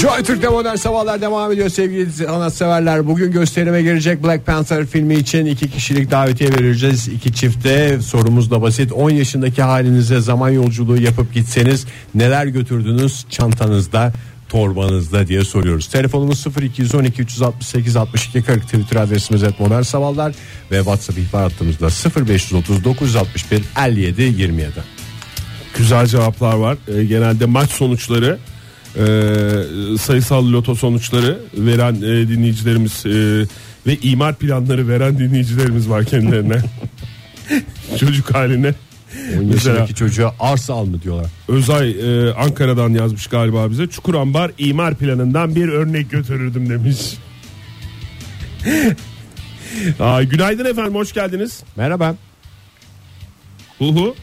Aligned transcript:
Joy 0.00 0.22
Türk'te 0.22 0.48
modern 0.48 0.76
sabahlar 0.76 1.20
devam 1.20 1.52
ediyor 1.52 1.68
sevgili 1.68 2.12
sanatseverler. 2.12 3.06
Bugün 3.06 3.32
gösterime 3.32 3.82
girecek 3.82 4.24
Black 4.24 4.46
Panther 4.46 4.86
filmi 4.86 5.14
için 5.14 5.46
iki 5.46 5.70
kişilik 5.70 6.10
davetiye 6.10 6.52
vereceğiz. 6.52 7.08
İki 7.08 7.34
çifte 7.34 8.00
sorumuz 8.02 8.50
da 8.50 8.62
basit. 8.62 8.92
10 8.92 9.10
yaşındaki 9.10 9.62
halinize 9.62 10.20
zaman 10.20 10.50
yolculuğu 10.50 11.00
yapıp 11.00 11.34
gitseniz 11.34 11.86
neler 12.14 12.46
götürdünüz 12.46 13.26
çantanızda? 13.30 14.12
torbanızda 14.48 15.26
diye 15.26 15.44
soruyoruz. 15.44 15.86
Telefonumuz 15.86 16.46
0212 16.62 17.22
368 17.22 17.96
62 17.96 18.42
40 18.42 18.62
Twitter 18.62 18.96
adresimiz 18.96 19.42
et 19.42 19.60
modern 19.60 19.82
sabahlar 19.82 20.32
ve 20.70 20.76
WhatsApp 20.76 21.18
ihbar 21.18 21.42
hattımızda 21.42 21.88
0530 22.26 22.84
961 22.84 23.62
57 23.86 24.22
27. 24.22 24.99
Güzel 25.80 26.06
cevaplar 26.06 26.54
var. 26.54 26.76
Ee, 26.88 27.04
genelde 27.04 27.46
maç 27.46 27.70
sonuçları, 27.70 28.38
e, 28.96 29.02
sayısal 29.98 30.52
loto 30.52 30.74
sonuçları 30.74 31.38
veren 31.54 31.94
e, 31.94 32.28
dinleyicilerimiz 32.28 33.06
e, 33.06 33.46
ve 33.86 33.96
imar 34.02 34.34
planları 34.34 34.88
veren 34.88 35.18
dinleyicilerimiz 35.18 35.90
var 35.90 36.04
kendilerine. 36.04 36.58
Çocuk 38.00 38.34
haline. 38.34 38.74
10 39.38 39.44
Mesela 39.44 39.70
yaşındaki 39.70 39.94
çocuğa 39.94 40.34
arsa 40.40 40.74
al 40.74 40.84
mı 40.84 41.02
diyorlar. 41.02 41.26
Özay 41.48 41.90
e, 41.90 42.32
Ankara'dan 42.34 42.90
yazmış 42.90 43.26
galiba 43.26 43.70
bize. 43.70 43.86
Çukurambar 43.86 44.52
imar 44.58 44.94
planından 44.94 45.54
bir 45.54 45.68
örnek 45.68 46.10
götürürdüm 46.10 46.70
demiş. 46.70 46.98
Aa, 50.00 50.22
günaydın 50.22 50.64
efendim 50.64 50.94
hoş 50.94 51.12
geldiniz. 51.12 51.62
Merhaba. 51.76 52.14
Hu 53.78 53.94
hu. 53.94 54.14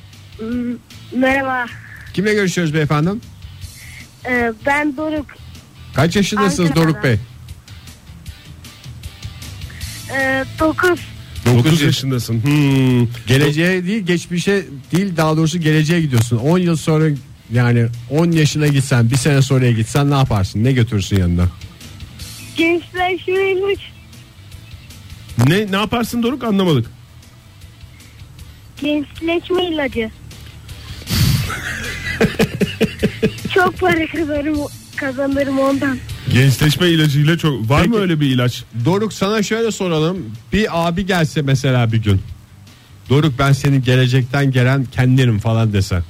Merhaba. 1.15 1.65
Kimle 2.13 2.33
görüşüyoruz 2.33 2.73
beyefendi? 2.73 3.09
Ee, 4.25 4.53
ben 4.65 4.97
Doruk. 4.97 5.25
Kaç 5.95 6.15
yaşındasınız 6.15 6.69
Ankara'dan. 6.69 6.93
Doruk 6.93 7.03
Bey? 7.03 7.17
Ee, 10.17 10.45
9. 10.59 10.99
9 11.45 11.81
yaşındasın. 11.81 12.43
Hmm. 12.43 13.07
Geleceğe 13.27 13.85
değil 13.85 14.03
geçmişe 14.05 14.65
değil 14.91 15.17
daha 15.17 15.37
doğrusu 15.37 15.59
geleceğe 15.59 16.01
gidiyorsun. 16.01 16.37
10 16.37 16.57
yıl 16.57 16.75
sonra 16.75 17.05
yani 17.53 17.87
10 18.09 18.31
yaşına 18.31 18.67
gitsen 18.67 19.09
bir 19.11 19.15
sene 19.15 19.41
sonraya 19.41 19.71
gitsen 19.71 20.11
ne 20.11 20.15
yaparsın? 20.15 20.63
Ne 20.63 20.71
götürürsün 20.71 21.19
yanında? 21.19 21.47
Gençleşmeyi 22.57 23.77
Ne 25.47 25.71
ne 25.71 25.75
yaparsın 25.75 26.23
Doruk 26.23 26.43
anlamadık. 26.43 26.85
gençleşme 28.81 29.63
ilacı. 29.63 30.09
Çok 33.53 33.79
para 33.79 34.07
kazanırım, 34.07 34.57
kazanırım 34.95 35.59
ondan. 35.59 35.97
Gençleşme 36.33 36.87
ilacıyla 36.89 37.37
çok 37.37 37.69
var 37.69 37.79
mı 37.81 37.85
Peki. 37.91 37.97
öyle 37.97 38.19
bir 38.19 38.29
ilaç? 38.29 38.63
Doruk 38.85 39.13
sana 39.13 39.43
şöyle 39.43 39.71
soralım. 39.71 40.17
Bir 40.53 40.87
abi 40.87 41.05
gelse 41.05 41.41
mesela 41.41 41.91
bir 41.91 42.03
gün. 42.03 42.21
Doruk 43.09 43.33
ben 43.39 43.51
senin 43.51 43.81
gelecekten 43.83 44.51
gelen 44.51 44.85
kendinim 44.85 45.39
falan 45.39 45.73
dese. 45.73 46.03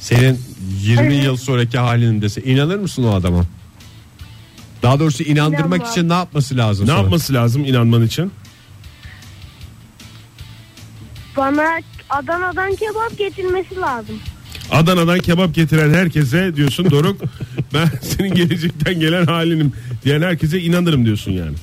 Senin 0.00 0.40
20 0.80 1.14
Evet. 1.14 1.24
yıl 1.24 1.36
sonraki 1.36 1.78
halinim 1.78 2.22
dese 2.22 2.42
inanır 2.42 2.78
mısın 2.78 3.04
o 3.04 3.14
adama? 3.14 3.44
Daha 4.82 5.00
doğrusu 5.00 5.22
inandırmak 5.22 5.64
İnanmam. 5.80 5.90
için 5.92 6.08
ne 6.08 6.12
yapması 6.12 6.56
lazım 6.56 6.86
Ne 6.86 6.90
sana? 6.90 7.00
yapması 7.00 7.34
lazım 7.34 7.64
inanman 7.64 8.02
için? 8.02 8.32
Bana 11.36 11.78
Adana'dan 12.10 12.76
kebap 12.76 13.18
getirmesi 13.18 13.76
lazım. 13.76 14.18
Adana'dan 14.70 15.18
kebap 15.18 15.54
getiren 15.54 15.94
herkese 15.94 16.56
diyorsun 16.56 16.90
Doruk 16.90 17.20
ben 17.74 17.88
senin 18.02 18.34
gelecekten 18.34 19.00
gelen 19.00 19.26
halinim 19.26 19.72
diyen 20.04 20.22
herkese 20.22 20.60
inanırım 20.60 21.04
diyorsun 21.06 21.32
yani. 21.32 21.56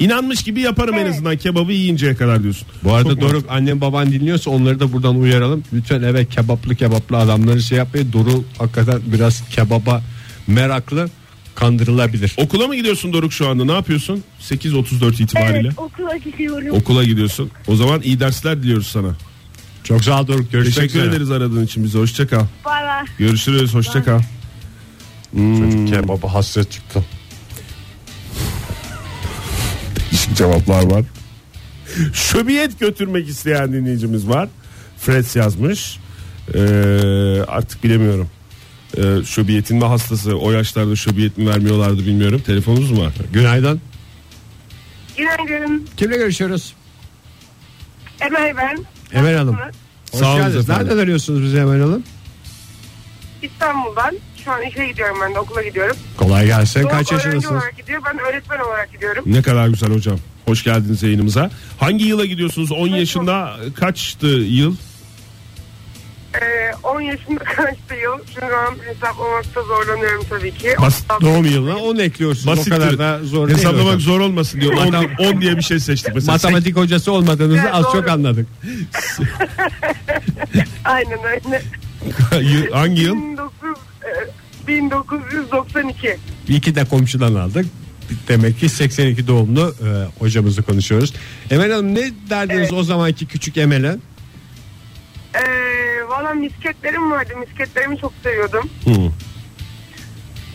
İnanmış 0.00 0.42
gibi 0.42 0.60
yaparım 0.60 0.94
en 0.94 1.06
azından 1.06 1.36
kebabı 1.36 1.72
yiyinceye 1.72 2.14
kadar 2.14 2.42
diyorsun. 2.42 2.68
Bu 2.84 2.92
arada 2.94 3.08
Çok 3.10 3.20
Doruk 3.20 3.46
annem 3.48 3.80
baban 3.80 4.12
dinliyorsa 4.12 4.50
onları 4.50 4.80
da 4.80 4.92
buradan 4.92 5.20
uyaralım. 5.20 5.64
Lütfen 5.72 6.02
eve 6.02 6.24
kebaplı 6.24 6.74
kebaplı 6.74 7.16
adamları 7.16 7.62
şey 7.62 7.78
yapmayın. 7.78 8.12
Doruk 8.12 8.44
hakikaten 8.58 9.00
biraz 9.06 9.48
kebaba 9.50 10.02
meraklı 10.46 11.08
kandırılabilir. 11.54 12.34
Okula 12.36 12.66
mı 12.66 12.76
gidiyorsun 12.76 13.12
Doruk 13.12 13.32
şu 13.32 13.48
anda 13.48 13.64
ne 13.64 13.72
yapıyorsun? 13.72 14.22
8.34 14.40 15.22
itibariyle. 15.22 15.58
Evet 15.68 15.78
okula 15.78 16.16
gidiyorum. 16.16 16.70
Okula 16.70 17.04
gidiyorsun. 17.04 17.50
O 17.66 17.76
zaman 17.76 18.02
iyi 18.02 18.20
dersler 18.20 18.62
diliyoruz 18.62 18.86
sana. 18.86 19.16
Çok 19.84 20.04
sağ 20.04 20.20
ol 20.20 20.26
Doruk. 20.26 20.52
Görüşmek 20.52 20.74
Teşekkür 20.74 20.98
üzere. 20.98 21.10
ederiz 21.10 21.30
aradığın 21.30 21.64
için 21.64 21.84
bize. 21.84 21.98
Hoşça 21.98 22.26
kal. 22.26 22.44
Bay 22.64 22.82
bay. 22.84 23.04
Görüşürüz. 23.18 23.74
Hoşça 23.74 24.04
kal. 24.04 24.20
Çocuk 25.32 25.88
kebaba 25.88 26.34
hasret 26.34 26.70
çıktı. 26.72 27.04
Değişik 29.96 30.36
cevaplar 30.36 30.82
var. 30.90 31.04
Şöbiyet 32.12 32.80
götürmek 32.80 33.28
isteyen 33.28 33.72
dinleyicimiz 33.72 34.28
var. 34.28 34.48
Fred 34.98 35.34
yazmış. 35.34 35.98
Ee, 36.54 36.58
artık 37.48 37.84
bilemiyorum. 37.84 38.28
Ee, 38.98 39.24
şöbiyetin 39.24 39.76
mi 39.76 39.84
hastası? 39.84 40.36
O 40.38 40.50
yaşlarda 40.52 40.96
şöbiyet 40.96 41.38
mi 41.38 41.48
vermiyorlardı 41.48 41.98
bilmiyorum. 41.98 42.42
Telefonunuz 42.46 42.90
mu 42.90 43.00
var? 43.00 43.12
Günaydın. 43.32 43.80
Günaydın. 45.16 45.86
Kimle 45.96 46.16
görüşüyoruz? 46.16 46.74
Emel 48.20 48.56
ben. 48.56 48.78
Emel 49.14 49.36
Hanım. 49.36 49.56
Hoş 50.12 50.20
Sağ 50.20 50.28
olun 50.28 50.36
geldiniz. 50.42 50.64
efendim. 50.64 50.86
Nereden 50.88 51.02
arıyorsunuz 51.02 51.42
bizi 51.42 51.56
Emel 51.58 51.80
Hanım? 51.80 52.02
İstanbul'dan. 53.42 54.14
Şu 54.44 54.52
an 54.52 54.62
işe 54.62 54.86
gidiyorum 54.86 55.16
ben 55.22 55.34
de 55.34 55.38
okula 55.38 55.62
gidiyorum. 55.62 55.96
Kolay 56.16 56.46
gelsin. 56.46 56.82
Kaç 56.88 57.10
Doğru 57.10 57.14
öğrenci 57.16 57.26
yaşındasınız? 57.26 57.62
olarak 57.62 57.76
gidiyor. 57.76 58.02
Ben 58.06 58.18
öğretmen 58.18 58.58
olarak 58.58 58.92
gidiyorum. 58.92 59.24
Ne 59.26 59.42
kadar 59.42 59.68
güzel 59.68 59.90
hocam. 59.94 60.18
Hoş 60.44 60.64
geldiniz 60.64 61.02
yayınımıza. 61.02 61.50
Hangi 61.80 62.04
yıla 62.04 62.24
gidiyorsunuz? 62.26 62.72
10 62.72 62.88
yaşında 62.88 63.56
kaçtı 63.76 64.26
yıl? 64.26 64.76
Ee, 66.42 66.72
10 66.82 67.00
yaşında 67.00 67.44
kaçtı 67.44 67.94
yıl. 68.02 68.18
Şu 68.34 68.46
an 68.56 68.74
hesaplamakta 68.86 69.62
zorlanıyorum 69.62 70.24
tabii 70.30 70.54
ki. 70.54 70.68
Bas- 70.80 71.20
Doğum 71.20 71.44
yılına 71.44 71.76
10 71.76 71.96
ekliyorsunuz. 71.96 72.46
Basittir. 72.46 72.72
O 72.72 72.74
kadar 72.80 72.98
da 72.98 73.20
zor 73.24 73.48
değil. 73.48 73.58
Hesaplamak 73.58 73.86
hocam. 73.86 74.00
zor 74.00 74.20
olmasın 74.20 74.60
diyor. 74.60 74.72
10, 74.72 74.86
Matem- 74.86 75.34
10 75.34 75.40
diye 75.40 75.56
bir 75.56 75.62
şey 75.62 75.80
seçtik 75.80 76.14
mesela. 76.14 76.32
Matematik 76.32 76.76
hocası 76.76 77.12
olmadığınızı 77.12 77.58
Evet, 77.62 77.74
az 77.74 77.84
doğru. 77.84 77.92
çok 77.92 78.08
anladık. 78.08 78.46
Aynen 80.84 81.18
öyle. 81.24 81.62
Yıl- 82.50 82.70
Hangi 82.72 83.00
yıl? 83.02 83.12
19, 83.12 83.52
e, 84.04 84.66
1992. 84.68 86.16
İki 86.48 86.74
de 86.74 86.84
komşudan 86.84 87.34
aldık. 87.34 87.66
Demek 88.28 88.60
ki 88.60 88.68
82 88.68 89.26
doğumlu 89.26 89.74
e, 89.84 89.88
hocamızı 90.18 90.62
konuşuyoruz. 90.62 91.14
Emel 91.50 91.72
Hanım 91.72 91.94
ne 91.94 92.10
derdiniz 92.30 92.60
Evet. 92.60 92.72
o 92.72 92.82
zamanki 92.82 93.26
küçük 93.26 93.56
Emel'e? 93.56 93.96
Ee, 95.34 95.40
Valla 96.34 96.40
misketlerim 96.40 97.10
vardı. 97.10 97.32
Misketlerimi 97.36 97.98
çok 97.98 98.12
seviyordum. 98.22 98.70
Hı. 98.84 99.10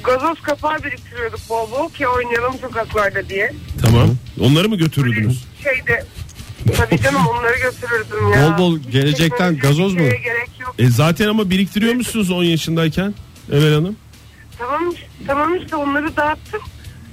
Gazoz 0.04 0.42
kapağı 0.42 0.84
biriktiriyorduk 0.84 1.40
bol 1.50 1.72
bol 1.72 1.90
ki 1.90 2.08
oynayalım 2.08 2.60
sokaklarda 2.62 3.30
diye. 3.30 3.54
Tamam. 3.82 4.10
Onları 4.40 4.70
mı 4.70 4.76
götürürdünüz? 4.76 5.46
Şeyde 5.64 6.06
tabii 6.78 7.02
canım 7.02 7.28
onları 7.28 7.58
götürürdüm 7.58 8.34
ya. 8.34 8.58
Bol 8.58 8.64
bol 8.64 8.78
gelecekten 8.78 9.58
gazoz 9.58 9.94
mu? 9.94 10.00
Gerek 10.00 10.50
yok. 10.60 10.76
E 10.80 10.90
zaten 10.90 11.28
ama 11.28 11.50
biriktiriyor 11.50 11.94
musunuz 11.94 12.32
10 12.32 12.44
yaşındayken? 12.44 13.14
Emel 13.52 13.74
Hanım. 13.74 13.96
Tamam, 14.58 14.94
tamam 15.28 15.56
işte 15.56 15.76
onları 15.76 16.16
dağıttım. 16.16 16.62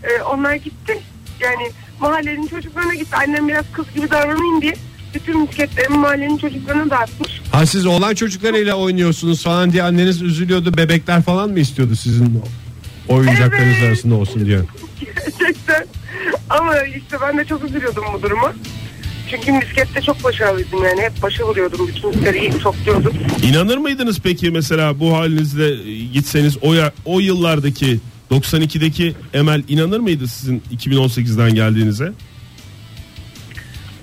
Ee, 0.04 0.22
onlar 0.22 0.54
gitti. 0.54 0.98
Yani 1.40 1.70
mahallenin 2.00 2.46
çocuklarına 2.46 2.94
gitti. 2.94 3.16
Annem 3.16 3.48
biraz 3.48 3.64
kız 3.72 3.86
gibi 3.94 4.10
davranayım 4.10 4.62
diye 4.62 4.74
bütün 5.16 5.40
misketlerimi 5.40 5.96
mahallenin 5.96 6.38
çocuklarına 6.38 6.90
dağıtmış. 6.90 7.40
Ha 7.52 7.66
siz 7.66 7.86
olan 7.86 8.14
çocuklarıyla 8.14 8.74
oynuyorsunuz 8.74 9.42
falan 9.42 9.72
diye 9.72 9.82
anneniz 9.82 10.22
üzülüyordu. 10.22 10.76
Bebekler 10.76 11.22
falan 11.22 11.50
mı 11.50 11.58
istiyordu 11.60 11.96
sizin 11.96 12.42
oyuncaklarınız 13.08 13.76
Evet. 13.78 13.88
arasında 13.88 14.14
olsun 14.14 14.46
diye? 14.46 14.58
Gerçekten. 15.00 15.86
Ama 16.50 16.82
işte 16.82 17.16
ben 17.22 17.38
de 17.38 17.44
çok 17.44 17.64
üzülüyordum 17.64 18.04
bu 18.14 18.22
duruma. 18.22 18.52
Çünkü 19.30 19.52
miskette 19.52 20.02
çok 20.02 20.24
başarılıydım 20.24 20.84
yani. 20.84 21.00
Hep 21.00 21.22
başa 21.22 21.44
vuruyordum. 21.44 21.88
Bütün 21.88 22.40
iyi 22.40 22.50
topluyordum. 22.50 23.12
İnanır 23.42 23.76
mıydınız 23.78 24.20
peki 24.20 24.50
mesela 24.50 25.00
bu 25.00 25.16
halinizle 25.16 25.90
e, 25.90 26.04
gitseniz 26.04 26.56
o, 26.62 26.74
ya, 26.74 26.92
o 27.04 27.20
yıllardaki 27.20 27.98
92'deki 28.30 29.14
Emel 29.34 29.62
inanır 29.68 30.00
mıydı 30.00 30.28
sizin 30.28 30.62
2018'den 30.76 31.54
geldiğinize? 31.54 32.12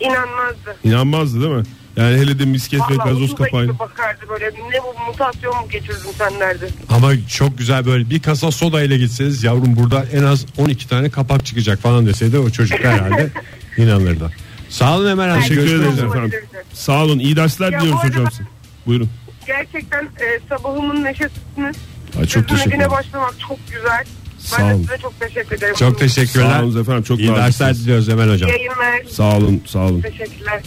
İnanmazdı. 0.04 0.76
İnanmazdı 0.84 1.42
değil 1.42 1.52
mi? 1.54 1.64
Yani 1.98 2.18
hele 2.18 2.40
de 2.40 2.46
misket 2.46 2.80
ve 2.80 2.84
Vallahi 2.84 2.98
gazoz 3.10 3.22
ucuza 3.22 3.36
kapağıyla. 3.44 3.72
gibi 3.74 3.80
bakardı 3.80 4.26
böyle. 4.30 4.46
Ne 4.46 4.80
bu 4.84 5.12
mutasyon 5.12 5.56
mu 5.56 5.70
geçirdin 5.70 6.12
sen 6.18 6.40
derdi. 6.40 6.70
Ama 6.90 7.12
çok 7.28 7.58
güzel 7.58 7.86
böyle 7.86 8.10
bir 8.10 8.22
kasa 8.22 8.52
soda 8.52 8.82
ile 8.84 8.98
gitseniz 8.98 9.44
yavrum 9.44 9.76
burada 9.76 10.06
en 10.14 10.24
az 10.24 10.46
12 10.58 10.88
tane 10.88 11.10
kapak 11.10 11.46
çıkacak 11.46 11.80
falan 11.80 12.06
deseydi 12.06 12.38
o 12.40 12.50
çocuk 12.50 12.80
herhalde 12.84 13.30
inanırdı. 13.78 14.32
Sağ 14.70 14.98
olun 14.98 15.10
Emel 15.12 15.30
Hanım. 15.30 15.42
Teşekkür 15.42 15.62
ederiz 15.76 15.94
üzere. 15.94 16.08
efendim. 16.08 16.40
Sağ 16.74 17.04
olun 17.04 17.20
iyi 17.20 17.36
dersler 17.36 17.72
Ya 17.72 17.80
diliyoruz 17.82 18.00
bu 18.04 18.08
arada 18.08 18.10
hocam 18.14 18.26
ben- 18.26 18.30
size. 18.30 18.44
Buyurun. 18.88 19.10
Gerçekten 19.48 20.04
e, 20.04 20.40
sabahımın 20.50 21.04
neşesini 21.04 21.72
Ay, 22.20 22.26
çok 22.26 22.48
teşekkür 22.50 22.72
Güne 22.72 22.76
ederim. 22.76 22.92
başlamak 22.92 23.36
çok 23.48 23.58
güzel. 23.72 24.06
Sağ 24.44 24.57
Ben 24.60 24.69
de 24.69 24.74
olun. 24.74 24.81
size 24.84 24.98
çok 25.01 25.19
teşekkür 25.19 25.57
ederim. 25.57 25.75
Çok 25.80 26.00
teşekkürler. 26.00 26.50
Sağ 26.60 26.63
olun 26.63 26.81
efendim 26.81 27.04
çok 27.04 27.19
İyi 27.19 27.36
dersler 27.36 27.75
diliyoruz 27.75 28.10
Emel 28.10 28.30
hocam. 28.30 28.50
İyi 28.50 28.51
yayınlar. 28.51 29.04
Sağ 29.12 29.38
olun 29.38 29.62
sağ 29.66 29.80
olun. 29.80 30.01
Teşekkürler. 30.01 30.63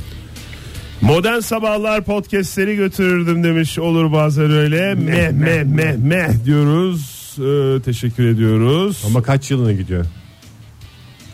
Modern 1.00 1.40
Sabahlar 1.40 2.04
podcastleri 2.04 2.76
götürürdüm 2.76 3.44
demiş 3.44 3.78
olur 3.78 4.12
bazen 4.12 4.50
öyle. 4.50 4.94
Meh 4.94 5.30
meh 5.30 5.62
meh 5.64 5.96
meh 5.96 6.44
diyoruz. 6.44 7.16
Ee, 7.38 7.82
teşekkür 7.82 8.26
ediyoruz. 8.28 9.02
Ama 9.06 9.22
kaç 9.22 9.50
yılına 9.50 9.72
gidiyor? 9.72 10.06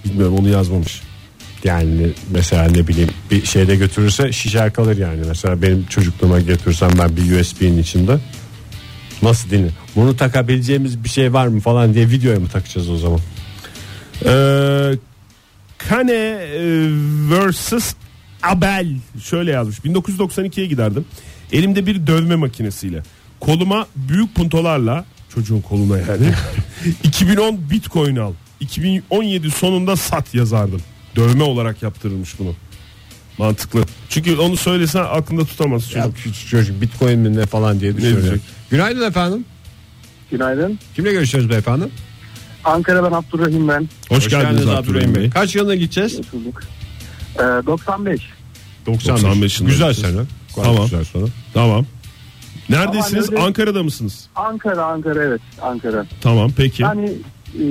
bilmiyorum 0.05 0.37
onu 0.39 0.49
yazmamış. 0.49 1.03
Yani 1.65 2.11
mesela 2.31 2.65
ne 2.65 2.89
bileyim 2.89 3.11
bir 3.31 3.44
şeyde 3.44 3.77
götürürse 3.77 4.33
şişer 4.33 4.73
kalır 4.73 4.97
yani. 4.97 5.21
Mesela 5.29 5.62
benim 5.62 5.87
çocukluğuma 5.87 6.41
götürsem 6.41 6.91
ben 6.99 7.17
bir 7.17 7.41
USB'nin 7.41 7.79
içinde 7.79 8.19
nasıl 9.23 9.50
dinle? 9.50 9.71
Bunu 9.97 10.17
takabileceğimiz 10.17 11.05
bir 11.05 11.09
şey 11.09 11.33
var 11.33 11.47
mı 11.47 11.61
falan 11.61 11.94
diye 11.94 12.11
videoya 12.11 12.41
mı 12.41 12.49
takacağız 12.49 12.91
o 12.91 12.97
zaman? 12.97 13.21
Ee, 14.25 14.93
Kane 15.79 16.39
vs 17.31 17.73
Abel 18.43 18.87
şöyle 19.23 19.50
yazmış. 19.50 19.79
1992'ye 19.79 20.67
giderdim. 20.67 21.05
Elimde 21.53 21.87
bir 21.87 22.06
dövme 22.06 22.37
makinesiyle. 22.37 23.03
Koluma 23.41 23.87
büyük 23.97 24.35
puntolarla 24.35 25.05
çocuğun 25.35 25.61
koluna 25.61 25.99
yani 25.99 26.33
2010 27.03 27.71
Bitcoin 27.71 28.17
al. 28.17 28.33
2017 28.61 29.50
sonunda 29.50 29.97
sat 29.97 30.35
yazardım. 30.35 30.81
Dövme 31.17 31.43
olarak 31.43 31.83
yaptırılmış 31.83 32.39
bunu. 32.39 32.55
Mantıklı. 33.39 33.85
Çünkü 34.09 34.37
onu 34.37 34.56
söylesen 34.56 35.05
aklında 35.11 35.44
tutamaz 35.44 35.83
çocuk. 35.83 35.97
Ya 35.97 36.11
küçük 36.15 36.49
çocuk 36.49 36.81
bitcoin 36.81 37.19
mi 37.19 37.37
ne 37.37 37.47
falan 37.47 37.81
diye 37.81 37.97
düşünüyor. 37.97 38.23
diyecek? 38.23 38.41
Günaydın 38.71 39.09
efendim. 39.09 39.44
Günaydın. 40.37 40.79
Kimle 40.94 41.12
görüşüyoruz 41.12 41.50
beyefendi? 41.50 41.84
Ankara'dan 42.64 43.12
Abdurrahim 43.12 43.69
ben. 43.69 43.88
Hoş, 44.08 44.29
geldiniz 44.29 44.69
Abdurrahim 44.69 45.14
Bey. 45.14 45.31
Kaç 45.31 45.55
yılına 45.55 45.75
gideceğiz? 45.75 46.19
Hoş 46.19 46.32
bulduk. 46.32 46.62
Ee, 47.37 47.43
95. 47.67 48.20
95. 48.87 49.23
95 49.23 49.61
yılına 49.61 49.73
Güzel 49.73 49.94
sene. 49.94 50.20
Tamam. 50.56 50.84
Güzel 50.84 51.05
sene. 51.05 51.25
Tamam. 51.55 51.87
Neredesiniz? 52.69 53.29
Ama 53.29 53.37
öyle- 53.37 53.46
Ankara'da 53.46 53.82
mısınız? 53.82 54.26
Ankara, 54.37 54.84
Ankara 54.84 55.23
evet 55.25 55.40
Ankara. 55.62 56.06
Tamam 56.20 56.50
peki. 56.56 56.82
Yani 56.82 57.12
e, 57.61 57.64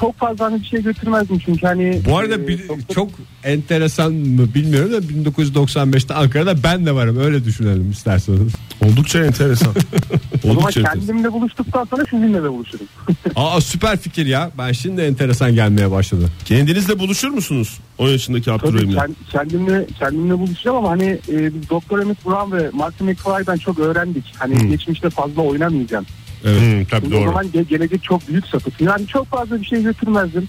çok 0.00 0.18
fazla 0.18 0.44
hani 0.44 0.60
bir 0.60 0.66
şey 0.66 0.82
götürmezdim 0.82 1.38
çünkü 1.38 1.66
hani. 1.66 2.02
Bu 2.04 2.18
arada 2.18 2.34
e, 2.34 2.48
bir, 2.48 2.68
doktor- 2.68 2.94
çok 2.94 3.10
enteresan 3.44 4.12
mı 4.12 4.54
bilmiyorum 4.54 4.92
da 4.92 4.98
1995'te 4.98 6.14
Ankara'da 6.14 6.62
ben 6.62 6.86
de 6.86 6.94
varım 6.94 7.18
öyle 7.20 7.44
düşünelim 7.44 7.90
isterseniz. 7.90 8.52
Oldukça 8.84 9.24
enteresan. 9.24 9.74
O 10.44 10.46
zaman 10.48 10.56
Oldukça 10.56 10.80
enteresan. 10.80 11.00
kendimle 11.06 11.32
buluştuktan 11.32 11.84
sonra 11.84 12.04
sizinle 12.10 12.42
de 12.42 12.52
buluşurum. 12.52 12.86
Aa 13.36 13.60
süper 13.60 13.96
fikir 13.98 14.26
ya. 14.26 14.50
Ben 14.58 14.72
şimdi 14.72 15.00
enteresan 15.00 15.54
gelmeye 15.54 15.90
başladı. 15.90 16.28
Kendinizle 16.44 16.98
buluşur 16.98 17.28
musunuz? 17.28 17.78
10 17.98 18.08
yaşındaki 18.08 18.44
Tabii 18.44 18.56
Abdurrahim'le. 18.68 18.92
kend- 18.96 19.14
kendimle, 19.32 19.86
kendimle 19.98 20.38
buluşacağım 20.38 20.76
ama 20.76 20.90
hani 20.90 21.04
e, 21.28 21.54
biz 21.54 21.70
Doktor 21.70 21.98
Emmett 21.98 22.26
Brown 22.26 22.52
ve 22.56 22.70
Martin 22.72 23.06
McFly'dan 23.06 23.56
çok 23.56 23.78
öğrendik. 23.78 24.24
Hani 24.38 24.68
geçmişte 24.70 25.10
fazla 25.10 25.42
oynamayacağım. 25.42 26.06
Evet. 26.44 26.90
tabii 26.90 27.16
O 27.16 27.24
zaman 27.24 27.46
ge- 27.46 27.68
gelecek 27.68 28.02
çok 28.04 28.28
büyük 28.28 28.46
sapık. 28.46 28.80
Yani 28.80 29.06
çok 29.06 29.26
fazla 29.26 29.60
bir 29.60 29.66
şey 29.66 29.82
götürmezdim. 29.82 30.48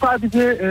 Sadece 0.00 0.38
e, 0.38 0.66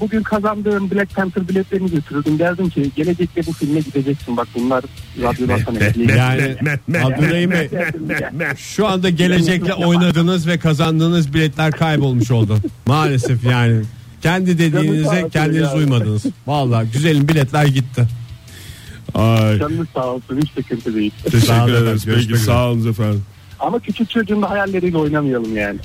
bugün 0.00 0.22
kazandığım 0.22 0.90
Black 0.90 1.14
Panther 1.14 1.48
biletlerini 1.48 1.90
götürürdüm. 1.90 2.38
Derdim 2.38 2.68
ki 2.68 2.90
gelecekte 2.96 3.46
bu 3.46 3.52
filme 3.52 3.80
gideceksin. 3.80 4.36
Bak 4.36 4.48
bunlar 4.54 4.84
radyodan 5.22 5.58
sana. 5.58 6.14
Yani 6.16 6.56
Abdurrahim 7.04 7.50
Bey 7.50 7.70
şu 8.56 8.86
anda 8.86 9.10
gelecekle 9.10 9.74
oynadınız 9.74 10.46
ve 10.46 10.58
kazandığınız 10.58 11.34
biletler 11.34 11.72
kaybolmuş 11.72 12.30
oldu. 12.30 12.56
Maalesef 12.86 13.44
yani. 13.44 13.82
Kendi 14.22 14.58
dediğinize 14.58 15.28
kendiniz 15.32 15.74
uymadınız. 15.74 16.24
Vallahi 16.46 16.90
güzelim 16.92 17.28
biletler 17.28 17.66
gitti. 17.66 18.06
Ay. 19.14 19.58
Canınız 19.58 19.86
sağ 19.94 20.06
olsun 20.06 20.40
hiç 20.42 20.50
sıkıntı 20.52 20.94
değil. 20.94 21.12
Teşekkür 21.24 21.72
ederiz. 21.72 22.44
sağ 22.44 22.70
olun 22.70 22.90
efendim. 22.90 23.22
Ama 23.60 23.78
küçük 23.78 24.10
çocuğun 24.10 24.42
da 24.42 24.50
hayalleriyle 24.50 24.98
oynamayalım 24.98 25.56
yani. 25.56 25.78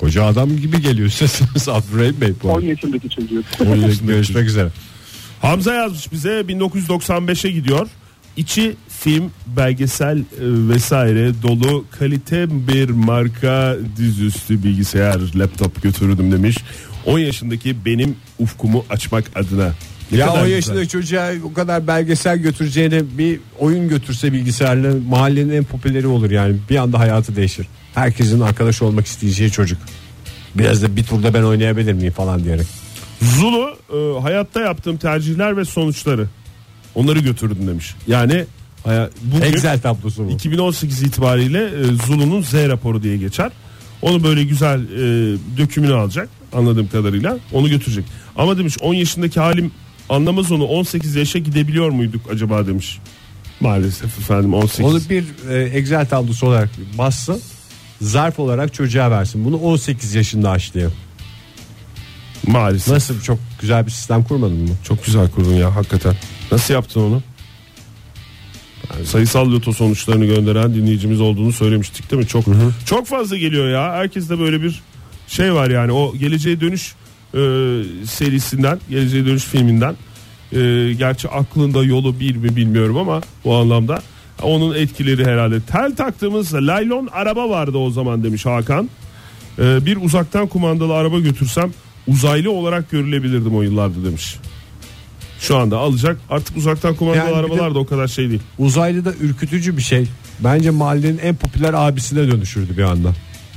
Koca 0.00 0.24
adam 0.24 0.56
gibi 0.56 0.82
geliyor 0.82 1.08
sesiniz 1.10 1.68
Abdurrahim 1.68 2.20
Bey. 2.20 2.32
bu 2.42 2.48
10 2.48 2.54
arada. 2.54 2.66
yaşındaki 2.66 3.08
çocuk. 3.08 3.44
Görüşmek 4.06 4.48
üzere. 4.48 4.68
Hamza 5.42 5.74
yazmış 5.74 6.12
bize 6.12 6.40
1995'e 6.40 7.50
gidiyor. 7.50 7.88
İçi 8.36 8.76
film, 8.88 9.30
belgesel 9.46 10.18
e, 10.18 10.24
vesaire 10.40 11.32
dolu 11.42 11.84
kalite 11.98 12.46
bir 12.68 12.90
marka 12.90 13.76
dizüstü 13.96 14.62
bilgisayar, 14.62 15.20
laptop 15.36 15.82
götürürdüm 15.82 16.32
demiş. 16.32 16.56
10 17.06 17.18
yaşındaki 17.18 17.84
benim 17.84 18.16
ufkumu 18.38 18.84
açmak 18.90 19.24
adına. 19.34 19.74
Ne 20.12 20.18
Ya 20.18 20.26
kadar 20.26 20.38
10 20.38 20.44
güzel. 20.44 20.56
yaşındaki 20.56 20.88
çocuğa 20.88 21.30
o 21.44 21.52
kadar 21.52 21.86
belgesel 21.86 22.38
götüreceğine 22.38 23.02
bir 23.18 23.40
oyun 23.58 23.88
götürse 23.88 24.32
bilgisayarla 24.32 24.94
mahallenin 25.08 25.52
en 25.52 25.64
popüleri 25.64 26.06
olur 26.06 26.30
yani. 26.30 26.56
Bir 26.70 26.76
anda 26.76 26.98
hayatı 26.98 27.36
değişir. 27.36 27.66
Herkesin 27.94 28.40
arkadaş 28.40 28.82
olmak 28.82 29.06
isteyeceği 29.06 29.50
çocuk. 29.50 29.78
Biraz 30.54 30.82
da 30.82 30.96
bir 30.96 31.04
turda 31.04 31.34
ben 31.34 31.42
oynayabilir 31.42 31.92
miyim 31.92 32.12
falan 32.12 32.44
diyerek. 32.44 32.66
Zulu 33.22 33.76
e, 33.94 34.20
hayatta 34.20 34.60
yaptığım 34.60 34.96
tercihler 34.96 35.56
ve 35.56 35.64
sonuçları. 35.64 36.26
Onları 36.94 37.18
götürdüm 37.18 37.66
demiş. 37.66 37.94
Yani 38.06 38.44
bugün 39.22 39.42
Excel 39.42 39.80
tablosu 39.80 40.26
bu. 40.26 40.30
2018 40.30 41.02
itibariyle 41.02 41.64
e, 41.64 41.84
Zulu'nun 42.06 42.42
Z 42.42 42.54
raporu 42.54 43.02
diye 43.02 43.16
geçer. 43.16 43.52
Onu 44.02 44.22
böyle 44.22 44.44
güzel 44.44 44.80
e, 44.80 44.98
dökümünü 45.58 45.94
alacak 45.94 46.28
anladığım 46.52 46.88
kadarıyla 46.88 47.38
onu 47.52 47.68
götürecek. 47.68 48.04
Ama 48.36 48.58
demiş 48.58 48.76
10 48.80 48.94
yaşındaki 48.94 49.40
halim 49.40 49.70
anlamaz 50.08 50.52
onu 50.52 50.64
18 50.64 51.14
yaşa 51.14 51.38
gidebiliyor 51.38 51.90
muyduk 51.90 52.20
acaba 52.32 52.66
demiş. 52.66 52.98
Maalesef 53.60 54.18
efendim 54.18 54.54
18. 54.54 54.84
Onu 54.84 55.00
bir 55.10 55.24
e, 55.50 55.62
Excel 55.62 56.06
tablosu 56.06 56.46
olarak 56.46 56.70
bassın. 56.98 57.40
Zarf 58.00 58.38
olarak 58.38 58.74
çocuğa 58.74 59.10
versin. 59.10 59.44
Bunu 59.44 59.56
18 59.56 60.14
yaşında 60.14 60.50
açlıyor. 60.50 60.92
Maalesef. 62.46 62.94
Nasıl 62.94 63.20
çok 63.20 63.38
güzel 63.60 63.86
bir 63.86 63.90
sistem 63.90 64.24
kurmadın 64.24 64.56
mı? 64.58 64.74
Çok 64.84 65.04
güzel 65.04 65.30
kurdun 65.30 65.54
ya 65.54 65.76
hakikaten. 65.76 66.16
Nasıl 66.52 66.74
yaptın 66.74 67.00
onu? 67.00 67.22
sayısal 69.04 69.52
loto 69.52 69.72
sonuçlarını 69.72 70.24
gönderen 70.26 70.74
dinleyicimiz 70.74 71.20
olduğunu 71.20 71.52
söylemiştik 71.52 72.10
değil 72.10 72.22
mi? 72.22 72.28
Çok 72.28 72.44
çok 72.86 73.06
fazla 73.06 73.36
geliyor 73.36 73.68
ya. 73.68 73.92
Herkeste 73.92 74.38
böyle 74.38 74.62
bir 74.62 74.82
şey 75.28 75.54
var 75.54 75.70
yani 75.70 75.92
o 75.92 76.16
geleceğe 76.16 76.60
dönüş 76.60 76.94
e, 77.34 77.40
serisinden, 78.06 78.78
geleceğe 78.90 79.26
dönüş 79.26 79.44
filminden. 79.44 79.94
E, 80.52 80.92
gerçi 80.92 81.28
aklında 81.28 81.84
yolu 81.84 82.20
bir 82.20 82.36
mi 82.36 82.56
bilmiyorum 82.56 82.96
ama 82.96 83.20
o 83.44 83.54
anlamda 83.56 84.02
onun 84.42 84.74
etkileri 84.74 85.24
herhalde. 85.24 85.60
Tel 85.60 85.96
taktığımız 85.96 86.54
laylon 86.54 87.08
araba 87.12 87.50
vardı 87.50 87.78
o 87.78 87.90
zaman 87.90 88.24
demiş 88.24 88.46
Hakan. 88.46 88.90
E, 89.58 89.86
bir 89.86 89.96
uzaktan 89.96 90.46
kumandalı 90.46 90.94
araba 90.94 91.20
götürsem 91.20 91.70
uzaylı 92.06 92.50
olarak 92.50 92.90
görülebilirdim 92.90 93.56
o 93.56 93.62
yıllarda 93.62 94.04
demiş. 94.04 94.36
Şu 95.40 95.56
anda 95.56 95.78
alacak 95.78 96.16
artık 96.30 96.56
uzaktan 96.56 96.94
kumandalı 96.94 97.24
Yani 97.24 97.36
arabalar 97.36 97.74
da 97.74 97.78
o 97.78 97.86
kadar 97.86 98.08
şey 98.08 98.28
değil. 98.28 98.42
Uzaylı 98.58 99.04
da 99.04 99.14
ürkütücü 99.20 99.76
bir 99.76 99.82
şey. 99.82 100.06
Bence 100.40 100.70
mahallenin 100.70 101.18
en 101.18 101.36
popüler 101.36 101.74
abisine 101.74 102.32
dönüşürdü 102.32 102.76
bir 102.76 102.82
anda. 102.82 103.12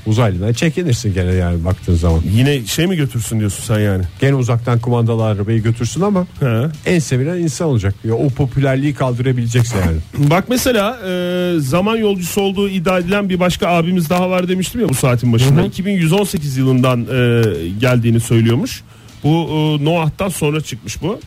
Uzaylıdan 0.07 0.53
çekinirsin 0.53 1.13
gene 1.13 1.33
yani 1.33 1.65
baktığın 1.65 1.95
zaman. 1.95 2.21
Yine 2.33 2.65
şey 2.65 2.87
mi 2.87 2.95
götürsün 2.95 3.39
diyorsun 3.39 3.63
sen 3.63 3.79
yani? 3.79 4.03
Gene 4.21 4.35
uzaktan 4.35 4.79
kumandalı 4.79 5.25
arabayı 5.25 5.63
götürsün 5.63 6.01
ama 6.01 6.27
He. 6.39 6.67
en 6.85 6.99
sevilen 6.99 7.37
insan 7.37 7.67
olacak. 7.67 7.95
Ya 8.03 8.13
o 8.13 8.29
popülerliği 8.29 8.93
kaldırabilecekse 8.93 9.77
yani. 9.77 10.29
Bak 10.29 10.45
mesela 10.49 10.97
e, 11.07 11.53
zaman 11.59 11.97
yolcusu 11.97 12.41
olduğu 12.41 12.69
iddia 12.69 12.99
edilen 12.99 13.29
bir 13.29 13.39
başka 13.39 13.67
abimiz 13.67 14.09
daha 14.09 14.29
var 14.29 14.47
demiştim 14.47 14.81
ya 14.81 14.89
bu 14.89 14.93
saatin 14.93 15.33
başında. 15.33 15.61
2118 15.65 16.57
yılından 16.57 17.01
e, 17.01 17.43
geldiğini 17.79 18.19
söylüyormuş. 18.19 18.83
Bu 19.23 19.29
e, 19.29 19.85
Noah'tan 19.85 20.29
sonra 20.29 20.61
çıkmış 20.61 21.01
bu. 21.01 21.19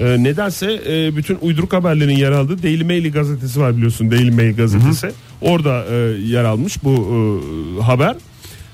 E, 0.00 0.22
nedense 0.22 0.80
e, 0.88 1.16
bütün 1.16 1.38
uyduruk 1.40 1.72
haberlerin 1.72 2.16
yer 2.16 2.32
aldığı 2.32 2.62
Daily 2.62 2.84
Mail 2.84 3.12
gazetesi 3.12 3.60
var 3.60 3.76
biliyorsun 3.76 4.10
Daily 4.10 4.30
Mail 4.30 4.56
gazetesi. 4.56 5.10
Orada 5.44 5.84
e, 5.90 5.94
yer 6.20 6.44
almış 6.44 6.84
bu 6.84 6.90
e, 6.90 7.82
haber. 7.82 8.16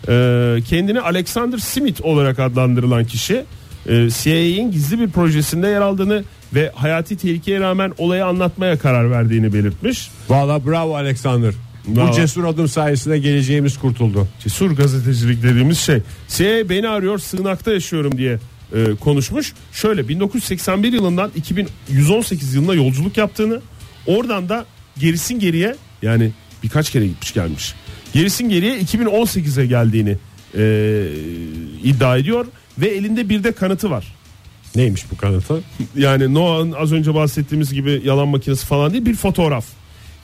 E, 0.08 0.62
kendini 0.62 1.00
Alexander 1.00 1.58
Smith 1.58 2.04
olarak 2.04 2.38
adlandırılan 2.38 3.04
kişi 3.04 3.44
e, 3.86 4.08
CIA'in 4.10 4.70
gizli 4.72 5.00
bir 5.00 5.10
projesinde 5.10 5.68
yer 5.68 5.80
aldığını 5.80 6.24
ve 6.54 6.72
hayati 6.74 7.16
tehlikeye 7.16 7.60
rağmen 7.60 7.92
olayı 7.98 8.26
anlatmaya 8.26 8.78
karar 8.78 9.10
verdiğini 9.10 9.52
belirtmiş. 9.52 10.10
Valla 10.28 10.66
bravo 10.66 10.96
Alexander. 10.96 11.54
Bravo. 11.88 12.08
Bu 12.08 12.12
cesur 12.12 12.44
adım 12.44 12.68
sayesinde 12.68 13.18
geleceğimiz 13.18 13.78
kurtuldu. 13.78 14.28
Cesur 14.40 14.70
gazetecilik 14.70 15.42
dediğimiz 15.42 15.78
şey. 15.78 16.02
CIA 16.28 16.68
beni 16.68 16.88
arıyor 16.88 17.18
sığınakta 17.18 17.72
yaşıyorum 17.72 18.18
diye 18.18 18.38
e, 18.74 18.94
konuşmuş. 19.00 19.52
Şöyle 19.72 20.08
1981 20.08 20.92
yılından 20.92 21.30
2118 21.36 22.54
yılına 22.54 22.74
yolculuk 22.74 23.16
yaptığını 23.16 23.60
oradan 24.06 24.48
da 24.48 24.64
gerisin 24.98 25.38
geriye 25.38 25.76
yani 26.02 26.30
birkaç 26.62 26.90
kere 26.90 27.06
gitmiş 27.06 27.34
gelmiş. 27.34 27.74
Gerisin 28.12 28.48
geriye 28.48 28.78
2018'e 28.80 29.66
geldiğini 29.66 30.16
e, 30.56 31.06
iddia 31.84 32.16
ediyor 32.16 32.46
ve 32.78 32.88
elinde 32.88 33.28
bir 33.28 33.44
de 33.44 33.52
kanıtı 33.52 33.90
var. 33.90 34.14
Neymiş 34.76 35.10
bu 35.10 35.16
kanıtı? 35.16 35.60
Yani 35.96 36.34
Noah'ın 36.34 36.72
az 36.72 36.92
önce 36.92 37.14
bahsettiğimiz 37.14 37.72
gibi 37.72 38.02
yalan 38.04 38.28
makinesi 38.28 38.66
falan 38.66 38.92
değil 38.92 39.06
bir 39.06 39.14
fotoğraf. 39.14 39.66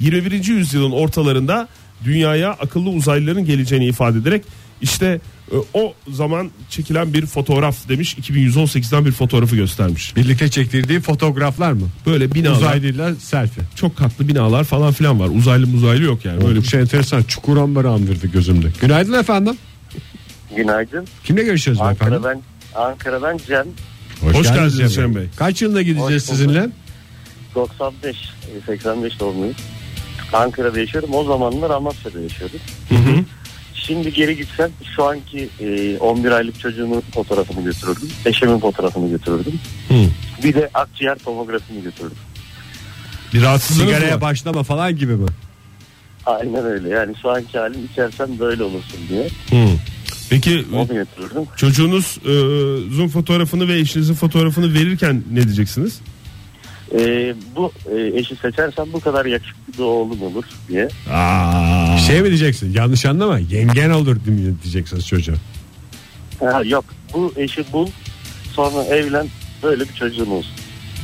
21. 0.01 0.45
yüzyılın 0.45 0.93
ortalarında 0.93 1.69
dünyaya 2.05 2.51
akıllı 2.51 2.91
uzaylıların 2.91 3.45
geleceğini 3.45 3.87
ifade 3.87 4.19
ederek 4.19 4.45
işte 4.81 5.21
e, 5.53 5.57
o 5.75 5.95
zaman 6.11 6.51
çekilen 6.71 7.13
bir 7.13 7.27
fotoğraf 7.27 7.89
demiş 7.89 8.15
2118'den 8.19 9.05
bir 9.05 9.13
fotoğrafı 9.13 9.57
göstermiş. 9.57 10.17
Birlikte 10.17 10.49
çektirdiği 10.49 11.01
fotoğraflar 11.01 11.73
mı? 11.73 11.89
Böyle 12.07 12.35
binalar 12.35 12.57
Uzaylıyla 12.57 13.15
selfie. 13.15 13.65
çok 13.75 13.97
katlı 13.97 14.29
binalar 14.29 14.65
falan 14.65 14.93
filan 14.93 15.21
var. 15.21 15.29
Uzaylı 15.29 15.67
muzaylı 15.67 16.05
yok 16.05 16.25
yani. 16.25 16.45
Böyle 16.45 16.59
bir 16.61 16.67
şey 16.67 16.81
enteresan. 16.81 17.23
Çukur 17.23 17.57
ambarı 17.57 17.91
andırdı 17.91 18.27
gözümde. 18.27 18.67
Günaydın 18.81 19.13
efendim. 19.13 19.57
Günaydın. 20.57 21.07
Kimle 21.25 21.43
görüşüyoruz 21.43 21.83
efendim? 21.83 22.15
Ankara'dan 22.15 22.43
Ankara'dan 22.75 23.39
Cem 23.47 23.67
Hoş 24.21 24.43
geldiniz 24.43 24.77
Cem 24.77 24.89
Cem 24.89 25.15
Bey. 25.15 25.27
Kaç 25.37 25.63
yılında 25.63 25.83
gideceğiz 25.83 26.23
Hoş 26.23 26.37
sizinle? 26.37 26.69
95 27.55 28.17
85 28.67 29.21
doğumluyum. 29.21 29.55
Ankara'da 30.33 30.81
yaşıyorum. 30.81 31.11
O 31.13 31.25
zamanlar 31.25 31.71
Amasya'da 31.71 32.21
yaşıyordum. 32.21 32.61
Şimdi 33.87 34.13
geri 34.13 34.37
gitsem 34.37 34.71
şu 34.97 35.05
anki 35.05 35.49
e, 35.61 35.99
11 35.99 36.31
aylık 36.31 36.61
çocuğumun 36.61 37.01
fotoğrafını 37.15 37.65
götürürdüm. 37.65 38.09
Eşimin 38.27 38.59
fotoğrafını 38.59 39.11
götürürdüm. 39.11 39.61
Bir 40.43 40.55
de 40.55 40.71
akciğer 40.75 41.19
tomografini 41.19 41.83
götürürdüm. 41.83 42.17
Bir 43.35 43.43
rahatsızlığınız 43.43 43.91
Sigaraya 43.91 44.15
var. 44.15 44.21
başlama 44.21 44.63
falan 44.63 44.97
gibi 44.97 45.13
mi? 45.17 45.27
Aynen 46.27 46.65
öyle. 46.65 46.89
Yani 46.89 47.15
şu 47.23 47.31
anki 47.31 47.59
halim 47.59 47.85
içersen 47.93 48.39
böyle 48.39 48.63
olursun 48.63 48.99
diye. 49.09 49.29
Peki 50.31 50.65
Onu 50.75 50.87
götürürdüm. 50.89 51.43
çocuğunuz 51.57 52.19
e, 52.25 52.33
zoom 52.97 53.09
fotoğrafını 53.09 53.69
ve 53.69 53.79
eşinizin 53.79 54.15
fotoğrafını 54.15 54.75
verirken 54.75 55.23
ne 55.33 55.43
diyeceksiniz? 55.43 56.01
E, 56.95 57.35
bu 57.57 57.73
e, 57.97 58.19
eşi 58.19 58.37
seçersen 58.37 58.87
bu 58.93 59.01
kadar 59.01 59.27
yakışıklı 59.27 59.73
bir 59.79 59.83
oğlum 59.83 60.23
olur 60.23 60.45
diye. 60.69 60.89
Aa. 61.13 61.99
Şey 61.99 62.21
mi 62.23 62.29
diyeceksin? 62.29 62.73
Yanlış 62.73 63.07
anlama. 63.07 63.39
Yengen 63.39 63.91
olur 63.91 64.17
diyeceksiniz 64.63 65.07
çocuğa. 65.07 65.37
Ha, 66.41 66.63
yok 66.65 66.85
bu 67.15 67.33
eşi 67.37 67.65
bul 67.73 67.89
sonra 68.53 68.85
evlen 68.85 69.27
böyle 69.63 69.85
bir 69.89 69.95
çocuğun 69.95 70.31
olsun. 70.31 70.53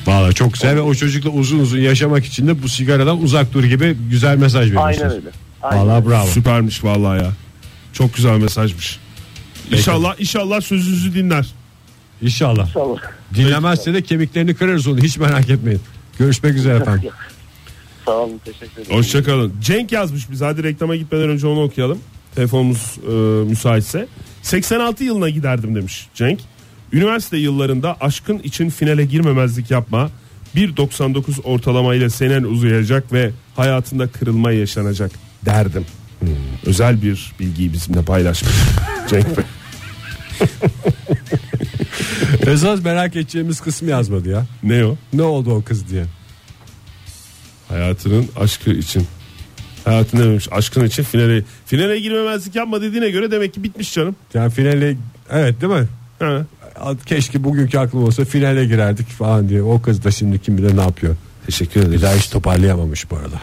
Valla 0.06 0.32
çok 0.32 0.52
güzel 0.52 0.76
ve 0.76 0.80
o 0.80 0.94
çocukla 0.94 1.30
uzun 1.30 1.58
uzun 1.58 1.78
yaşamak 1.78 2.24
için 2.24 2.46
de 2.46 2.62
bu 2.62 2.68
sigaradan 2.68 3.22
uzak 3.22 3.52
dur 3.52 3.64
gibi 3.64 3.96
güzel 4.10 4.36
mesaj 4.36 4.66
veriyorsunuz. 4.66 5.02
Aynen 5.02 5.16
öyle. 5.16 5.28
Aynen 5.62 5.88
Valla 5.88 6.06
bravo. 6.06 6.26
Süpermiş 6.26 6.84
vallahi 6.84 7.22
ya. 7.22 7.32
Çok 7.92 8.14
güzel 8.14 8.38
mesajmış. 8.38 8.98
İnşallah 9.70 10.20
inşallah 10.20 10.60
sözünüzü 10.60 11.14
dinler. 11.14 11.46
İnşallah. 12.22 12.66
İnşallah. 12.66 13.00
Dinlemezse 13.34 13.94
de 13.94 14.02
kemiklerini 14.02 14.54
kırarız 14.54 14.86
onu 14.86 14.98
hiç 14.98 15.18
merak 15.18 15.50
etmeyin. 15.50 15.80
Görüşmek 16.18 16.54
üzere 16.54 16.76
efendim. 16.76 17.10
Sağ 18.06 18.12
olun 18.12 18.40
teşekkür 18.44 18.82
ederim. 18.82 18.96
Hoşçakalın. 18.96 19.52
Cenk 19.60 19.92
yazmış 19.92 20.30
biz. 20.30 20.40
Hadi 20.40 20.62
reklama 20.62 20.96
gitmeden 20.96 21.28
önce 21.28 21.46
onu 21.46 21.62
okuyalım. 21.62 21.98
Telefonumuz 22.34 22.98
e, 23.08 23.10
müsaitse. 23.50 24.06
86 24.42 25.04
yılına 25.04 25.28
giderdim 25.28 25.74
demiş 25.74 26.06
Cenk. 26.14 26.40
Üniversite 26.92 27.36
yıllarında 27.36 27.96
aşkın 28.00 28.38
için 28.38 28.70
finale 28.70 29.04
girmemezlik 29.04 29.70
yapma. 29.70 30.10
1.99 30.56 31.42
ortalamayla 31.42 32.10
senen 32.10 32.42
uzayacak 32.42 33.12
ve 33.12 33.30
hayatında 33.56 34.06
kırılma 34.08 34.52
yaşanacak 34.52 35.10
derdim. 35.44 35.86
Hmm, 36.20 36.28
Özel 36.66 37.02
bir 37.02 37.32
bilgiyi 37.40 37.72
bizimle 37.72 38.02
paylaşmış 38.02 38.52
Cenk 39.10 39.36
Bey. 39.36 39.44
Esas 42.46 42.84
merak 42.84 43.16
edeceğimiz 43.16 43.60
kısmı 43.60 43.90
yazmadı 43.90 44.28
ya. 44.28 44.46
Ne 44.62 44.84
o? 44.84 44.96
Ne 45.12 45.22
oldu 45.22 45.54
o 45.54 45.62
kız 45.62 45.88
diye. 45.90 46.04
Hayatının 47.68 48.28
aşkı 48.36 48.70
için. 48.70 49.06
Hayatın 49.84 50.18
dememiş 50.18 50.48
aşkın 50.52 50.84
için 50.84 51.02
finale 51.02 51.42
finale 51.66 52.00
girmemezlik 52.00 52.54
yapma 52.54 52.82
dediğine 52.82 53.10
göre 53.10 53.30
demek 53.30 53.54
ki 53.54 53.62
bitmiş 53.62 53.94
canım. 53.94 54.16
Yani 54.34 54.50
finale 54.50 54.96
evet 55.30 55.60
değil 55.60 55.72
mi? 55.72 55.88
Ha. 56.18 56.46
Keşke 57.06 57.44
bugünkü 57.44 57.78
aklım 57.78 58.04
olsa 58.04 58.24
finale 58.24 58.64
girerdik 58.64 59.08
falan 59.08 59.48
diye. 59.48 59.62
O 59.62 59.82
kız 59.82 60.04
da 60.04 60.10
şimdi 60.10 60.38
kim 60.38 60.58
bilir 60.58 60.76
ne 60.76 60.80
yapıyor. 60.82 61.16
Teşekkür 61.46 61.80
Bir 61.80 61.86
ederiz. 61.86 62.02
daha 62.02 62.14
hiç 62.14 62.28
toparlayamamış 62.28 63.10
bu 63.10 63.16
arada. 63.16 63.36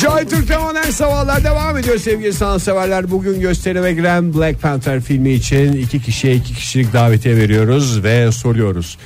Joy 0.00 0.24
Türk'te 0.28 0.58
modern 0.58 0.90
sabahlar 0.90 1.44
devam 1.44 1.76
ediyor 1.78 1.98
sevgili 1.98 2.32
sanatseverler. 2.32 3.10
Bugün 3.10 3.40
gösterime 3.40 3.92
giren 3.92 4.34
Black 4.34 4.62
Panther 4.62 5.00
filmi 5.00 5.30
için 5.32 5.72
iki 5.72 6.02
kişiye 6.02 6.34
iki 6.34 6.54
kişilik 6.54 6.92
davetiye 6.92 7.36
veriyoruz 7.36 8.02
ve 8.04 8.32
soruyoruz. 8.32 8.98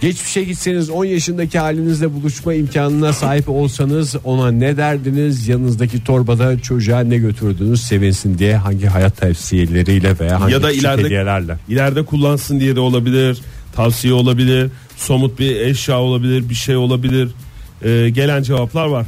Geçmişe 0.00 0.44
gitseniz 0.44 0.90
10 0.90 1.04
yaşındaki 1.04 1.58
halinizle 1.58 2.12
buluşma 2.14 2.54
imkanına 2.54 3.12
sahip 3.12 3.48
olsanız 3.48 4.16
ona 4.24 4.50
ne 4.50 4.76
derdiniz? 4.76 5.48
Yanınızdaki 5.48 6.04
torbada 6.04 6.58
çocuğa 6.60 7.00
ne 7.00 7.16
götürdünüz 7.18 7.82
sevinsin 7.82 8.38
diye 8.38 8.56
hangi 8.56 8.86
hayat 8.86 9.16
tavsiyeleriyle 9.16 10.18
veya 10.20 10.40
hangi 10.40 10.52
Ya 10.52 10.62
da 10.62 10.72
ileride- 10.72 11.04
hediyelerle? 11.04 11.56
İleride 11.68 12.04
kullansın 12.04 12.60
diye 12.60 12.76
de 12.76 12.80
olabilir. 12.80 13.38
Tavsiye 13.76 14.12
olabilir. 14.14 14.70
Somut 14.96 15.38
bir 15.38 15.56
eşya 15.60 15.98
olabilir. 16.00 16.48
Bir 16.48 16.54
şey 16.54 16.76
olabilir. 16.76 17.28
Ee, 17.84 18.10
gelen 18.10 18.42
cevaplar 18.42 18.86
var. 18.86 19.06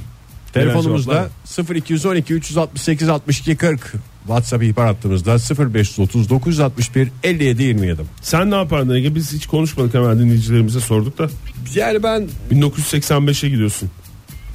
Telefonumuzda 0.60 1.12
cevaplar 1.12 1.74
var. 1.74 1.76
0212 1.76 2.34
368 2.34 3.08
62 3.08 3.56
40 3.56 3.92
WhatsApp 4.26 4.62
ihbar 4.62 4.86
hattımızda 4.86 5.36
0530 5.72 6.30
961 6.30 7.08
57 7.22 7.62
27. 7.62 8.02
Sen 8.22 8.50
ne 8.50 8.54
yapardın 8.54 8.94
Ege? 8.94 9.14
Biz 9.14 9.32
hiç 9.32 9.46
konuşmadık 9.46 9.94
hemen 9.94 10.18
dinleyicilerimize 10.18 10.80
sorduk 10.80 11.18
da. 11.18 11.28
Yani 11.74 12.02
ben 12.02 12.28
1985'e 12.50 13.48
gidiyorsun. 13.48 13.90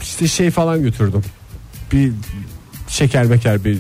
işte 0.02 0.28
şey 0.28 0.52
falan 0.52 0.82
götürdüm. 0.82 1.22
Bir 1.92 2.12
şeker 2.88 3.26
meker 3.26 3.64
bir 3.64 3.78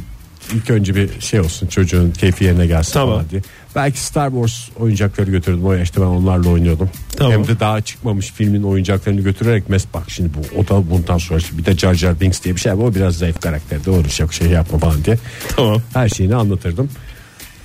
ilk 0.56 0.70
önce 0.70 0.96
bir 0.96 1.10
şey 1.20 1.40
olsun 1.40 1.68
çocuğun 1.68 2.12
keyfi 2.12 2.44
yerine 2.46 2.68
gelsin 2.68 2.94
Tamam. 2.94 3.16
falan 3.16 3.30
diye. 3.30 3.42
Belki 3.76 4.00
Star 4.00 4.30
Wars 4.30 4.70
oyuncakları 4.80 5.32
götürdüm 5.32 5.66
o 5.66 5.74
yaşta 5.74 6.02
ben 6.02 6.06
onlarla 6.06 6.50
oynuyordum. 6.50 6.90
Tamam. 7.18 7.34
Hem 7.34 7.48
de 7.48 7.60
daha 7.60 7.82
çıkmamış 7.82 8.32
filmin 8.32 8.64
oyuncaklarını 8.64 9.22
götürerek 9.22 9.70
mes 9.70 9.86
bak 9.94 10.04
şimdi 10.08 10.30
bu 10.34 10.60
o 10.62 10.68
da 10.68 10.90
bundan 10.90 11.18
sonra 11.18 11.40
bir 11.52 11.66
de 11.66 11.78
Jar 11.78 11.94
Jar 11.94 12.20
Binks 12.20 12.44
diye 12.44 12.56
bir 12.56 12.60
şey 12.60 12.72
var 12.72 12.84
o 12.84 12.96
biraz 12.96 13.16
zayıf 13.18 13.42
karakterdi 13.42 13.90
onu 13.90 14.10
çok 14.10 14.34
şey 14.34 14.48
yapma 14.48 14.80
falan 14.80 15.06
diye. 15.06 15.18
Tamam. 15.56 15.82
Her 15.94 16.10
şeyini 16.10 16.36
anlatırdım. 16.36 16.90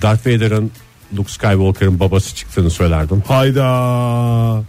Darth 0.02 0.26
Vader'ın 0.26 0.70
Luke 1.16 1.32
Skywalker'ın 1.32 2.00
babası 2.00 2.34
çıktığını 2.36 2.70
söylerdim. 2.70 3.22
Hayda. 3.26 4.64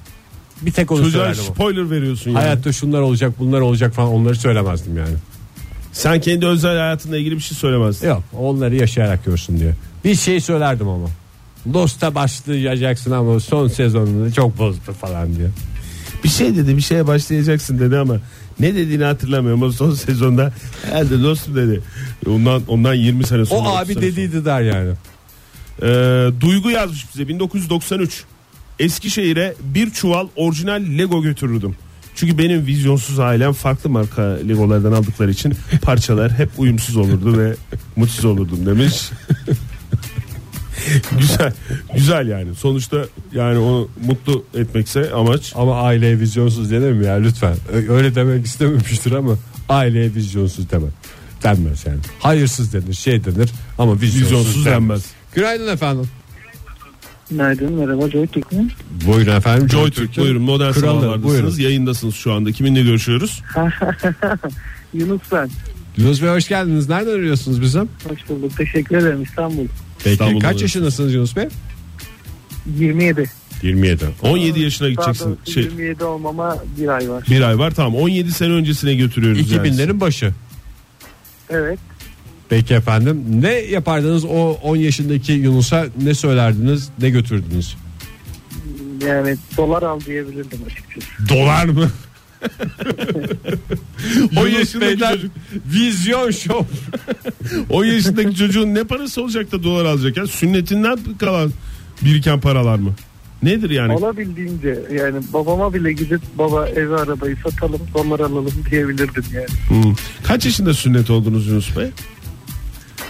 Bir 0.62 0.72
tek 0.72 0.92
onu 0.92 1.04
Çocuğa 1.04 1.22
söylerdim. 1.22 1.44
spoiler 1.44 1.92
veriyorsun 1.92 2.32
yani. 2.32 2.40
Hayatta 2.42 2.72
şunlar 2.72 3.00
olacak 3.02 3.34
bunlar 3.40 3.60
olacak 3.62 3.94
falan 3.94 4.10
onları 4.10 4.36
söylemezdim 4.36 4.98
yani. 4.98 5.16
Sen 5.98 6.22
kendi 6.22 6.46
özel 6.46 6.72
hayatınla 6.78 7.18
ilgili 7.18 7.36
bir 7.36 7.42
şey 7.42 7.58
söylemezdin. 7.58 8.08
Yok 8.08 8.24
onları 8.38 8.76
yaşayarak 8.76 9.26
görsün 9.26 9.60
diye. 9.60 9.74
Bir 10.06 10.16
şey 10.16 10.42
söylerdim 10.42 10.88
ama. 10.88 11.08
Dost'a 11.74 12.16
başlayacaksın 12.16 13.12
ama 13.12 13.40
son 13.40 13.68
sezonunu 13.68 14.34
çok 14.34 14.58
bozdu 14.58 14.92
falan 15.02 15.36
diye. 15.36 15.48
Bir 16.24 16.30
şey 16.30 16.56
dedi 16.56 16.78
bir 16.78 16.82
şeye 16.82 17.08
başlayacaksın 17.08 17.80
dedi 17.80 17.98
ama 17.98 18.18
ne 18.60 18.76
dediğini 18.76 19.04
hatırlamıyorum 19.04 19.64
ama 19.64 19.72
son 19.72 19.94
sezonda 19.94 20.54
herhalde 20.86 21.24
dostum 21.24 21.56
dedi. 21.56 21.82
Ondan 22.28 22.62
ondan 22.68 22.94
20 22.94 23.24
sene 23.24 23.46
sonra. 23.46 23.70
O 23.70 23.78
30 23.78 23.78
abi 23.78 24.02
dediydi 24.02 24.46
der 24.46 24.62
yani. 24.62 24.92
Ee, 25.82 26.42
Duygu 26.42 26.70
yazmış 26.70 27.06
bize 27.14 27.28
1993. 27.28 28.24
Eskişehir'e 28.80 29.54
bir 29.62 29.90
çuval 29.90 30.28
orijinal 30.36 30.84
Lego 30.98 31.22
götürürdüm. 31.22 31.76
Çünkü 32.18 32.38
benim 32.38 32.66
vizyonsuz 32.66 33.20
ailem 33.20 33.54
farklı 33.54 33.90
marka 33.90 34.22
Legolardan 34.22 34.92
aldıkları 34.92 35.32
için 35.32 35.54
parçalar 35.82 36.32
hep 36.32 36.50
uyumsuz 36.58 36.98
olurdu 36.98 37.38
ve 37.38 37.56
mutsuz 37.96 38.26
olurdum 38.26 38.66
demiş. 38.66 39.10
güzel 41.20 41.54
güzel 41.94 42.28
yani 42.28 42.56
sonuçta 42.56 43.06
yani 43.34 43.58
onu 43.58 43.90
mutlu 44.06 44.46
etmekse 44.54 45.12
amaç 45.12 45.54
Ama 45.56 45.82
aileye 45.82 46.20
vizyonsuz 46.20 46.72
mi 46.72 47.06
ya 47.06 47.14
lütfen. 47.14 47.56
Öyle 47.90 48.16
demek 48.16 48.46
istememiştir 48.46 49.12
ama 49.12 49.38
aileye 49.70 50.16
vizyonsuz 50.16 50.72
deme. 50.72 50.88
Denmez 51.44 51.86
yani. 51.86 52.00
Hayırsız 52.20 52.74
denir 52.74 52.94
şey 52.94 53.26
denir 53.26 53.50
ama 53.78 54.02
vizyonsuz, 54.02 54.22
vizyonsuz 54.22 54.66
denmez. 54.66 55.06
Günaydın 55.34 55.68
efendim. 55.68 56.10
Günaydın 57.32 57.74
merhaba 57.74 58.10
Joy 58.10 58.28
Türk 58.28 58.52
mü? 58.52 58.68
Buyurun 59.08 59.36
efendim. 59.36 59.70
Joy 59.70 59.92
Türk 59.92 60.18
buyurun 60.18 60.42
modern 60.42 60.72
Kralı, 60.72 60.82
sabahlardasınız 61.02 61.24
buyurun. 61.24 61.60
yayındasınız 61.60 62.16
şu 62.16 62.34
anda 62.34 62.52
kiminle 62.52 62.84
görüşüyoruz 62.84 63.44
Yunus 64.94 65.22
ben. 65.32 65.50
Yunus 65.98 66.22
Bey 66.22 66.30
hoş 66.30 66.48
geldiniz. 66.48 66.90
Nereden 66.90 67.12
arıyorsunuz 67.12 67.62
bizim? 67.62 67.90
Hoş 68.10 68.30
bulduk. 68.30 68.58
Teşekkür 68.58 68.98
ederim 68.98 69.24
İstanbul. 69.24 69.66
Peki 70.04 70.12
İstanbul'da 70.12 70.46
kaç 70.48 70.58
da. 70.58 70.62
yaşındasınız 70.62 71.14
Yunus 71.14 71.36
Bey? 71.36 71.48
27. 72.80 73.26
27. 73.64 74.06
17 74.22 74.60
yaşına 74.60 74.90
gideceksin. 74.90 75.26
doğrusu 75.26 75.52
Şey 75.52 75.64
27 75.64 76.04
olmama 76.04 76.58
bir 76.80 76.88
ay 76.88 77.10
var. 77.10 77.24
bir 77.30 77.42
ay 77.42 77.60
var 77.60 77.72
tamam 77.72 77.96
17 77.96 78.32
sene 78.32 78.54
öncesine 78.54 78.94
götürüyoruz 78.96 79.52
yani. 79.52 79.68
2000'lerin 79.68 80.00
başı. 80.00 80.34
Evet. 81.50 81.80
Peki 82.50 82.74
efendim. 82.74 83.24
Ne 83.42 83.54
yapardınız 83.54 84.26
o 84.26 84.52
10 84.52 84.76
yaşındaki 84.76 85.32
Yunus'a 85.34 85.86
ne 86.04 86.14
söylerdiniz 86.14 86.90
ne 87.02 87.10
götürdünüz? 87.10 87.76
Yani 89.06 89.36
dolar 89.58 89.84
al 89.84 90.00
diyebilirdim 90.00 90.60
açıkçası. 90.66 91.30
Dolar 91.30 91.66
mı? 91.66 91.90
10 94.38 94.48
Yunus 94.48 94.60
yaşındaki 94.60 95.00
çocuk 95.00 95.32
vizyon 95.74 96.32
şov. 96.32 96.64
10 97.70 97.86
yaşındaki 97.86 98.36
çocuğun 98.36 98.76
ne 98.76 98.84
parası 98.84 99.22
olacak 99.24 99.52
da 99.52 99.64
dolar 99.64 99.86
alacak 99.86 100.18
ya? 100.18 100.28
Sünnetinden 100.28 101.00
kalan 101.20 101.52
biriken 102.02 102.40
paralar 102.40 102.76
mı? 102.76 102.94
Nedir 103.44 103.70
yani? 103.70 103.94
Olabildiğince 103.94 104.80
yani 104.92 105.22
babama 105.34 105.74
bile 105.74 105.94
gidip 105.94 106.22
baba 106.38 106.68
evi 106.68 106.96
arabayı 106.96 107.36
satalım 107.44 107.82
dolar 107.94 108.20
alalım 108.20 108.54
diyebilirdim 108.72 109.24
yani. 109.34 109.84
Hmm. 109.84 109.96
Kaç 110.24 110.46
yaşında 110.46 110.74
sünnet 110.74 111.10
oldunuz 111.10 111.48
Yunus 111.48 111.78
Bey? 111.78 111.88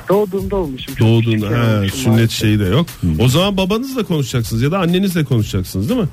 Doğduğumda 0.09 0.55
olmuşum. 0.55 0.95
çok 0.95 1.07
Doğduğunda 1.07 1.35
küçükken 1.35 1.57
ha, 1.57 1.75
olmuşum 1.77 1.97
sünnet 1.97 2.07
maalesef. 2.15 2.31
şeyi 2.39 2.59
de 2.59 2.63
yok. 2.65 2.85
O 3.19 3.27
zaman 3.27 3.57
babanızla 3.57 4.03
konuşacaksınız 4.03 4.61
ya 4.61 4.71
da 4.71 4.79
annenizle 4.79 5.23
konuşacaksınız 5.23 5.89
değil 5.89 5.99
mi? 6.01 6.07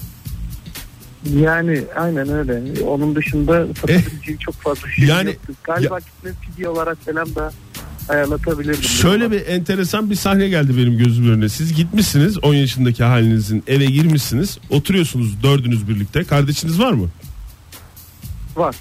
Yani 1.40 1.82
aynen 1.96 2.28
öyle. 2.28 2.82
Onun 2.82 3.16
dışında 3.16 3.66
satabileceğim 3.80 4.38
çok 4.40 4.54
fazla 4.54 4.88
şey 4.90 5.04
Eh, 5.04 5.08
yani- 5.08 5.28
yoktu. 5.28 5.52
Galiba 5.64 5.98
gitme 5.98 6.30
fidye 6.40 6.68
olarak 6.68 6.98
falan 7.04 7.34
da 7.34 7.52
ayarlatabilirdim. 8.08 8.82
Şöyle 8.82 9.30
bir 9.30 9.46
enteresan 9.46 10.10
bir 10.10 10.14
sahne 10.14 10.48
geldi 10.48 10.76
benim 10.76 10.98
gözümün 10.98 11.30
önüne. 11.32 11.48
Siz 11.48 11.74
gitmişsiniz 11.74 12.44
10 12.44 12.54
yaşındaki 12.54 13.04
halinizin 13.04 13.64
eve 13.66 13.84
girmişsiniz. 13.86 14.58
Oturuyorsunuz 14.70 15.42
dördünüz 15.42 15.88
birlikte. 15.88 16.24
Kardeşiniz 16.24 16.78
var 16.80 16.92
mı? 16.92 17.08
Var. 18.56 18.76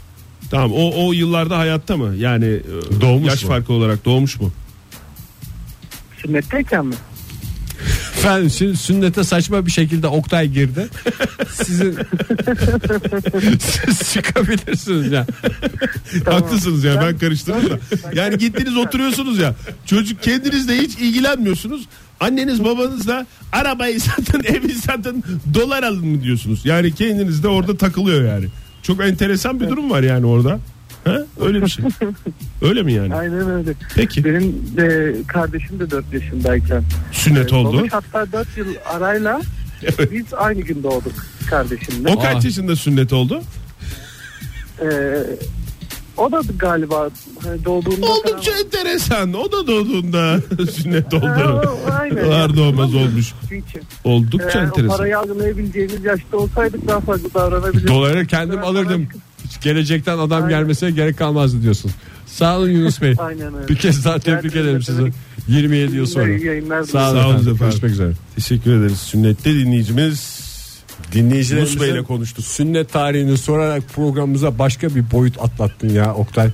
Tamam 0.51 0.71
o, 0.73 1.07
o 1.07 1.13
yıllarda 1.13 1.57
hayatta 1.57 1.97
mı? 1.97 2.15
Yani 2.17 2.45
e, 2.45 3.01
Doğmuş 3.01 3.27
yaş 3.27 3.43
mu? 3.43 3.49
farkı 3.49 3.73
olarak 3.73 4.05
doğmuş 4.05 4.39
mu? 4.39 4.51
Sünnetteyken 6.25 6.85
mi? 6.85 6.95
Efendim 8.17 8.75
sünnete 8.75 9.23
saçma 9.23 9.65
bir 9.65 9.71
şekilde 9.71 10.07
Oktay 10.07 10.47
girdi. 10.47 10.87
Sizin 11.51 11.97
siz 13.59 14.13
çıkabilirsiniz 14.13 15.11
ya. 15.11 15.27
Haklısınız 16.25 16.83
ya 16.83 17.01
ben 17.01 17.17
karıştırdım 17.17 17.69
da. 17.69 17.79
Yani 18.13 18.37
gittiniz 18.37 18.77
oturuyorsunuz 18.77 19.39
ya. 19.39 19.55
Çocuk 19.85 20.23
kendinizle 20.23 20.77
hiç 20.77 20.97
ilgilenmiyorsunuz. 20.97 21.87
Anneniz 22.19 22.63
babanız 22.63 23.07
da 23.07 23.27
arabayı 23.51 24.01
satın 24.01 24.43
evi 24.53 24.73
satın 24.73 25.23
dolar 25.53 25.83
alın 25.83 26.07
mı 26.07 26.23
diyorsunuz. 26.23 26.65
Yani 26.65 26.95
kendiniz 26.95 27.43
de 27.43 27.47
orada 27.47 27.77
takılıyor 27.77 28.23
yani. 28.23 28.45
Çok 28.83 29.03
enteresan 29.05 29.59
bir 29.59 29.69
durum 29.69 29.89
var 29.89 30.03
yani 30.03 30.25
orada. 30.25 30.59
Ha? 31.03 31.17
Öyle 31.41 31.61
bir 31.61 31.67
şey. 31.67 31.85
Öyle 32.61 32.81
mi 32.83 32.93
yani? 32.93 33.15
Aynen 33.15 33.49
öyle. 33.51 33.73
Peki. 33.95 34.25
Benim 34.25 34.55
de 34.77 35.15
kardeşim 35.27 35.79
de 35.79 35.91
4 35.91 36.13
yaşındayken. 36.13 36.83
Sünnet 37.11 37.51
Ee, 37.53 37.55
oldu. 37.55 37.77
babam 37.77 37.87
hatta 37.91 38.31
4 38.31 38.57
yıl 38.57 38.65
arayla 38.85 39.41
Evet. 39.83 40.11
biz 40.11 40.33
aynı 40.33 40.61
gün 40.61 40.83
doğduk 40.83 41.13
kardeşimle. 41.49 42.09
O 42.09 42.19
kaç 42.19 42.35
Aa. 42.43 42.47
yaşında 42.47 42.75
sünnet 42.75 43.13
oldu? 43.13 43.41
Ee, 44.81 45.13
o 46.17 46.31
da 46.31 46.41
galiba 46.59 47.09
hani 47.43 47.65
doğduğunda 47.65 48.05
Oldukça 48.11 48.51
falan- 48.51 48.63
enteresan. 48.65 49.33
O 49.33 49.51
da 49.51 49.67
doğduğunda 49.67 50.39
sünnet 50.71 51.13
oldu. 51.13 51.25
o- 51.87 51.91
aynen. 51.91 52.25
Doğar 52.25 52.55
doğmaz 52.57 52.95
olmuş. 52.95 53.33
Çünkü 53.49 53.81
Oldukça 54.03 54.59
o 54.59 54.61
enteresan. 54.61 54.97
parayı 54.97 55.17
algılayabileceğimiz 55.19 56.03
yaşta 56.05 56.37
olsaydık 56.37 56.87
daha 56.87 56.99
farklı 56.99 57.33
davranabilirdik. 57.33 57.87
Doları 57.87 58.27
kendim 58.27 58.59
alırdım. 58.63 59.07
Hiç 59.45 59.61
gelecekten 59.61 60.17
adam 60.17 60.31
Aynen. 60.43 60.49
gelmesine 60.49 60.91
gerek 60.91 61.17
kalmazdı 61.17 61.61
diyorsun. 61.61 61.91
Sağ 62.25 62.57
olun 62.57 62.69
Yunus 62.69 63.01
Bey. 63.01 63.13
Aynen 63.17 63.55
öyle. 63.55 63.67
Bir 63.67 63.75
kez 63.75 64.05
daha 64.05 64.19
tebrik 64.19 64.41
Gerçekten 64.43 64.61
ederim 64.61 64.83
sizi. 64.83 65.01
tebrik- 65.01 65.13
27 65.47 65.95
yıl 65.95 66.05
sonra. 66.05 66.27
Yayınlar 66.33 66.83
Sağ 66.83 67.11
olun, 67.11 67.21
Sağ 67.21 67.27
olun 67.27 67.35
efendim. 67.39 67.57
Görüşmek 67.59 67.91
üzere. 67.91 68.11
Teşekkür 68.35 68.79
ederiz. 68.79 68.97
Sünnette 68.99 69.53
dinleyicimiz 69.53 70.43
Dinleyicilerimizin 71.13 71.79
Yunus 71.79 71.93
Bey'le 71.93 72.03
konuştuk. 72.03 72.45
Sünnet 72.45 72.93
tarihini 72.93 73.37
sorarak 73.37 73.83
programımıza 73.95 74.59
başka 74.59 74.95
bir 74.95 75.11
boyut 75.11 75.41
atlattın 75.41 75.89
ya 75.89 76.13
Oktay. 76.15 76.49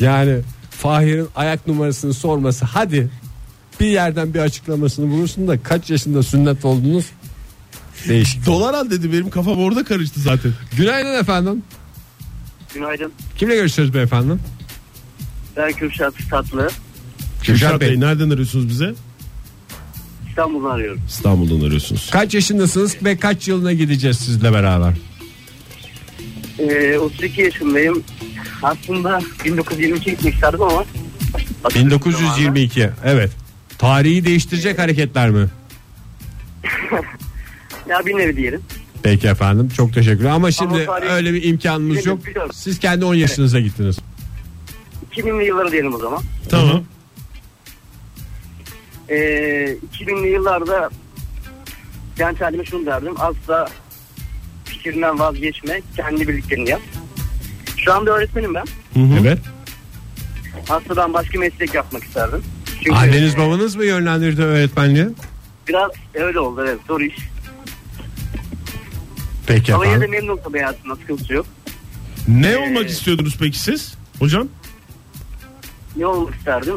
Yani 0.00 0.38
Fahir'in 0.70 1.28
ayak 1.36 1.66
numarasını 1.66 2.14
sorması 2.14 2.64
hadi 2.64 3.08
bir 3.80 3.86
yerden 3.86 4.34
bir 4.34 4.38
açıklamasını 4.38 5.10
bulursun 5.10 5.48
da 5.48 5.62
kaç 5.62 5.90
yaşında 5.90 6.22
sünnet 6.22 6.64
oldunuz? 6.64 7.04
Değişik. 8.08 8.46
Dolar 8.46 8.74
al 8.74 8.90
dedi 8.90 9.12
benim 9.12 9.30
kafam 9.30 9.58
orada 9.58 9.84
karıştı 9.84 10.20
zaten. 10.20 10.52
Günaydın 10.76 11.20
efendim. 11.20 11.62
Günaydın. 12.74 13.12
Kimle 13.36 13.54
görüşüyoruz 13.54 13.94
beyefendi? 13.94 14.32
Ben 15.56 15.72
Kürşat 15.72 16.14
Tatlı. 16.30 16.68
Kürşat 17.42 17.80
Bey 17.80 18.00
nereden 18.00 18.30
arıyorsunuz 18.30 18.68
bize? 18.68 18.94
İstanbul'dan 20.28 20.70
arıyorum. 20.70 21.00
İstanbul'dan 21.08 21.66
arıyorsunuz. 21.66 22.10
Kaç 22.10 22.34
yaşındasınız 22.34 22.96
ve 23.04 23.16
kaç 23.16 23.48
yılına 23.48 23.72
gideceğiz 23.72 24.18
sizle 24.18 24.52
beraber? 24.52 24.94
Ee, 26.58 26.98
32 26.98 27.40
yaşındayım. 27.40 28.02
Aslında 28.62 29.20
1922 29.44 30.10
gitmek 30.10 30.34
isterdim 30.34 30.62
ama 30.62 30.84
1922. 31.74 32.90
Evet. 33.04 33.30
Tarihi 33.78 34.24
değiştirecek 34.24 34.78
hareketler 34.78 35.30
mi? 35.30 35.46
Ya 37.88 38.06
bir 38.06 38.16
nevi 38.16 38.36
diyelim. 38.36 38.62
Peki 39.02 39.28
efendim 39.28 39.68
çok 39.76 39.94
teşekkürler 39.94 40.30
ama 40.30 40.50
şimdi 40.50 40.74
Ama 40.74 40.98
tarih- 40.98 41.10
öyle 41.10 41.32
bir 41.34 41.42
imkanımız 41.44 42.06
yok. 42.06 42.26
biliyorum. 42.26 42.50
Siz 42.54 42.78
kendi 42.78 43.04
10 43.04 43.14
yaşınıza 43.14 43.60
gittiniz. 43.60 43.98
2000'li 45.12 45.44
yılları 45.46 45.72
diyelim 45.72 45.94
o 45.94 45.98
zaman. 45.98 46.22
Tamam. 46.48 46.82
Ee, 49.08 49.14
2000'li 49.94 50.28
yıllarda 50.28 50.90
genç 52.18 52.40
halime 52.40 52.64
şunu 52.64 52.86
derdim. 52.86 53.14
Asla 53.18 53.68
fikrinden 54.64 55.18
vazgeçme. 55.18 55.80
Kendi 55.96 56.28
bildiklerini 56.28 56.70
yap. 56.70 56.80
Şu 57.76 57.92
anda 57.94 58.10
öğretmenim 58.10 58.54
ben. 58.54 58.64
Evet. 59.20 59.38
Aslında 60.68 60.96
ben 60.96 61.14
başka 61.14 61.38
meslek 61.38 61.74
yapmak 61.74 62.04
isterdim. 62.04 62.42
Çünkü 62.78 62.92
Anneniz 62.96 63.34
e, 63.34 63.38
babanız 63.38 63.76
mı 63.76 63.84
yönlendirdi 63.84 64.42
öğretmenliğe? 64.42 65.08
Biraz 65.68 65.90
öyle 66.14 66.40
oldu 66.40 66.64
evet 66.68 66.78
zor 66.88 67.00
iş. 67.00 67.14
Peki 69.46 69.74
Ama 69.74 69.86
yine 69.86 70.00
de 70.00 70.06
memnun 70.06 70.38
tabii 70.44 70.58
hayatımda 70.58 70.96
sıkıntı 70.96 71.32
yok. 71.34 71.46
Ne 72.28 72.56
olmak 72.56 72.90
istiyordunuz 72.90 73.36
peki 73.40 73.58
siz? 73.58 73.94
Hocam? 74.18 74.48
Ne 75.96 76.06
olmak 76.06 76.34
isterdim? 76.34 76.74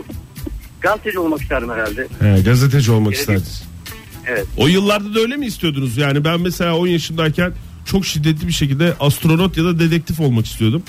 Gazeteci 0.82 1.20
olmak 1.20 1.42
isterdim 1.42 1.70
herhalde. 1.70 2.08
He, 2.20 2.42
gazeteci 2.42 2.92
olmak 2.92 3.08
Evet. 3.14 3.20
isterdiniz. 3.20 3.64
Evet. 4.28 4.46
O 4.58 4.68
yıllarda 4.68 5.16
da 5.16 5.20
öyle 5.20 5.38
mi 5.38 5.46
istiyordunuz? 5.46 5.98
Yani 5.98 6.24
ben 6.24 6.42
mesela 6.42 6.78
10 6.78 6.88
yaşındayken 6.88 7.54
çok 7.86 8.06
şiddetli 8.06 8.48
bir 8.48 8.52
şekilde 8.54 8.94
astronot 9.00 9.58
ya 9.58 9.64
da 9.64 9.80
dedektif 9.80 10.20
olmak 10.20 10.46
istiyordum. 10.46 10.84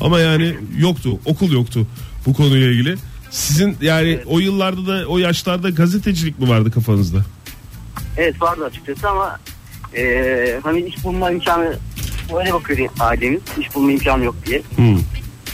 Ama 0.00 0.20
yani 0.20 0.56
yoktu. 0.78 1.20
Okul 1.24 1.52
yoktu 1.52 1.86
bu 2.26 2.34
konuyla 2.34 2.68
ilgili. 2.70 2.96
Sizin 3.30 3.76
yani 3.80 4.20
o 4.26 4.38
yıllarda 4.38 4.86
da 4.86 5.06
o 5.08 5.18
yaşlarda 5.18 5.70
gazetecilik 5.70 6.38
mi 6.38 6.48
vardı 6.48 6.70
kafanızda? 6.70 7.24
Evet 8.16 8.42
vardı 8.42 8.64
açıkçası 8.64 9.08
ama 9.08 9.38
eee 9.96 10.60
hani 10.62 10.80
iş 10.80 11.04
bulma 11.04 11.30
imkanı 11.30 11.76
öyle 12.40 12.52
bakıyor 12.52 12.88
ailemiz. 13.00 13.40
İş 13.60 13.74
bulma 13.74 13.92
imkanı 13.92 14.24
yok 14.24 14.34
diye. 14.46 14.62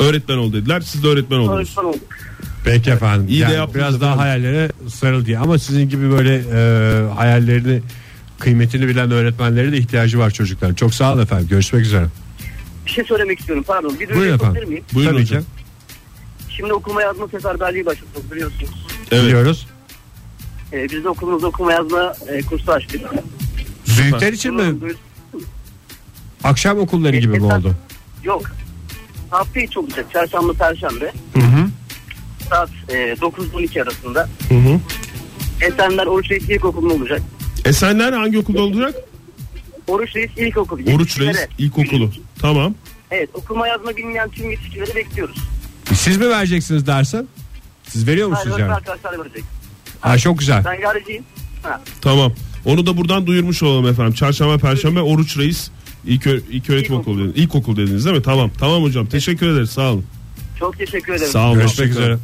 Öğretmen 0.00 0.36
ol 0.36 0.52
dediler. 0.52 0.80
Siz 0.80 1.02
de 1.04 1.08
öğretmen 1.08 1.38
oldunuz. 1.38 1.58
Öğretmen 1.58 1.84
olduk. 1.84 2.00
Peki 2.64 2.90
efendim. 2.90 3.26
İyi 3.28 3.38
de 3.40 3.42
Yani 3.44 3.54
yaptınız 3.54 3.74
biraz 3.74 4.00
daha 4.00 4.18
hayallere 4.18 4.70
sarıl 4.88 5.24
diye. 5.26 5.38
Ama 5.38 5.58
sizin 5.58 5.88
gibi 5.88 6.10
böyle 6.10 6.34
e, 6.36 6.58
hayallerini 7.14 7.82
kıymetini 8.38 8.88
bilen 8.88 9.10
öğretmenlere 9.10 9.72
de 9.72 9.76
ihtiyacı 9.76 10.18
var 10.18 10.30
çocuklar. 10.30 10.74
Çok 10.74 10.94
sağ 10.94 11.12
olun 11.12 11.22
efendim. 11.22 11.46
Görüşmek 11.50 11.82
üzere. 11.82 12.06
Bir 12.86 12.90
şey 12.90 13.04
söylemek 13.04 13.40
istiyorum 13.40 13.64
pardon. 13.66 13.96
Bir 14.00 14.14
Buyurun 14.14 14.34
efendim. 14.34 14.68
miyim? 14.68 14.84
Buyurun 14.94 15.12
Tabii 15.12 15.22
hocam. 15.22 15.42
ki. 15.42 15.48
Şimdi 16.56 16.72
okuma 16.72 17.02
yazma 17.02 17.28
seferberliği 17.28 17.86
başlattık 17.86 18.32
biliyorsunuz. 18.32 18.86
Evet. 19.12 19.24
Biliyoruz. 19.24 19.66
Ee, 20.72 20.84
biz 20.92 21.04
de 21.04 21.08
okulumuzda 21.08 21.46
okuma 21.46 21.72
yazma 21.72 22.14
e, 22.28 22.40
kursu 22.42 22.72
açtık. 22.72 23.00
Büyükler 24.02 24.32
için 24.32 24.54
mi? 24.54 24.74
Akşam 26.44 26.78
okulları 26.78 27.16
gibi 27.16 27.40
mi 27.40 27.44
oldu? 27.46 27.74
Yok. 28.24 28.42
Hafta 29.30 29.60
içi 29.60 29.78
olacak. 29.78 30.06
Çarşamba, 30.12 30.52
Perşembe. 30.52 31.12
Hı 31.34 31.40
hı. 31.40 31.68
Saat 32.50 32.70
e, 32.88 32.94
9-12 32.94 33.82
arasında. 33.82 34.28
Hı 34.48 34.54
hı. 34.54 34.80
Esenler 35.60 36.06
Oruç 36.06 36.30
Reis 36.30 36.48
İlkokulu'nda 36.50 36.94
olacak. 36.94 37.22
Esenler 37.64 38.12
hangi 38.12 38.38
okulda 38.38 38.62
olacak? 38.62 38.94
Oruç 39.86 40.16
Reis 40.16 40.30
İlkokulu. 40.36 40.94
Oruç 40.94 41.20
Reis 41.20 41.36
İlkokulu. 41.58 42.10
Tamam. 42.40 42.74
Evet 43.10 43.30
okuma 43.34 43.68
yazma 43.68 43.96
bilmeyen 43.96 44.28
tüm 44.28 44.50
yetişkinleri 44.50 44.94
bekliyoruz. 44.94 45.36
Siz 45.94 46.16
mi 46.16 46.28
vereceksiniz 46.30 46.86
dersi? 46.86 47.22
Siz 47.88 48.06
veriyor 48.06 48.30
Hayır, 48.30 48.36
musunuz 48.36 48.56
öğretmen 48.56 48.68
yani? 48.68 48.76
arkadaşlar 48.76 49.18
verecek. 49.24 49.44
Ha 50.00 50.18
çok 50.18 50.38
güzel. 50.38 50.64
Ben 50.64 50.80
yarıcıyım. 50.80 51.24
Ha. 51.62 51.80
Tamam. 52.00 52.32
Onu 52.64 52.86
da 52.86 52.96
buradan 52.96 53.26
duyurmuş 53.26 53.62
olalım 53.62 53.86
efendim. 53.86 54.12
Çarşamba, 54.14 54.58
Perşembe 54.58 55.00
Oruç 55.00 55.38
Reis 55.38 55.70
İlk, 56.06 56.26
ilk 56.50 56.70
öğretim 56.70 56.94
okulu 56.94 57.18
dediniz. 57.18 57.32
İlkokul 57.36 57.76
dediniz 57.76 58.04
değil 58.04 58.16
mi? 58.16 58.22
Tamam. 58.22 58.50
Tamam 58.58 58.82
hocam. 58.82 59.06
Teşekkür 59.06 59.48
ederiz. 59.48 59.70
Sağ 59.70 59.92
olun. 59.92 60.04
Çok 60.58 60.78
teşekkür 60.78 61.12
ederim. 61.12 61.32
Sağ 61.32 61.48
olun. 61.48 61.58
Görüşmek 61.58 61.90
üzere. 61.90 62.18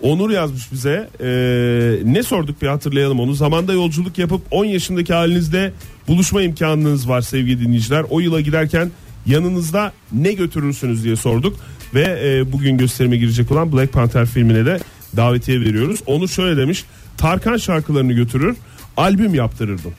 Onur 0.00 0.30
yazmış 0.30 0.72
bize. 0.72 1.08
Ee, 1.20 2.12
ne 2.12 2.22
sorduk 2.22 2.62
bir 2.62 2.66
hatırlayalım 2.66 3.20
onu. 3.20 3.34
Zamanda 3.34 3.72
yolculuk 3.72 4.18
yapıp 4.18 4.40
10 4.50 4.64
yaşındaki 4.64 5.14
halinizde 5.14 5.72
buluşma 6.08 6.42
imkanınız 6.42 7.08
var 7.08 7.20
sevgili 7.20 7.60
dinleyiciler. 7.60 8.04
O 8.10 8.20
yıla 8.20 8.40
giderken 8.40 8.90
yanınızda 9.26 9.92
ne 10.12 10.32
götürürsünüz 10.32 11.04
diye 11.04 11.16
sorduk. 11.16 11.56
Ve 11.94 12.20
e, 12.24 12.52
bugün 12.52 12.78
gösterime 12.78 13.16
girecek 13.16 13.52
olan 13.52 13.72
Black 13.72 13.92
Panther 13.92 14.26
filmine 14.26 14.66
de 14.66 14.78
davetiye 15.16 15.60
veriyoruz. 15.60 16.00
Onur 16.06 16.28
şöyle 16.28 16.56
demiş. 16.56 16.84
Tarkan 17.16 17.56
şarkılarını 17.56 18.12
götürür, 18.12 18.56
albüm 18.98 19.34
yaptırırdım. 19.34 19.92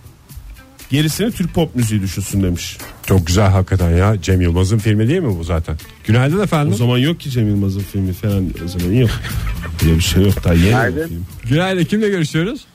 Gerisini 0.92 1.32
Türk 1.32 1.54
pop 1.54 1.76
müziği 1.76 2.02
düşünsün 2.02 2.44
demiş. 2.44 2.78
Çok 3.06 3.28
güzel 3.28 3.50
hakikaten 3.50 3.90
ya. 3.98 4.22
Cem 4.22 4.42
Yılmaz'ın 4.42 4.78
filmi 4.78 5.08
değil 5.08 5.20
mi 5.22 5.40
bu 5.40 5.44
zaten? 5.44 5.78
Günaydın 6.04 6.40
O 6.40 6.44
efendim. 6.44 6.74
zaman 6.74 6.98
yok 6.98 7.20
ki 7.20 7.30
Cem 7.32 7.48
Yılmaz'ın 7.48 7.80
filmi 7.80 8.14
falan 8.14 8.50
o 8.66 8.68
zaman 8.68 8.94
yok. 8.94 9.10
Böyle 9.84 9.96
bir 9.96 10.02
şey 10.02 10.24
yok 10.24 10.44
daha 10.44 10.54
yeni 10.54 10.66
Günaydın. 10.66 11.08
film. 11.08 11.26
Günaydın 11.50 11.84
kimle 11.84 12.10
görüşüyoruz? 12.10 12.66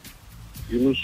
Yunus. 0.72 0.98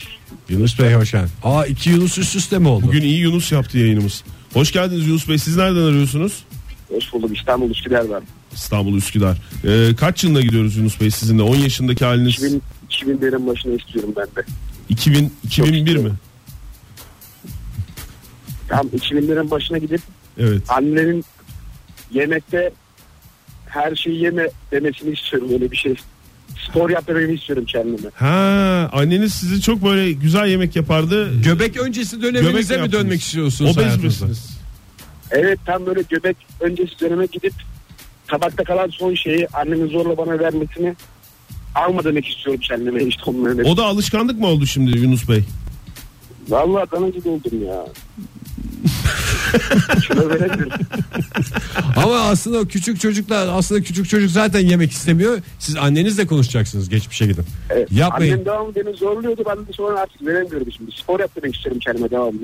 Yunus 0.49 0.79
Bey 0.81 0.95
hoş 0.95 1.13
geldin. 1.13 1.31
Aa 1.45 1.67
iki 1.67 1.91
Yunus 1.91 2.19
üst 2.19 2.37
üste 2.37 2.59
mi 2.59 2.69
oldu? 2.69 2.87
Bugün 2.87 3.03
iyi 3.03 3.19
Yunus 3.21 3.53
yaptı 3.53 3.79
yayınımız. 3.79 4.25
Hoş 4.53 4.73
geldiniz 4.73 5.07
Yunus 5.09 5.29
Bey. 5.29 5.39
Siz 5.39 5.57
nereden 5.57 5.83
arıyorsunuz? 5.83 6.45
Hoş 6.89 7.13
bulduk. 7.13 7.39
İstanbul 7.39 7.71
Üsküdar 7.71 8.05
ben. 8.13 8.23
İstanbul 8.55 8.97
Üsküdar. 8.97 9.39
Ee, 9.65 9.97
kaç 9.97 10.25
yılında 10.25 10.41
gidiyoruz 10.41 10.77
Yunus 10.77 11.01
Bey 11.01 11.11
sizinle? 11.11 11.43
10 11.43 11.57
yaşındaki 11.57 12.05
haliniz 12.05 12.35
2000, 12.35 12.63
2000'lerin 12.91 13.47
başına 13.47 13.73
istiyorum 13.75 14.13
ben 14.17 14.27
de. 14.27 14.47
2000 14.91 15.33
2001 15.45 15.97
mi? 15.97 16.11
Tam 18.69 18.87
2000'lerin 18.87 19.51
başına 19.51 19.79
gidip 19.79 20.01
Evet. 20.39 20.63
annenin 20.69 21.25
yemekte 22.13 22.73
her 23.67 23.95
şeyi 23.97 24.23
yeme 24.23 24.49
demesini 24.73 25.11
istiyorum 25.15 25.49
öyle 25.53 25.71
bir 25.71 25.77
şey. 25.77 25.95
Spor 26.69 26.91
yap 26.91 27.07
dememi 27.09 27.35
istiyorum 27.35 27.65
kendime. 27.69 28.11
Ha, 28.15 28.91
anneniz 28.93 29.35
sizi 29.35 29.61
çok 29.63 29.85
böyle 29.85 30.13
güzel 30.13 30.47
yemek 30.49 30.77
yapardı. 30.77 31.43
Göbek 31.43 31.77
öncesi 31.77 32.23
döneminize 32.23 32.51
Göbek 32.53 32.71
mi 32.71 32.75
yaptınız. 32.77 32.93
dönmek 32.93 33.21
istiyorsunuz 33.21 33.77
Obez 33.79 34.05
misiniz? 34.05 34.51
Evet 35.31 35.59
tam 35.67 35.87
böyle 35.87 36.03
göbek 36.11 36.37
öncesi 36.61 37.01
döneme 37.01 37.27
gidip 37.27 37.53
tabakta 38.27 38.65
kalan 38.65 38.89
son 38.89 39.15
şeyi 39.15 39.49
annemin 39.53 39.89
zorla 39.89 40.17
bana 40.17 40.39
vermesini 40.39 40.95
alma 41.75 42.05
demek 42.05 42.29
istiyorum 42.29 42.61
kendime 42.69 43.03
işte 43.03 43.23
onların. 43.27 43.65
O 43.65 43.77
da 43.77 43.85
alışkanlık 43.85 44.41
mı 44.41 44.47
oldu 44.47 44.67
şimdi 44.67 44.99
Yunus 44.99 45.29
Bey? 45.29 45.45
Vallahi 46.49 46.91
danacı 46.91 47.31
oldum 47.31 47.67
ya. 47.67 47.87
Ama 51.97 52.21
aslında 52.21 52.59
o 52.59 52.65
küçük 52.65 53.01
çocuklar 53.01 53.49
aslında 53.49 53.83
küçük 53.83 54.09
çocuk 54.09 54.31
zaten 54.31 54.61
yemek 54.61 54.93
istemiyor. 54.93 55.39
Siz 55.59 55.77
annenizle 55.77 56.27
konuşacaksınız 56.27 56.89
geçmişe 56.89 57.27
gidin. 57.27 57.45
Evet. 57.71 57.93
Yapmayın. 57.93 58.33
Annem 58.33 58.45
devamlı 58.45 58.75
beni 58.75 58.97
zorluyordu. 58.97 59.43
Ben 59.49 59.67
de 59.67 59.73
sonra 59.73 60.01
artık 60.01 60.27
veremiyorum 60.27 60.67
şimdi. 60.77 60.93
Spor 60.93 61.21
yaptırmak 61.21 61.57
istiyorum 61.57 61.81
kendime 61.85 62.11
devamlı. 62.11 62.41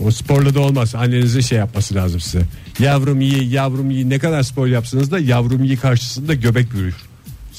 O 0.00 0.10
sporla 0.10 0.54
da 0.54 0.60
olmaz. 0.60 0.94
Annenizin 0.94 1.40
şey 1.40 1.58
yapması 1.58 1.94
lazım 1.94 2.20
size. 2.20 2.44
Yavrum 2.78 3.20
iyi, 3.20 3.52
yavrum 3.52 3.90
iyi. 3.90 4.10
Ne 4.10 4.18
kadar 4.18 4.42
spor 4.42 4.66
yapsanız 4.66 5.10
da 5.10 5.18
yavrum 5.18 5.64
iyi 5.64 5.76
karşısında 5.76 6.34
göbek 6.34 6.72
büyür. 6.72 7.07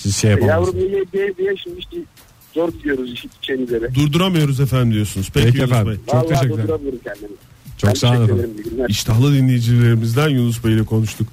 Siz 0.04 0.16
şey 0.16 0.32
yapamazsınız. 0.32 0.76
Yavrum 0.84 0.94
ye 0.94 1.04
diye 1.14 1.38
diye 1.38 1.56
şimdi 1.64 1.80
işte 1.80 1.98
zor 2.54 2.70
gidiyoruz 2.72 3.14
iş 3.14 3.26
içenizlere. 3.42 3.96
Durduramıyoruz 3.96 4.60
efendim 4.60 4.94
diyorsunuz. 4.94 5.30
Peki, 5.34 5.46
Peki 5.46 5.58
Yunus 5.58 5.72
efendim. 5.72 5.92
Bey. 5.92 5.98
Çok 6.06 6.16
Vallahi 6.16 6.28
teşekkürler. 6.28 6.64
durduramıyorum 6.64 7.00
kendimi. 7.04 7.32
Çok 7.78 7.90
Ben 7.90 7.94
sağ 7.94 8.08
olun 8.10 8.28
teşekkür 8.28 8.40
efendim. 8.40 8.86
İştahlı 8.90 9.34
dinleyicilerimizden 9.34 10.30
Yunus 10.30 10.64
Bey 10.64 10.74
ile 10.74 10.86
konuştuk. 10.86 11.28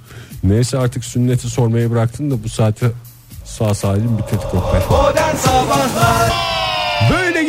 Neyse 0.44 0.78
artık 0.78 1.04
sünneti 1.04 1.48
sormayı 1.50 1.90
bıraktın 1.90 2.30
da 2.30 2.44
bu 2.44 2.48
saati 2.48 2.90
sağ 3.44 3.74
salim 3.74 4.18
bitirdik 4.18 4.54
Oktay. 4.54 4.80
Böyle 4.90 5.20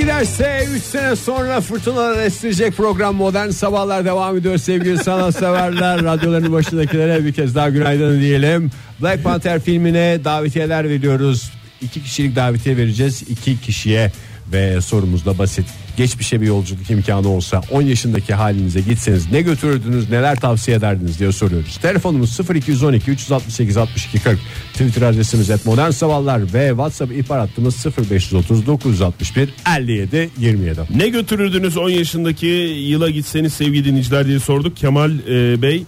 giderse 0.07 0.67
3 0.75 0.83
sene 0.83 1.15
sonra 1.15 1.61
fırtınalar 1.61 2.17
estirecek 2.17 2.77
program 2.77 3.15
Modern 3.15 3.49
Sabahlar 3.49 4.05
devam 4.05 4.37
ediyor 4.37 4.57
sevgili 4.57 4.97
sanatseverler. 4.97 6.03
Radyoların 6.03 6.53
başındakilere 6.53 7.25
bir 7.25 7.33
kez 7.33 7.55
daha 7.55 7.69
günaydın 7.69 8.19
diyelim. 8.21 8.71
Black 9.01 9.23
Panther 9.23 9.59
filmine 9.59 10.19
davetiyeler 10.23 10.89
veriyoruz. 10.89 11.51
İki 11.81 12.03
kişilik 12.03 12.35
davetiye 12.35 12.77
vereceğiz. 12.77 13.21
iki 13.21 13.61
kişiye 13.61 14.11
ve 14.51 14.81
sorumuz 14.81 15.25
da 15.25 15.37
basit. 15.37 15.65
Geçmişe 15.97 16.41
bir 16.41 16.45
yolculuk 16.45 16.89
imkanı 16.89 17.29
olsa 17.29 17.61
10 17.71 17.81
yaşındaki 17.81 18.33
halinize 18.33 18.81
gitseniz 18.81 19.31
ne 19.31 19.41
götürürdünüz 19.41 20.09
neler 20.09 20.39
tavsiye 20.39 20.77
ederdiniz 20.77 21.19
diye 21.19 21.31
soruyoruz. 21.31 21.77
Telefonumuz 21.77 22.39
0212 22.55 23.11
368 23.11 23.77
62 23.77 24.19
40 24.19 24.39
Twitter 24.73 25.01
adresimiz 25.01 25.49
et 25.49 25.65
modern 25.65 25.89
sabahlar 25.89 26.53
ve 26.53 26.67
WhatsApp 26.69 27.11
ihbar 27.11 27.39
hattımız 27.39 27.85
0530 28.11 28.65
961 28.65 29.49
57 29.77 30.29
27. 30.37 30.81
Ne 30.95 31.09
götürürdünüz 31.09 31.77
10 31.77 31.89
yaşındaki 31.89 32.47
yıla 32.87 33.09
gitseniz 33.09 33.53
sevgili 33.53 33.85
dinleyiciler 33.85 34.27
diye 34.27 34.39
sorduk. 34.39 34.77
Kemal 34.77 35.11
e, 35.29 35.61
Bey, 35.61 35.83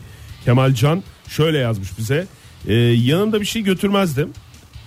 Kemal 0.46 0.74
Can 0.74 1.04
şöyle 1.28 1.58
yazmış 1.58 1.90
bize. 1.98 2.28
E, 2.68 2.74
yanımda 2.74 3.42
bir 3.42 3.46
şey 3.46 3.62
götürmezdim. 3.62 4.30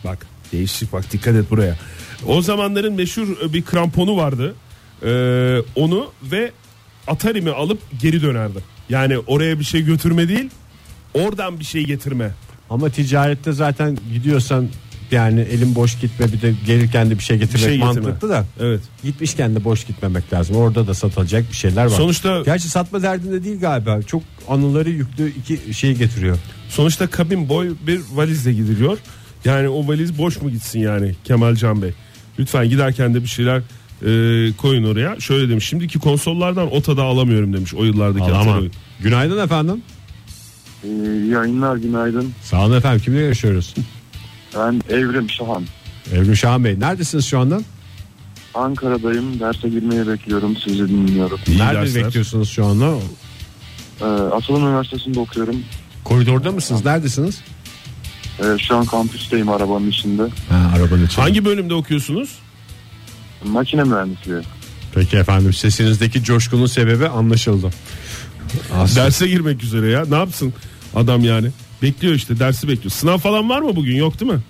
Bak 0.05 0.27
değişik 0.53 0.93
bak 0.93 1.13
dikkat 1.13 1.35
et 1.35 1.51
buraya. 1.51 1.77
O 2.27 2.43
zamanların 2.43 2.93
meşhur 2.93 3.29
e, 3.45 3.53
bir 3.53 3.63
kramponu 3.63 4.17
vardı. 4.17 4.55
E, 5.05 5.63
onu 5.75 6.11
ve 6.23 6.53
Atari'mi 7.07 7.51
alıp 7.51 7.79
geri 8.03 8.23
dönerdi. 8.23 8.59
Yani 8.89 9.19
oraya 9.19 9.59
bir 9.59 9.65
şey 9.65 9.83
götürme 9.85 10.29
değil 10.29 10.51
oradan 11.15 11.61
bir 11.61 11.65
şey 11.65 11.85
getirme. 11.85 12.31
Ama 12.71 12.89
ticarette 12.91 13.53
zaten 13.53 13.99
gidiyorsan 14.15 14.69
yani 15.11 15.41
elin 15.41 15.75
boş 15.75 15.99
gitme 16.01 16.33
bir 16.33 16.43
de 16.43 16.55
gelirken 16.67 17.11
de 17.11 17.19
bir 17.19 17.25
şey 17.25 17.39
getirmek 17.39 17.61
şey 17.65 17.73
getirme. 17.73 17.87
mantıklı 17.95 18.29
da. 18.29 18.45
Evet. 18.61 18.81
Gitmişken 19.05 19.55
de 19.55 19.65
boş 19.65 19.85
gitmemek 19.85 20.33
lazım. 20.33 20.57
Orada 20.57 20.87
da 20.87 20.95
satılacak 20.95 21.51
bir 21.51 21.57
şeyler 21.57 21.85
var. 21.85 21.91
Sonuçta- 21.91 22.43
Gerçi 22.45 22.69
satma 22.69 23.03
derdinde 23.03 23.45
değil 23.45 23.61
galiba. 23.61 24.03
Çok 24.03 24.23
anıları 24.49 24.91
yüklü 24.91 25.33
iki 25.39 25.75
şey 25.75 25.95
getiriyor. 25.95 26.39
Sonuçta 26.69 27.07
kabin 27.07 27.49
boy 27.49 27.75
bir 27.87 28.01
valizle 28.15 28.53
gidiliyor. 28.53 28.99
Yani 29.45 29.69
o 29.69 29.89
valiz 29.89 30.19
boş 30.19 30.43
mu 30.43 30.51
gitsin 30.51 30.81
yani 30.81 31.15
Kemal 31.25 31.55
Can 31.55 31.83
Bey? 31.83 31.91
Lütfen 32.39 32.69
giderken 32.69 33.15
de 33.15 33.23
bir 33.23 33.29
şeyler 33.29 33.63
e, 34.07 34.53
koyun 34.57 34.85
oraya. 34.85 35.21
Şöyle 35.21 35.49
demiş 35.49 35.69
şimdiki 35.69 35.99
konsollardan 35.99 36.73
o 36.73 36.83
tadı 36.83 37.03
alamıyorum 37.03 37.53
demiş 37.53 37.75
o 37.75 37.85
yıllardaki 37.85 38.25
Alamam. 38.25 38.65
Günaydın 39.01 39.45
efendim. 39.45 39.83
Ee, 40.85 40.89
yayınlar 41.31 41.77
günaydın. 41.77 42.33
Sağ 42.43 42.67
olun 42.67 42.77
efendim. 42.77 43.03
Kimle 43.05 43.21
görüşüyoruz? 43.21 43.75
Ben 44.59 44.83
Evrim 44.91 45.31
Şahan. 45.31 45.65
Evrim 46.15 46.37
Şahan 46.37 46.65
Bey. 46.65 46.81
Neredesiniz 46.81 47.27
şu 47.27 47.39
anda? 47.39 47.61
Ankara'dayım. 48.55 49.41
Derse 49.41 49.69
girmeyi 49.69 50.09
bekliyorum. 50.09 50.57
Sizi 50.57 50.89
dinliyorum. 50.89 51.39
İyi 51.47 51.59
Nerede 51.59 51.81
dersler. 51.81 52.05
bekliyorsunuz 52.05 52.51
şu 52.51 52.67
anda? 52.67 52.95
Ee, 54.01 54.05
Atılım 54.05 54.67
Üniversitesi'nde 54.67 55.21
okuyorum. 55.21 55.57
Koridorda 56.05 56.53
mısınız? 56.53 56.85
Neredesiniz? 56.85 57.41
Ee, 58.41 58.59
şu 58.59 58.77
an 58.77 58.85
kampüsteyim 58.87 59.49
arabanın 59.49 59.91
içinde. 59.91 60.23
Ha, 60.23 60.73
arabanın 60.77 61.07
içinde. 61.07 61.21
Hangi 61.21 61.45
bölümde 61.45 61.75
okuyorsunuz? 61.75 62.39
Makine 63.45 63.85
mühendisliği. 63.85 64.41
Peki 64.95 65.17
efendim 65.17 65.53
sesinizdeki 65.53 66.25
coşkunun 66.25 66.67
sebebi 66.67 67.09
anlaşıldı. 67.09 67.71
Aslında 68.75 69.05
Derse 69.05 69.29
girmek 69.29 69.65
üzere 69.65 69.91
ya. 69.91 70.05
Ne 70.09 70.17
yapsın 70.17 70.53
adam 70.95 71.25
yani? 71.25 71.49
Bekliyor 71.83 72.15
işte 72.15 72.39
dersi 72.39 72.69
bekliyor. 72.69 72.91
Sınav 72.91 73.19
falan 73.19 73.49
var 73.49 73.61
mı 73.61 73.77
bugün? 73.77 73.97
Yok 73.97 74.21
değil 74.21 74.33
mi? 74.33 74.41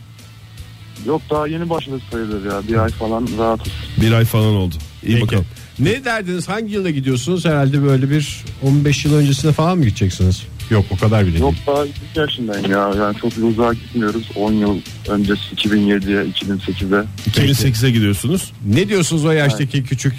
Yok 1.06 1.22
daha 1.30 1.46
yeni 1.46 1.70
başladık 1.70 2.02
sayılır 2.10 2.44
ya. 2.44 2.62
Bir 2.68 2.76
ay 2.76 2.90
falan 2.90 3.28
rahatız. 3.38 3.72
Bir 4.00 4.12
ay 4.12 4.24
falan 4.24 4.54
oldu. 4.54 4.74
İyi 5.02 5.14
Peki. 5.14 5.22
bakalım. 5.26 5.46
Ne 5.78 6.04
derdiniz? 6.04 6.48
Hangi 6.48 6.74
yılda 6.74 6.90
gidiyorsunuz? 6.90 7.44
Herhalde 7.44 7.82
böyle 7.82 8.10
bir 8.10 8.44
15 8.62 9.04
yıl 9.04 9.14
öncesine 9.14 9.52
falan 9.52 9.78
mı 9.78 9.84
gideceksiniz? 9.84 10.42
Yok 10.72 10.84
o 10.90 10.96
kadar 10.96 11.26
bile 11.26 11.38
Yok 11.38 11.52
değil. 11.52 11.66
daha 11.66 11.86
2 11.86 11.94
yaşındayım 12.16 12.70
ya. 12.70 12.90
Yani 12.98 13.16
çok 13.16 13.32
uzağa 13.42 13.72
gitmiyoruz. 13.72 14.30
10 14.36 14.52
yıl 14.52 14.78
öncesi 15.08 15.54
2007'ye 15.54 16.24
2008'e. 16.24 17.06
2008'e 17.30 17.90
gidiyorsunuz. 17.90 18.52
Ne 18.66 18.88
diyorsunuz 18.88 19.24
o 19.24 19.30
yaştaki 19.30 19.84
küçük 19.84 20.14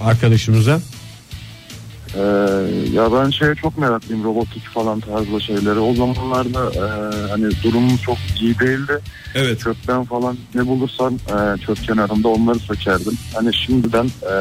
arkadaşımıza? 0.00 0.80
Ee, 2.14 2.20
ya 2.92 3.12
ben 3.12 3.30
şeye 3.30 3.54
çok 3.54 3.78
meraklıyım 3.78 4.24
robotik 4.24 4.68
falan 4.68 5.00
tarzı 5.00 5.40
şeyleri. 5.40 5.78
O 5.78 5.94
zamanlarda 5.94 6.70
e, 6.74 6.80
hani 7.30 7.62
durumum 7.62 7.96
çok 7.96 8.18
iyi 8.40 8.58
değildi. 8.58 8.98
Evet. 9.34 9.60
Çöpten 9.60 10.04
falan 10.04 10.36
ne 10.54 10.66
bulursam 10.66 11.14
e, 11.14 11.58
çöp 11.66 11.84
kenarında 11.84 12.28
onları 12.28 12.58
sökerdim. 12.58 13.18
Hani 13.34 13.54
şimdiden 13.54 14.04
e, 14.04 14.32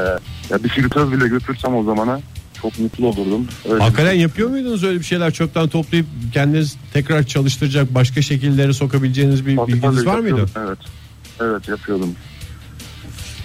ya 0.49 0.63
bir 0.63 0.69
filtre 0.69 1.11
bile 1.11 1.27
götürsem 1.27 1.75
o 1.75 1.83
zamana 1.83 2.19
çok 2.61 2.79
mutlu 2.79 3.07
olurdum. 3.07 3.47
Öyle 3.69 3.83
Hakikaten 3.83 4.13
yapıyor 4.13 4.49
muydunuz 4.49 4.83
öyle 4.83 4.99
bir 4.99 5.05
şeyler 5.05 5.33
çoktan 5.33 5.69
toplayıp 5.69 6.05
kendiniz 6.33 6.77
tekrar 6.93 7.23
çalıştıracak 7.23 7.95
başka 7.95 8.21
şekillere 8.21 8.73
sokabileceğiniz 8.73 9.45
bir 9.45 9.55
Tabii, 9.57 9.73
bilginiz 9.73 9.95
tabii 9.95 10.05
var 10.05 10.19
mıydı? 10.19 10.37
yapıyordum, 10.39 10.63
Evet. 10.67 10.77
Evet 11.41 11.67
yapıyordum. 11.69 12.09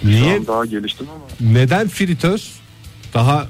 Şu 0.01 0.07
Niye? 0.07 0.35
an 0.35 0.47
daha 0.47 0.65
geliştim 0.65 1.07
ama 1.15 1.51
Neden 1.53 1.87
fritöz? 1.87 2.51
Daha 3.13 3.47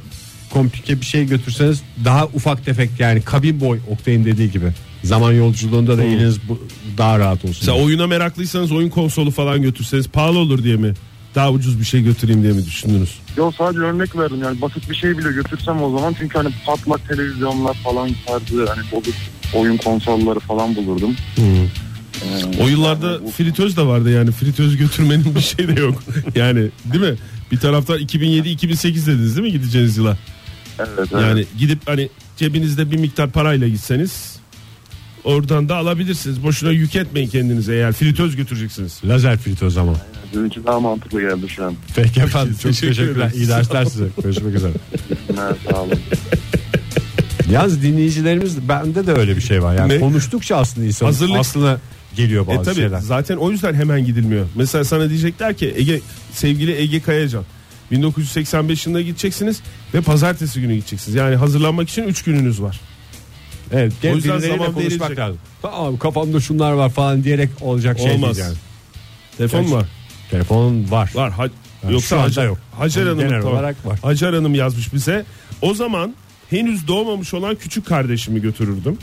komplike 0.53 1.01
bir 1.01 1.06
şey 1.06 1.25
götürseniz 1.25 1.82
daha 2.06 2.25
ufak 2.25 2.65
tefek 2.65 2.89
yani 2.99 3.21
kabin 3.21 3.60
boy 3.62 3.80
Oktay'ın 3.89 4.25
dediği 4.25 4.51
gibi. 4.51 4.71
Zaman 5.03 5.34
yolculuğunda 5.34 5.97
da 5.97 6.03
eliniz 6.03 6.49
bu, 6.49 6.67
daha 6.97 7.19
rahat 7.19 7.45
olsun. 7.45 7.58
Mesela 7.62 7.77
oyuna 7.77 8.08
meraklıysanız 8.08 8.71
oyun 8.71 8.89
konsolu 8.89 9.32
falan 9.32 9.62
götürseniz 9.62 10.08
pahalı 10.08 10.38
olur 10.38 10.63
diye 10.63 10.75
mi? 10.75 10.93
Daha 11.38 11.52
ucuz 11.52 11.80
bir 11.80 11.86
şey 11.86 12.04
götüreyim 12.04 12.43
diye 12.43 12.54
mi 12.54 12.65
düşündünüz? 12.65 13.10
Yo 13.38 13.52
sadece 13.58 13.80
örnek 13.80 14.15
verdim 14.15 14.41
yani 14.43 14.62
basit 14.62 14.89
bir 14.89 14.95
şey 14.95 15.17
bile 15.17 15.32
götürsem 15.32 15.84
o 15.84 15.97
zaman 15.97 16.15
çünkü 16.19 16.38
hani 16.38 16.50
patlak 16.65 17.08
televizyonlar 17.10 17.73
falan 17.73 18.10
tarzı 18.28 18.65
hani 18.65 18.82
bozuk 18.91 19.13
oyun 19.54 19.78
konsolları 19.78 20.39
falan 20.39 20.76
bulurdum. 20.76 21.15
Ee, 21.38 22.63
O 22.63 22.67
yıllarda 22.67 23.12
yani 23.12 23.23
bu- 23.23 23.32
fritöz 23.32 23.78
de 23.78 23.82
vardı 23.86 24.12
yani 24.12 24.32
fritöz 24.32 24.78
götürmenin 24.78 25.36
bir 25.36 25.39
şey 25.41 25.67
de 25.76 25.80
yok. 25.82 26.04
Yani 26.36 26.69
değil 26.86 27.04
mi? 27.12 27.15
Bir 27.52 27.58
taraftan 27.60 27.97
2007-2008 28.00 28.84
dediniz 29.06 29.38
değil 29.38 29.47
mi 29.47 29.52
gideceğiniz 29.52 29.97
yıla? 29.97 30.17
evet, 30.80 30.89
evet. 30.97 31.12
Yani 31.12 31.45
gidip 31.60 31.80
hani 31.86 32.10
cebinizde 32.38 32.91
bir 32.91 32.97
miktar 32.97 33.30
parayla 33.32 33.67
gitseniz 33.67 34.36
oradan 35.28 35.70
da 35.70 35.76
alabilirsiniz. 35.76 36.44
Boşuna 36.44 36.72
yük 36.72 36.96
etmeyin 36.96 37.30
kendinize 37.30 37.74
eğer 37.74 37.92
fritöz 37.94 38.36
götüreceksiniz. 38.36 39.00
Lazer 39.06 39.38
fritöz 39.38 39.78
ama. 39.78 39.94
Bizimki 40.34 40.66
daha 40.66 40.80
mantıklı 40.80 41.22
geldi 41.22 41.50
şu 41.50 41.66
an. 41.66 41.74
Peki 41.96 42.20
efendim 42.20 42.54
çok 42.54 42.62
Teşekkür 42.72 42.88
teşekkürler. 42.96 43.26
ederiz. 43.28 43.38
İyi 43.42 43.48
dersler 43.48 43.86
size. 43.86 44.06
Görüşmek 44.24 44.56
üzere. 44.56 44.72
Evet, 45.30 45.56
sağ 45.72 45.82
olun. 45.82 45.94
Yalnız 47.52 47.82
dinleyicilerimiz 47.82 48.70
bende 48.70 49.08
de 49.08 49.12
öyle 49.13 49.36
bir 49.36 49.42
şey 49.42 49.63
var. 49.63 49.76
Yani 49.76 49.94
Ne? 49.94 50.00
konuştukça 50.00 50.56
aslında 50.58 50.88
insan 50.88 51.06
Hazırlık- 51.06 51.38
aslına 51.40 51.80
geliyor 52.16 52.44
E 52.44 52.48
bazı 52.48 52.63
tabi 52.63 52.76
şeyler. 52.76 53.00
zaten 53.00 53.38
o 53.38 53.52
yüzden 53.52 53.74
hemen 53.74 54.06
gidilmiyor. 54.06 54.46
Mesela 54.56 54.84
sana 54.84 55.10
diyecekler 55.10 55.58
ki 55.58 55.74
Ege 55.78 56.02
sevgili 56.34 56.76
Ege 56.76 57.00
Kayacan 57.02 57.44
1985 57.92 58.86
yılında 58.86 59.02
gideceksiniz 59.02 59.62
ve 59.94 60.02
pazartesi 60.02 60.62
günü 60.62 60.76
gideceksiniz. 60.76 61.16
Yani 61.16 61.36
hazırlanmak 61.36 61.90
için 61.90 62.04
3 62.04 62.24
gününüz 62.24 62.62
var. 62.62 62.80
Evet, 63.71 63.93
O 64.03 64.08
yüzden 64.15 64.39
zaman 64.39 64.73
konuşmak 64.73 65.17
lazım. 65.17 65.39
Tamam 65.62 65.97
kafamda 65.97 66.39
şunlar 66.39 66.71
var 66.71 66.89
falan 66.89 67.23
diyerek 67.23 67.49
olacak 67.62 67.99
şey 67.99 68.12
Olmaz. 68.12 68.38
değil 68.38 68.47
yani. 68.47 68.58
Telefon 69.38 69.71
var. 69.71 69.86
Telefon 70.32 70.91
var. 70.91 71.12
Var. 71.15 71.32
Ha- 71.32 71.47
Yani 71.84 71.93
yoksa 71.93 72.21
Hacer, 72.21 72.45
yok. 72.45 72.58
Hacer 72.77 73.03
Hanım 73.03 73.19
genel 73.19 73.41
tamam. 73.41 73.53
olarak 73.53 73.86
var. 73.86 73.99
Hacer 74.01 74.34
Hanım 74.34 74.56
yazmış 74.56 74.93
bize. 74.93 75.25
O 75.62 75.73
zaman 75.73 76.15
henüz 76.49 76.88
doğmamış 76.88 77.34
olan 77.34 77.56
küçük 77.56 77.86
kardeşimi 77.86 78.41
götürürdüm. 78.41 78.97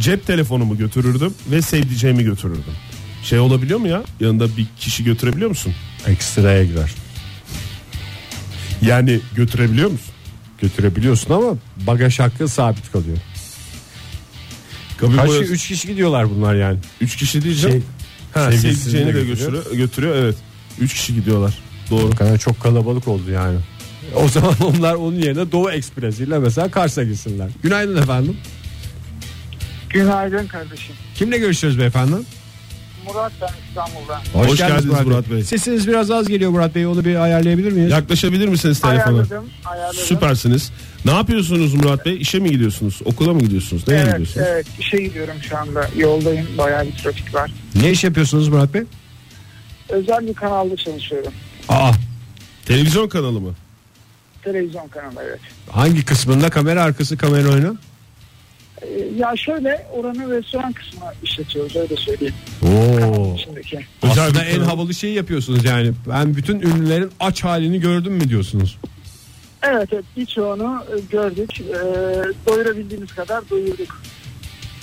Cep 0.00 0.26
telefonumu 0.26 0.76
götürürdüm 0.78 1.34
ve 1.50 1.62
sevdiceğimi 1.62 2.24
götürürdüm. 2.24 2.74
Şey 3.24 3.38
olabiliyor 3.38 3.78
mu 3.78 3.88
ya? 3.88 4.02
Yanında 4.20 4.56
bir 4.56 4.66
kişi 4.80 5.04
götürebiliyor 5.04 5.48
musun? 5.50 5.74
Ekstraya 6.06 6.64
girer. 6.64 6.90
Yani 8.82 9.20
götürebiliyor 9.36 9.90
musun? 9.90 10.14
Götürebiliyorsun 10.60 11.34
ama 11.34 11.54
bagaj 11.86 12.18
hakkı 12.18 12.48
sabit 12.48 12.92
kalıyor. 12.92 13.16
Kabin 15.02 15.16
Kaç 15.16 15.28
boyası- 15.28 15.52
3 15.52 15.68
kişi 15.68 15.86
gidiyorlar 15.88 16.30
bunlar 16.30 16.54
yani. 16.54 16.78
Üç 17.00 17.16
kişi 17.16 17.42
diyeceğim. 17.42 17.84
Şey, 18.34 18.42
ha, 18.42 18.50
sevgilisini 18.52 18.74
sevdiceğini 18.74 19.14
de 19.14 19.22
götürüyor. 19.24 19.72
götürüyor. 19.72 20.14
Evet. 20.16 20.36
Üç 20.80 20.94
kişi 20.94 21.14
gidiyorlar. 21.14 21.58
Doğru. 21.90 22.06
O 22.06 22.10
kadar 22.10 22.38
çok 22.38 22.60
kalabalık 22.60 23.08
oldu 23.08 23.30
yani. 23.30 23.58
O 24.16 24.28
zaman 24.28 24.54
onlar 24.64 24.94
onun 24.94 25.16
yerine 25.18 25.52
Doğu 25.52 25.70
Ekspres 25.70 26.20
ile 26.20 26.38
mesela 26.38 26.70
Kars'a 26.70 27.04
gitsinler. 27.04 27.48
Günaydın 27.62 28.02
efendim. 28.02 28.36
Günaydın 29.90 30.46
kardeşim. 30.46 30.94
Kimle 31.14 31.38
görüşüyoruz 31.38 31.78
beyefendi? 31.78 32.14
Murat 33.06 33.32
ben 33.40 33.48
İstanbul'dan. 33.68 34.48
Hoş 34.48 34.58
geldiniz 34.58 35.06
Murat 35.06 35.30
Bey. 35.30 35.42
Sesiniz 35.44 35.88
biraz 35.88 36.10
az 36.10 36.28
geliyor 36.28 36.50
Murat 36.50 36.74
Bey. 36.74 36.86
Onu 36.86 37.04
bir 37.04 37.16
ayarlayabilir 37.16 37.72
miyiz? 37.72 37.90
Yaklaşabilir 37.90 38.48
misiniz 38.48 38.80
telefona? 38.80 39.04
Ayarladım, 39.16 39.44
ayarladım. 39.64 39.98
Süpersiniz. 40.04 40.72
Ne 41.04 41.10
yapıyorsunuz 41.10 41.74
Murat 41.74 42.06
Bey? 42.06 42.16
İşe 42.20 42.38
mi 42.38 42.50
gidiyorsunuz? 42.50 43.00
Okula 43.04 43.32
mı 43.34 43.40
gidiyorsunuz? 43.40 43.88
Nereye 43.88 44.00
Evet, 44.02 44.10
gidiyorsunuz? 44.12 44.46
evet 44.50 44.66
işe 44.78 44.96
gidiyorum 44.96 45.34
şu 45.48 45.58
anda. 45.58 45.88
Yoldayım. 45.96 46.46
Bayağı 46.58 46.84
bir 46.86 46.92
trafik 46.92 47.34
var. 47.34 47.50
Ne 47.74 47.90
iş 47.90 48.04
yapıyorsunuz 48.04 48.48
Murat 48.48 48.74
Bey? 48.74 48.82
Özel 49.88 50.26
bir 50.26 50.34
kanalda 50.34 50.76
çalışıyorum. 50.76 51.32
Aa, 51.68 51.92
Televizyon 52.66 53.08
kanalı 53.08 53.40
mı? 53.40 53.54
Televizyon 54.44 54.88
kanalı 54.88 55.14
evet. 55.28 55.40
hangi 55.70 56.04
kısmında 56.04 56.50
kamera 56.50 56.82
arkası 56.82 57.16
kamera 57.16 57.48
oyunu? 57.48 57.76
Ee, 58.82 59.18
ya 59.18 59.36
şöyle 59.36 59.86
oranın 59.92 60.30
restoran 60.30 60.72
kısmını 60.72 61.12
işletiyoruz 61.22 61.76
öyle 61.76 61.96
söyleyeyim. 61.96 62.34
Oo. 62.62 63.36
İçindeki. 63.36 63.80
Aslında 64.02 64.44
en 64.44 64.60
havalı 64.60 64.94
şeyi 64.94 65.14
yapıyorsunuz 65.14 65.64
yani. 65.64 65.92
Ben 66.08 66.36
bütün 66.36 66.60
ünlülerin 66.60 67.10
aç 67.20 67.44
halini 67.44 67.80
gördüm 67.80 68.12
mü 68.12 68.28
diyorsunuz? 68.28 68.78
Evet 69.62 69.88
evet 69.92 70.04
birçoğunu 70.16 70.84
e, 70.96 71.00
gördük. 71.10 71.60
Ee, 71.60 71.74
doyurabildiğimiz 72.46 73.14
kadar 73.14 73.50
doyurduk. 73.50 74.02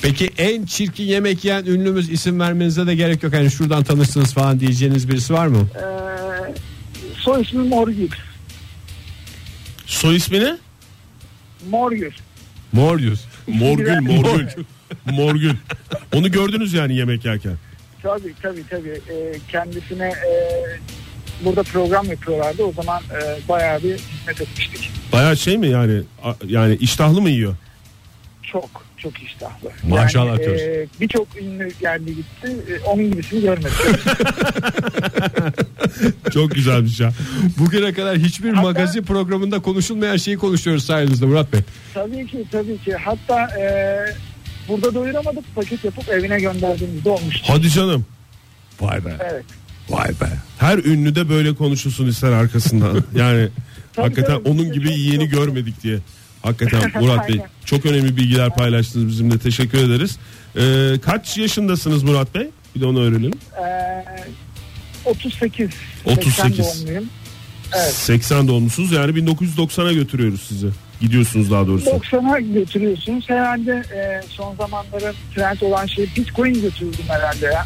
Peki 0.01 0.29
en 0.38 0.65
çirkin 0.65 1.03
yemek 1.03 1.45
yiyen 1.45 1.65
ünlümüz 1.65 2.09
isim 2.09 2.39
vermenize 2.39 2.88
de 2.88 2.95
gerek 2.95 3.23
yok. 3.23 3.33
Hani 3.33 3.51
şuradan 3.51 3.83
tanıştınız 3.83 4.33
falan 4.33 4.59
diyeceğiniz 4.59 5.09
birisi 5.09 5.33
var 5.33 5.47
mı? 5.47 5.67
Ee, 5.75 6.53
soy 7.15 7.41
ismi 7.41 7.63
Morgül. 7.67 8.09
Soy 9.85 10.15
ismi 10.15 10.39
ne? 10.39 10.57
Morgül. 11.69 12.12
Morbius. 12.71 13.21
Morgül, 13.53 13.99
Morgül. 14.01 14.47
Morgül. 15.05 15.53
Onu 16.15 16.31
gördünüz 16.31 16.73
yani 16.73 16.95
yemek 16.95 17.25
yerken. 17.25 17.53
Tabii 18.03 18.33
tabii 18.41 18.63
tabii. 18.69 18.89
Ee, 19.09 19.33
kendisine 19.51 20.07
e, 20.07 20.33
burada 21.45 21.63
program 21.63 22.05
yapıyorlardı. 22.05 22.63
O 22.63 22.71
zaman 22.73 23.01
e, 23.03 23.49
bayağı 23.49 23.83
bir 23.83 23.97
hizmet 23.97 24.41
etmiştik. 24.41 24.91
Bayağı 25.13 25.38
şey 25.38 25.57
mi 25.57 25.67
yani? 25.67 26.01
A- 26.23 26.33
Yani 26.47 26.75
iştahlı 26.75 27.21
mı 27.21 27.29
yiyor? 27.29 27.55
Çok 28.43 28.69
çok 28.97 29.23
iştahlı. 29.23 29.69
Maşallah 29.88 30.27
Yani, 30.29 30.39
diyoruz. 30.39 30.62
e, 30.62 30.88
Birçok 31.01 31.27
ünlü 31.41 31.69
geldi 31.79 32.15
gitti. 32.15 32.47
E, 32.73 32.79
onun 32.85 33.12
gibisini 33.12 33.41
görmedik. 33.41 33.71
Çok 36.29 36.51
güzelmiş 36.51 36.99
ya. 36.99 37.11
Bugüne 37.59 37.93
kadar 37.93 38.17
hiçbir 38.17 38.49
Hatta- 38.49 38.61
magazin 38.61 39.03
programında 39.03 39.59
konuşulmayan 39.59 40.17
şeyi 40.17 40.37
konuşuyoruz 40.37 40.85
sayenizde 40.85 41.25
Murat 41.25 41.53
Bey. 41.53 41.59
tabii 41.93 42.27
ki 42.27 42.45
tabii 42.51 42.77
ki. 42.77 42.93
Hatta 42.93 43.59
e, 43.59 43.65
burada 44.69 44.93
doyuramadık. 44.93 45.55
Paket 45.55 45.83
yapıp 45.85 46.09
evine 46.09 46.39
gönderdiğimizde 46.39 47.09
olmuştu. 47.09 47.43
Hadi 47.47 47.69
canım. 47.69 48.05
Vay 48.81 49.05
be. 49.05 49.13
Evet. 49.31 49.45
Vay 49.89 50.09
be. 50.09 50.29
Her 50.59 50.77
ünlü 50.77 51.15
de 51.15 51.29
böyle 51.29 51.55
konuşulsun 51.55 52.07
ister 52.07 52.31
arkasından. 52.31 53.03
Yani 53.15 53.49
Tabii, 53.93 54.05
hakikaten 54.07 54.37
tabii. 54.37 54.49
onun 54.49 54.71
gibi 54.71 54.87
Çok- 54.87 54.97
yeni 54.97 55.23
çok- 55.23 55.31
görmedik 55.31 55.83
diye. 55.83 55.97
Hakikaten 56.41 56.91
Murat 57.01 57.29
Bey 57.29 57.41
çok 57.65 57.85
önemli 57.85 58.17
bilgiler 58.17 58.55
paylaştınız 58.55 59.07
bizimle 59.07 59.37
teşekkür 59.37 59.77
ederiz. 59.77 60.17
Ee, 60.57 60.93
kaç 61.05 61.37
yaşındasınız 61.37 62.03
Murat 62.03 62.35
Bey? 62.35 62.49
Bir 62.75 62.81
de 62.81 62.85
onu 62.85 62.99
öğrenelim. 63.01 63.33
E, 63.57 63.65
38. 65.09 65.69
38. 66.05 66.35
80 66.35 66.57
doğumluyum. 66.57 67.09
Evet. 67.77 67.93
80 67.93 68.47
doğumlusunuz 68.47 68.91
yani 68.91 69.11
1990'a 69.11 69.93
götürüyoruz 69.93 70.41
sizi. 70.41 70.67
Gidiyorsunuz 71.01 71.51
daha 71.51 71.67
doğrusu. 71.67 71.89
90'a 71.89 72.39
götürüyorsunuz. 72.39 73.29
Herhalde 73.29 73.71
e, 73.71 74.21
son 74.29 74.55
zamanların 74.55 75.15
trend 75.35 75.61
olan 75.61 75.85
şey 75.85 76.05
Bitcoin 76.15 76.53
götürdüm 76.53 77.05
herhalde 77.07 77.45
ya. 77.45 77.65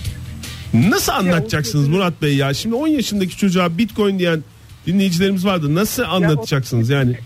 Nasıl 0.73 1.11
anlatacaksınız 1.11 1.87
Murat 1.87 2.21
Bey 2.21 2.35
ya? 2.35 2.53
Şimdi 2.53 2.75
10 2.75 2.87
yaşındaki 2.87 3.37
çocuğa 3.37 3.77
Bitcoin 3.77 4.19
diyen 4.19 4.43
dinleyicilerimiz 4.87 5.45
vardı. 5.45 5.75
Nasıl 5.75 6.03
anlatacaksınız 6.03 6.89
yani? 6.89 7.17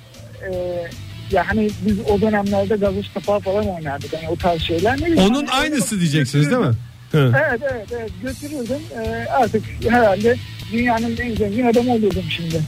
E, 0.51 0.83
ya 1.31 1.47
hani 1.47 1.69
biz 1.85 1.99
o 2.09 2.21
dönemlerde 2.21 2.75
gazoz 2.75 3.13
kapağı 3.13 3.39
falan 3.39 3.67
oynardık. 3.67 4.13
Hani 4.13 4.29
o 4.29 4.35
tarz 4.35 4.61
şeyler. 4.61 5.01
Ne 5.01 5.21
Onun 5.21 5.45
hani 5.45 5.61
aynısı 5.61 5.99
diyeceksiniz 5.99 6.51
değil 6.51 6.61
mi? 6.61 6.75
He. 7.11 7.17
Evet 7.17 7.61
evet 7.71 7.87
evet 7.91 8.11
götürürdüm. 8.23 8.81
E, 9.03 9.25
artık 9.29 9.63
herhalde 9.89 10.35
dünyanın 10.71 11.17
en 11.17 11.35
zengin 11.35 11.65
adamı 11.65 11.93
olurdum 11.93 12.23
şimdi. 12.29 12.61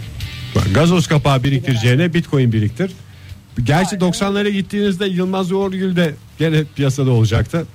Bak, 0.56 0.64
Gazoz 0.74 1.08
kapağı 1.08 1.44
biriktireceğine 1.44 2.14
bitcoin 2.14 2.52
biriktir. 2.52 2.92
Gerçi 3.64 3.96
90'lara 3.96 4.50
gittiğinizde 4.50 5.06
Yılmaz 5.06 5.52
Uğurgül 5.52 5.96
de 5.96 6.14
gene 6.40 6.64
piyasada 6.76 7.12
olacaktı. 7.12 7.66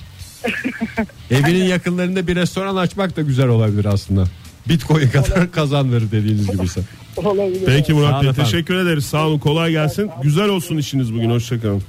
Evinin 1.30 1.64
yakınlarında 1.64 2.26
bir 2.26 2.36
restoran 2.36 2.76
açmak 2.76 3.16
da 3.16 3.22
güzel 3.22 3.48
olabilir 3.48 3.84
aslında. 3.84 4.24
Bitcoin 4.68 5.08
kadar 5.08 5.52
kazandırır 5.52 6.10
dediğiniz 6.10 6.50
gibiyse. 6.50 6.80
Olabilir. 7.16 7.62
Peki 7.66 7.92
Murat 7.92 8.22
Bey 8.22 8.30
efendim. 8.30 8.50
teşekkür 8.50 8.74
ederiz. 8.74 9.04
Sağ 9.04 9.26
olun 9.26 9.38
kolay 9.38 9.70
gelsin. 9.70 10.10
Güzel 10.22 10.48
olsun 10.48 10.76
işiniz 10.76 11.14
bugün 11.14 11.30
hoşçakalın. 11.30 11.82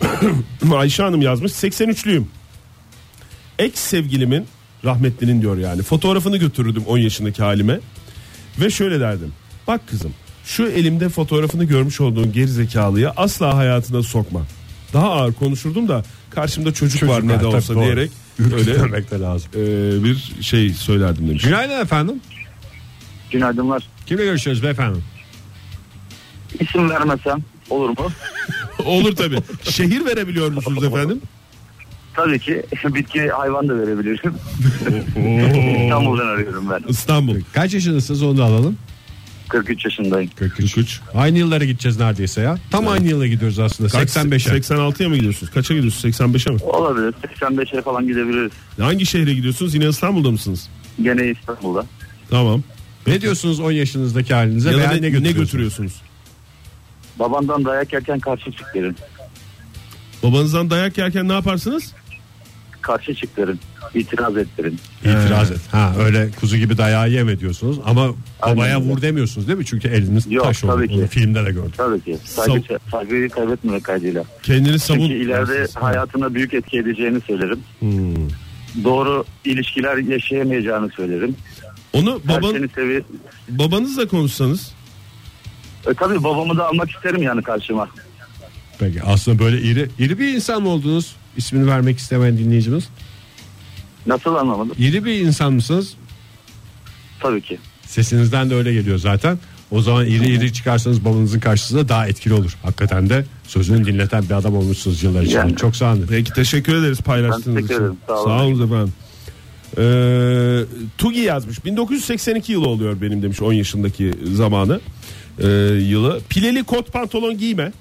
Ayşe 0.74 1.02
Hanım 1.02 1.22
yazmış 1.22 1.52
83'lüyüm. 1.52 2.24
Ex 3.60 3.74
sevgilimin 3.74 4.46
rahmetlinin 4.84 5.42
diyor 5.42 5.58
yani 5.58 5.82
fotoğrafını 5.82 6.36
götürürdüm 6.36 6.82
10 6.86 6.98
yaşındaki 6.98 7.42
halime. 7.42 7.80
Ve 8.60 8.70
şöyle 8.70 9.00
derdim. 9.00 9.32
Bak 9.66 9.88
kızım 9.88 10.14
şu 10.44 10.66
elimde 10.66 11.08
fotoğrafını 11.08 11.64
görmüş 11.64 12.00
olduğun 12.00 12.32
gerizekalıyı 12.32 13.10
asla 13.10 13.56
hayatına 13.56 14.02
sokma. 14.02 14.40
Daha 14.92 15.10
ağır 15.10 15.32
konuşurdum 15.32 15.88
da 15.88 16.02
karşımda 16.30 16.74
çocuk, 16.74 17.08
var 17.08 17.28
ne 17.28 17.40
de 17.40 17.46
olsa 17.46 17.74
doğru. 17.74 17.84
diyerek 17.84 18.10
öyle 18.38 19.10
de 19.10 19.20
lazım. 19.20 19.50
e, 19.54 20.04
bir 20.04 20.42
şey 20.42 20.70
söylerdim 20.70 21.28
demiş. 21.28 21.42
Günaydın 21.42 21.80
efendim. 21.80 22.20
Günaydınlar. 23.30 23.82
Kimle 24.06 24.24
görüşüyoruz 24.24 24.62
beyefendi? 24.62 24.98
İsim 26.60 26.90
vermesem 26.90 27.38
olur 27.70 27.88
mu? 27.88 28.08
Olur 28.84 29.16
tabii. 29.16 29.38
Şehir 29.62 30.04
verebiliyor 30.04 30.50
musunuz 30.52 30.84
efendim? 30.84 31.20
Tabii 32.24 32.38
ki 32.38 32.62
bitki 32.84 33.28
hayvan 33.28 33.68
da 33.68 33.78
verebilirim. 33.78 34.34
İstanbul'dan 35.84 36.26
arıyorum 36.26 36.70
ben. 36.70 36.80
İstanbul. 36.88 37.36
Kaç 37.52 37.74
yaşındasınız 37.74 38.22
onu 38.22 38.38
da 38.38 38.44
alalım. 38.44 38.76
43 39.48 39.84
yaşındayım. 39.84 40.30
43. 40.38 41.00
Aynı 41.14 41.38
yıllara 41.38 41.64
gideceğiz 41.64 42.00
neredeyse 42.00 42.40
ya. 42.40 42.58
Tam 42.70 42.88
aynı 42.88 43.08
yıla 43.08 43.26
gidiyoruz 43.26 43.58
aslında. 43.58 43.90
Kaç- 43.90 44.08
85'e. 44.16 44.56
86'ya 44.56 45.08
mı 45.08 45.16
gidiyorsunuz? 45.16 45.52
Kaça 45.52 45.74
gidiyorsunuz? 45.74 46.14
85'e 46.16 46.52
mi? 46.52 46.58
Olabilir. 46.62 47.14
85'e 47.38 47.82
falan 47.82 48.06
gidebiliriz. 48.06 48.52
Hangi 48.80 49.06
şehre 49.06 49.34
gidiyorsunuz? 49.34 49.74
Yine 49.74 49.88
İstanbul'da 49.88 50.30
mısınız? 50.30 50.68
Gene 51.02 51.26
İstanbul'da. 51.30 51.86
Tamam. 52.30 52.62
Ne 53.06 53.20
diyorsunuz 53.20 53.60
10 53.60 53.72
yaşınızdaki 53.72 54.34
halinize 54.34 54.70
Ya 54.70 54.76
ne, 54.76 54.82
ne, 54.84 54.90
ne 54.90 55.08
götürüyorsunuz? 55.08 55.36
götürüyorsunuz? 55.36 55.92
Babandan 57.18 57.64
dayak 57.64 57.92
yerken 57.92 58.20
karşı 58.20 58.52
çık 58.52 58.74
derim. 58.74 58.94
Babanızdan 60.22 60.70
dayak 60.70 60.98
yerken 60.98 61.28
ne 61.28 61.32
yaparsınız? 61.32 61.92
Karşı 62.82 63.14
çık 63.14 63.36
derim. 63.36 63.58
İtiraz 63.94 64.36
et 64.36 64.48
derim. 64.58 64.78
İtiraz 65.00 65.50
et. 65.50 65.60
Ha 65.70 65.94
öyle 65.98 66.30
kuzu 66.40 66.56
gibi 66.56 66.78
dayağı 66.78 67.10
yeme 67.10 67.40
diyorsunuz 67.40 67.78
ama 67.84 68.08
babaya 68.46 68.76
Aynen 68.76 68.90
vur 68.90 69.02
demiyorsunuz 69.02 69.48
değil 69.48 69.58
mi? 69.58 69.66
Çünkü 69.66 69.88
eliniz 69.88 70.32
Yok, 70.32 70.44
taş 70.44 70.64
oldu. 70.64 70.72
tabii 70.72 70.88
ki. 70.88 70.94
Onu 70.94 71.06
filmde 71.06 71.44
de 71.44 71.50
gördüm. 71.50 71.72
Tabii 71.76 72.00
ki. 72.00 72.18
Saygı, 72.24 72.78
saygıyı 72.90 73.30
kaybetmemek 73.30 73.84
kaydıyla. 73.84 74.24
Kendini 74.42 74.78
savun. 74.78 75.00
Çünkü 75.00 75.14
ileride 75.14 75.66
hayatına 75.74 76.34
büyük 76.34 76.54
etki 76.54 76.78
edeceğini 76.78 77.20
söylerim. 77.20 77.60
Doğru 78.84 79.24
ilişkiler 79.44 79.96
yaşayamayacağını 79.96 80.90
söylerim. 80.90 81.36
Onu 81.92 82.20
Baban... 82.28 82.68
sevi... 82.74 83.04
babanızla 83.48 84.08
konuşsanız. 84.08 84.72
E, 85.90 85.94
tabii 85.94 86.24
babamı 86.24 86.58
da 86.58 86.68
almak 86.68 86.90
isterim 86.90 87.22
yani 87.22 87.42
karşıma. 87.42 87.88
Peki 88.78 89.02
aslında 89.02 89.38
böyle 89.38 89.60
iri 89.60 89.88
iri 89.98 90.18
bir 90.18 90.34
insan 90.34 90.62
mı 90.62 90.68
oldunuz? 90.68 91.16
İsmini 91.36 91.66
vermek 91.66 91.98
istemeyen 91.98 92.38
dinleyicimiz. 92.38 92.88
Nasıl 94.06 94.34
anlamadım? 94.34 94.74
İri 94.78 95.04
bir 95.04 95.14
insan 95.20 95.52
mısınız? 95.52 95.94
Tabii 97.20 97.40
ki. 97.42 97.58
Sesinizden 97.86 98.50
de 98.50 98.54
öyle 98.54 98.72
geliyor 98.72 98.98
zaten. 98.98 99.38
O 99.70 99.82
zaman 99.82 100.06
iri 100.06 100.26
iri 100.28 100.52
çıkarsanız 100.52 101.04
babanızın 101.04 101.40
karşısında 101.40 101.88
daha 101.88 102.08
etkili 102.08 102.34
olur. 102.34 102.56
Hakikaten 102.62 103.08
de 103.10 103.24
sözünü 103.46 103.86
dinleten 103.86 104.22
bir 104.22 104.34
adam 104.34 104.56
olmuşsunuz 104.56 105.02
yıllar 105.02 105.22
içinde. 105.22 105.38
Yani. 105.38 105.56
Çok 105.56 105.76
sağ 105.76 105.92
olun. 105.92 106.06
Peki 106.10 106.32
teşekkür 106.32 106.74
ederiz 106.74 107.00
paylaştığınız 107.00 107.56
Ben 107.56 107.62
teşekkür 107.66 107.84
için. 107.86 107.98
sağ 108.06 108.14
olun. 108.14 108.24
Sağ 108.24 108.44
olun 108.44 108.66
efendim. 108.66 108.92
Ee, 109.78 110.64
Tugi 110.98 111.20
yazmış 111.20 111.64
1982 111.64 112.52
yılı 112.52 112.68
oluyor 112.68 113.00
benim 113.00 113.22
demiş 113.22 113.42
10 113.42 113.52
yaşındaki 113.52 114.14
zamanı 114.32 114.80
ee, 115.38 115.48
yılı 115.88 116.20
pileli 116.28 116.64
kot 116.64 116.92
pantolon 116.92 117.38
giyme 117.38 117.72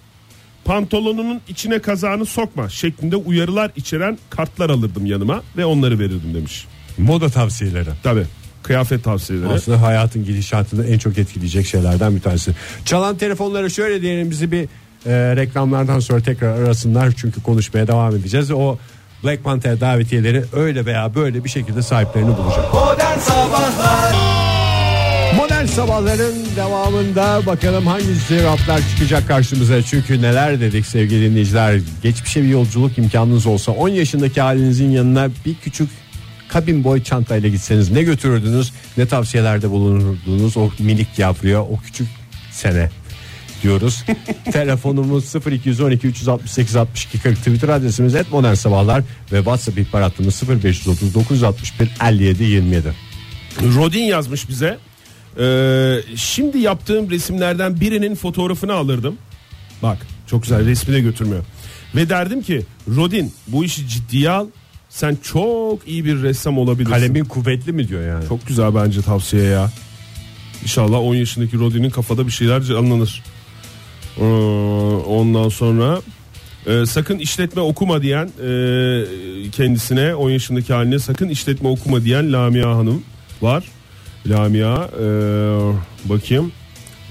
pantolonunun 0.69 1.41
içine 1.47 1.79
kazağını 1.79 2.25
sokma 2.25 2.69
şeklinde 2.69 3.15
uyarılar 3.15 3.71
içeren 3.75 4.17
kartlar 4.29 4.69
alırdım 4.69 5.05
yanıma 5.05 5.43
ve 5.57 5.65
onları 5.65 5.99
verirdim 5.99 6.33
demiş 6.33 6.67
Moda 6.97 7.29
tavsiyeleri. 7.29 7.89
tabi 8.03 8.23
kıyafet 8.63 9.03
tavsiyeleri 9.03 9.49
Aslında 9.49 9.81
hayatın 9.81 10.25
gidişatını 10.25 10.85
en 10.85 10.97
çok 10.97 11.17
etkileyecek 11.17 11.65
şeylerden 11.65 12.15
bir 12.15 12.21
tanesi. 12.21 12.51
Çalan 12.85 13.17
telefonları 13.17 13.71
şöyle 13.71 14.01
diyelim 14.01 14.31
bizi 14.31 14.51
bir 14.51 14.63
e, 15.05 15.35
reklamlardan 15.35 15.99
sonra 15.99 16.21
tekrar 16.21 16.61
arasınlar. 16.61 17.11
Çünkü 17.17 17.43
konuşmaya 17.43 17.87
devam 17.87 18.15
edeceğiz. 18.15 18.51
O 18.51 18.77
Black 19.23 19.43
Panther 19.43 19.79
davetiyeleri 19.79 20.43
öyle 20.53 20.85
veya 20.85 21.15
böyle 21.15 21.43
bir 21.43 21.49
şekilde 21.49 21.81
sahiplerini 21.81 22.37
bulacak. 22.37 22.73
Modern 22.73 23.19
Sabahlar 23.19 24.08
sabahların 25.69 26.35
devamında 26.55 27.45
bakalım 27.45 27.87
hangi 27.87 28.05
cevaplar 28.29 28.81
çıkacak 28.89 29.27
karşımıza. 29.27 29.81
Çünkü 29.81 30.21
neler 30.21 30.61
dedik 30.61 30.85
sevgili 30.85 31.29
dinleyiciler. 31.29 31.79
Geçmişe 32.03 32.43
bir 32.43 32.47
yolculuk 32.47 32.97
imkanınız 32.97 33.45
olsa 33.45 33.71
10 33.71 33.89
yaşındaki 33.89 34.41
halinizin 34.41 34.89
yanına 34.89 35.29
bir 35.45 35.55
küçük 35.55 35.89
kabin 36.47 36.83
boy 36.83 37.03
çantayla 37.03 37.49
gitseniz 37.49 37.91
ne 37.91 38.03
götürürdünüz? 38.03 38.73
Ne 38.97 39.05
tavsiyelerde 39.05 39.69
bulunurdunuz 39.69 40.57
o 40.57 40.69
minik 40.79 41.19
yavruya 41.19 41.63
o 41.63 41.79
küçük 41.85 42.07
sene 42.51 42.89
diyoruz. 43.63 44.03
Telefonumuz 44.51 45.35
0212 45.35 46.07
368 46.07 46.75
62 46.75 47.19
40 47.19 47.37
Twitter 47.37 47.69
adresimiz 47.69 48.15
et 48.15 48.31
modern 48.31 48.53
sabahlar 48.53 49.03
ve 49.31 49.37
WhatsApp 49.37 49.77
ihbar 49.77 50.03
hattımız 50.03 50.43
0530 50.63 51.13
961 51.13 51.91
57 52.07 52.43
27. 52.43 52.93
Rodin 53.61 54.03
yazmış 54.03 54.49
bize. 54.49 54.77
Ee, 55.39 56.01
şimdi 56.15 56.59
yaptığım 56.59 57.09
resimlerden 57.09 57.79
birinin 57.79 58.15
fotoğrafını 58.15 58.73
alırdım. 58.73 59.15
Bak 59.83 59.97
çok 60.27 60.43
güzel 60.43 60.65
resmi 60.65 60.93
de 60.93 60.99
götürmüyor. 60.99 61.43
Ve 61.95 62.09
derdim 62.09 62.41
ki 62.41 62.65
Rodin 62.95 63.33
bu 63.47 63.65
işi 63.65 63.87
ciddiye 63.87 64.29
al. 64.29 64.47
Sen 64.89 65.17
çok 65.23 65.87
iyi 65.87 66.05
bir 66.05 66.23
ressam 66.23 66.57
olabilirsin. 66.57 66.91
Kalemin 66.91 67.25
kuvvetli 67.25 67.71
mi 67.71 67.87
diyor 67.87 68.07
yani? 68.07 68.27
Çok 68.27 68.47
güzel 68.47 68.75
bence 68.75 69.01
tavsiye 69.01 69.43
ya. 69.43 69.71
İnşallah 70.63 70.99
10 70.99 71.15
yaşındaki 71.15 71.59
Rodin'in 71.59 71.89
kafada 71.89 72.27
bir 72.27 72.31
şeyler 72.31 72.61
canlanır. 72.61 73.23
Ee, 74.17 74.23
ondan 75.07 75.49
sonra 75.49 76.01
e, 76.67 76.85
sakın 76.85 77.19
işletme 77.19 77.61
okuma 77.61 78.01
diyen 78.01 78.25
e, 78.25 79.49
kendisine 79.51 80.15
10 80.15 80.29
yaşındaki 80.29 80.73
haline 80.73 80.99
sakın 80.99 81.29
işletme 81.29 81.69
okuma 81.69 82.03
diyen 82.03 82.33
Lamia 82.33 82.75
Hanım 82.77 83.03
var. 83.41 83.63
Lamia 84.27 84.85
e, 84.85 85.05
bakayım. 86.05 86.51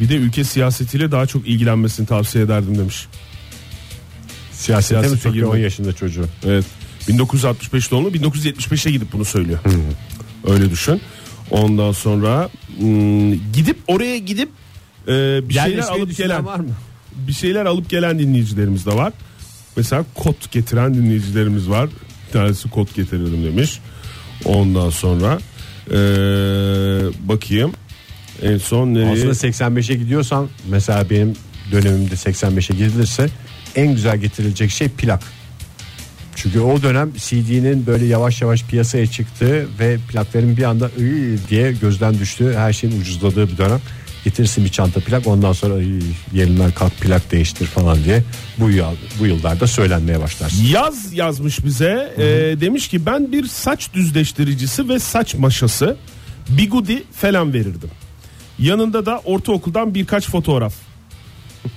Bir 0.00 0.08
de 0.08 0.14
ülke 0.14 0.44
siyasetiyle 0.44 1.12
daha 1.12 1.26
çok 1.26 1.48
ilgilenmesini 1.48 2.06
tavsiye 2.06 2.44
ederdim 2.44 2.78
demiş. 2.78 3.06
Siyasete 4.52 5.08
mi 5.08 5.16
sokuyor 5.16 5.46
10 5.46 5.52
girmek. 5.52 5.62
yaşında 5.62 5.92
çocuğu? 5.92 6.26
Evet. 6.46 6.64
1965 7.08 7.90
doğumlu 7.90 8.08
1975'e 8.08 8.92
gidip 8.92 9.12
bunu 9.12 9.24
söylüyor. 9.24 9.58
Öyle 10.46 10.70
düşün. 10.70 11.00
Ondan 11.50 11.92
sonra 11.92 12.48
hmm, 12.78 13.32
gidip 13.52 13.78
oraya 13.86 14.18
gidip 14.18 14.48
e, 15.08 15.08
bir 15.48 15.54
şeyler 15.54 15.68
Yerleşmeyi 15.68 16.02
alıp 16.02 16.16
gelen 16.16 16.46
var 16.46 16.58
mı? 16.60 16.70
bir 17.26 17.32
şeyler 17.32 17.66
alıp 17.66 17.90
gelen 17.90 18.18
dinleyicilerimiz 18.18 18.86
de 18.86 18.94
var. 18.94 19.12
Mesela 19.76 20.04
kot 20.14 20.50
getiren 20.50 20.94
dinleyicilerimiz 20.94 21.70
var. 21.70 21.88
Bir 22.26 22.32
tanesi 22.32 22.70
kot 22.70 22.94
getirelim 22.94 23.44
demiş. 23.44 23.78
Ondan 24.44 24.90
sonra 24.90 25.38
e, 25.90 25.98
bakayım 27.28 27.72
en 28.42 28.58
son 28.58 28.94
nereye? 28.94 29.12
Aslında 29.12 29.32
85'e 29.32 29.96
gidiyorsan 29.96 30.48
mesela 30.68 31.10
benim 31.10 31.32
dönemimde 31.72 32.14
85'e 32.14 32.76
gidilirse 32.76 33.28
en 33.76 33.94
güzel 33.94 34.18
getirilecek 34.18 34.70
şey 34.70 34.88
plak. 34.88 35.22
Çünkü 36.36 36.60
o 36.60 36.82
dönem 36.82 37.12
CD'nin 37.16 37.86
böyle 37.86 38.04
yavaş 38.04 38.42
yavaş 38.42 38.64
piyasaya 38.64 39.06
çıktığı 39.06 39.66
ve 39.78 39.98
plakların 40.12 40.56
bir 40.56 40.62
anda 40.62 40.90
"Iy" 40.98 41.38
diye 41.50 41.72
gözden 41.72 42.18
düştüğü 42.18 42.54
her 42.54 42.72
şeyin 42.72 43.00
ucuzladığı 43.00 43.48
bir 43.48 43.58
dönem. 43.58 43.80
Getirsin 44.28 44.64
bir 44.64 44.68
çanta 44.70 45.00
plak 45.00 45.26
ondan 45.26 45.52
sonra 45.52 45.82
"Iy, 45.82 46.00
yerinden 46.32 46.70
kalk 46.70 46.98
plak 47.00 47.30
değiştir 47.30 47.66
falan 47.66 48.04
diye 48.04 48.22
bu 48.58 48.70
yıl, 48.70 48.84
bu 49.20 49.26
yıllarda 49.26 49.66
söylenmeye 49.66 50.20
başlarsın. 50.20 50.64
Yaz 50.64 51.12
yazmış 51.12 51.64
bize 51.64 52.14
e, 52.16 52.22
demiş 52.60 52.88
ki 52.88 53.06
ben 53.06 53.32
bir 53.32 53.46
saç 53.46 53.92
düzleştiricisi 53.94 54.88
ve 54.88 54.98
saç 54.98 55.34
maşası 55.34 55.96
bigudi 56.48 57.02
falan 57.12 57.52
verirdim. 57.52 57.90
Yanında 58.58 59.06
da 59.06 59.18
ortaokuldan 59.24 59.94
birkaç 59.94 60.28
fotoğraf. 60.28 60.74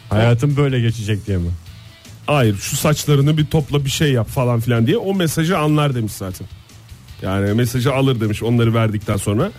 Hayatım 0.10 0.58
böyle 0.58 0.80
geçecek 0.80 1.28
diye 1.28 1.38
mi? 1.38 1.50
Hayır 2.26 2.58
şu 2.58 2.76
saçlarını 2.76 3.38
bir 3.38 3.46
topla 3.46 3.86
bir 3.86 3.90
şey 3.90 4.12
yap 4.12 4.28
falan 4.28 4.60
filan 4.60 4.88
diye 4.88 4.98
o 4.98 5.16
mesajı 5.16 5.58
anlar 5.58 5.96
demiş 5.96 6.14
zaten. 6.14 6.48
Yani 7.22 7.54
mesajı 7.54 7.94
alır 7.94 8.20
demiş 8.22 8.44
onları 8.44 8.74
verdikten 8.74 9.18
sonra 9.18 9.52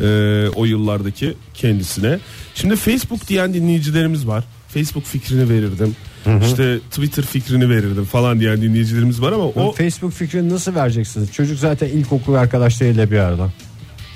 e, 0.00 0.48
o 0.54 0.64
yıllardaki 0.64 1.34
kendisine. 1.54 2.18
Şimdi 2.54 2.76
Facebook 2.76 3.28
diyen 3.28 3.54
dinleyicilerimiz 3.54 4.26
var. 4.26 4.44
Facebook 4.68 5.04
fikrini 5.04 5.48
verirdim. 5.48 5.96
İşte 6.44 6.78
Twitter 6.90 7.24
fikrini 7.24 7.70
verirdim 7.70 8.04
falan 8.04 8.40
diyen 8.40 8.62
dinleyicilerimiz 8.62 9.22
var 9.22 9.32
ama 9.32 9.44
O 9.44 9.52
o 9.62 9.72
Facebook 9.72 10.12
fikrini 10.12 10.48
nasıl 10.54 10.74
vereceksiniz? 10.74 11.32
Çocuk 11.32 11.58
zaten 11.58 11.88
ilkokul 11.88 12.34
arkadaşlarıyla 12.34 13.10
bir 13.10 13.18
arada. 13.18 13.52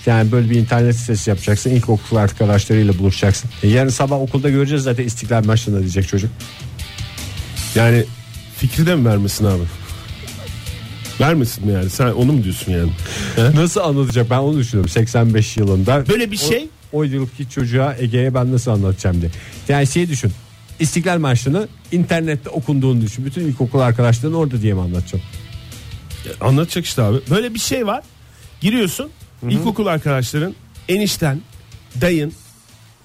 Yani 0.06 0.32
böyle 0.32 0.50
bir 0.50 0.56
internet 0.56 0.96
sitesi 0.96 1.30
yapacaksın. 1.30 1.70
İlkokul 1.70 2.16
arkadaşlarıyla 2.16 2.98
buluşacaksın. 2.98 3.50
E 3.62 3.68
yarın 3.68 3.88
sabah 3.88 4.20
okulda 4.20 4.50
göreceğiz 4.50 4.82
zaten 4.84 5.04
İstiklal 5.04 5.44
Marşı'nda 5.44 5.80
diyecek 5.80 6.08
çocuk. 6.08 6.30
yani 7.74 8.04
fikri 8.56 8.86
de 8.86 8.94
mi 8.94 9.04
vermesin 9.08 9.44
abi? 9.44 9.62
Vermesin 11.20 11.66
mi 11.66 11.72
yani? 11.72 11.90
Sen 11.90 12.06
onu 12.06 12.32
mu 12.32 12.44
diyorsun 12.44 12.72
yani? 12.72 12.90
Nasıl 13.54 13.80
anlatacak 13.80 14.30
ben 14.30 14.38
onu 14.38 14.58
düşünüyorum 14.58 14.88
85 14.90 15.56
yılında. 15.56 16.04
Böyle 16.08 16.30
bir 16.30 16.36
şey 16.36 16.68
O, 16.92 16.98
o 16.98 17.02
yılki 17.02 17.50
çocuğa 17.50 17.96
Ege'ye 17.98 18.34
ben 18.34 18.52
nasıl 18.52 18.70
anlatacağım 18.70 19.20
diye. 19.20 19.30
Yani 19.68 19.86
şey 19.86 20.08
düşün. 20.08 20.32
İstiklal 20.80 21.18
Marşı'nı 21.18 21.68
internette 21.92 22.50
okunduğunu 22.50 23.00
düşün. 23.00 23.24
Bütün 23.24 23.42
ilkokul 23.46 23.80
arkadaşların 23.80 24.34
orada 24.34 24.62
diye 24.62 24.74
mi 24.74 24.80
anlatacağım? 24.80 25.24
Anlatacak 26.40 26.84
işte 26.84 27.02
abi. 27.02 27.18
Böyle 27.30 27.54
bir 27.54 27.58
şey 27.58 27.86
var. 27.86 28.02
Giriyorsun. 28.60 29.10
ilkokul 29.50 29.86
arkadaşların 29.86 30.54
enişten, 30.88 31.40
dayın, 32.00 32.32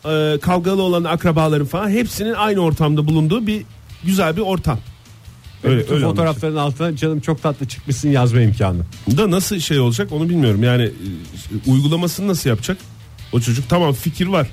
e, 0.06 0.38
kavgalı 0.42 0.82
olan 0.82 1.04
akrabaların 1.04 1.68
falan 1.68 1.90
hepsinin 1.90 2.34
aynı 2.34 2.60
ortamda 2.60 3.08
bulunduğu 3.08 3.48
bir 3.48 3.64
güzel 4.04 4.36
bir 4.38 4.42
ortam. 4.42 4.80
Öyle, 5.64 5.92
öyle 5.92 6.06
fotoğrafların 6.06 6.56
altına 6.56 6.96
canım 6.96 7.20
çok 7.20 7.42
tatlı 7.42 7.68
çıkmışsın 7.68 8.10
yazma 8.10 8.42
imkanı. 8.42 8.82
Da 9.18 9.32
nasıl 9.32 9.60
şey 9.60 9.80
olacak 9.80 10.12
onu 10.12 10.30
bilmiyorum. 10.30 10.64
Yani 10.64 10.84
e, 10.84 11.72
uygulamasını 11.72 12.28
nasıl 12.28 12.50
yapacak? 12.50 12.78
O 13.32 13.40
çocuk 13.40 13.70
tamam 13.70 13.94
fikir 13.94 14.28
var. 14.28 14.48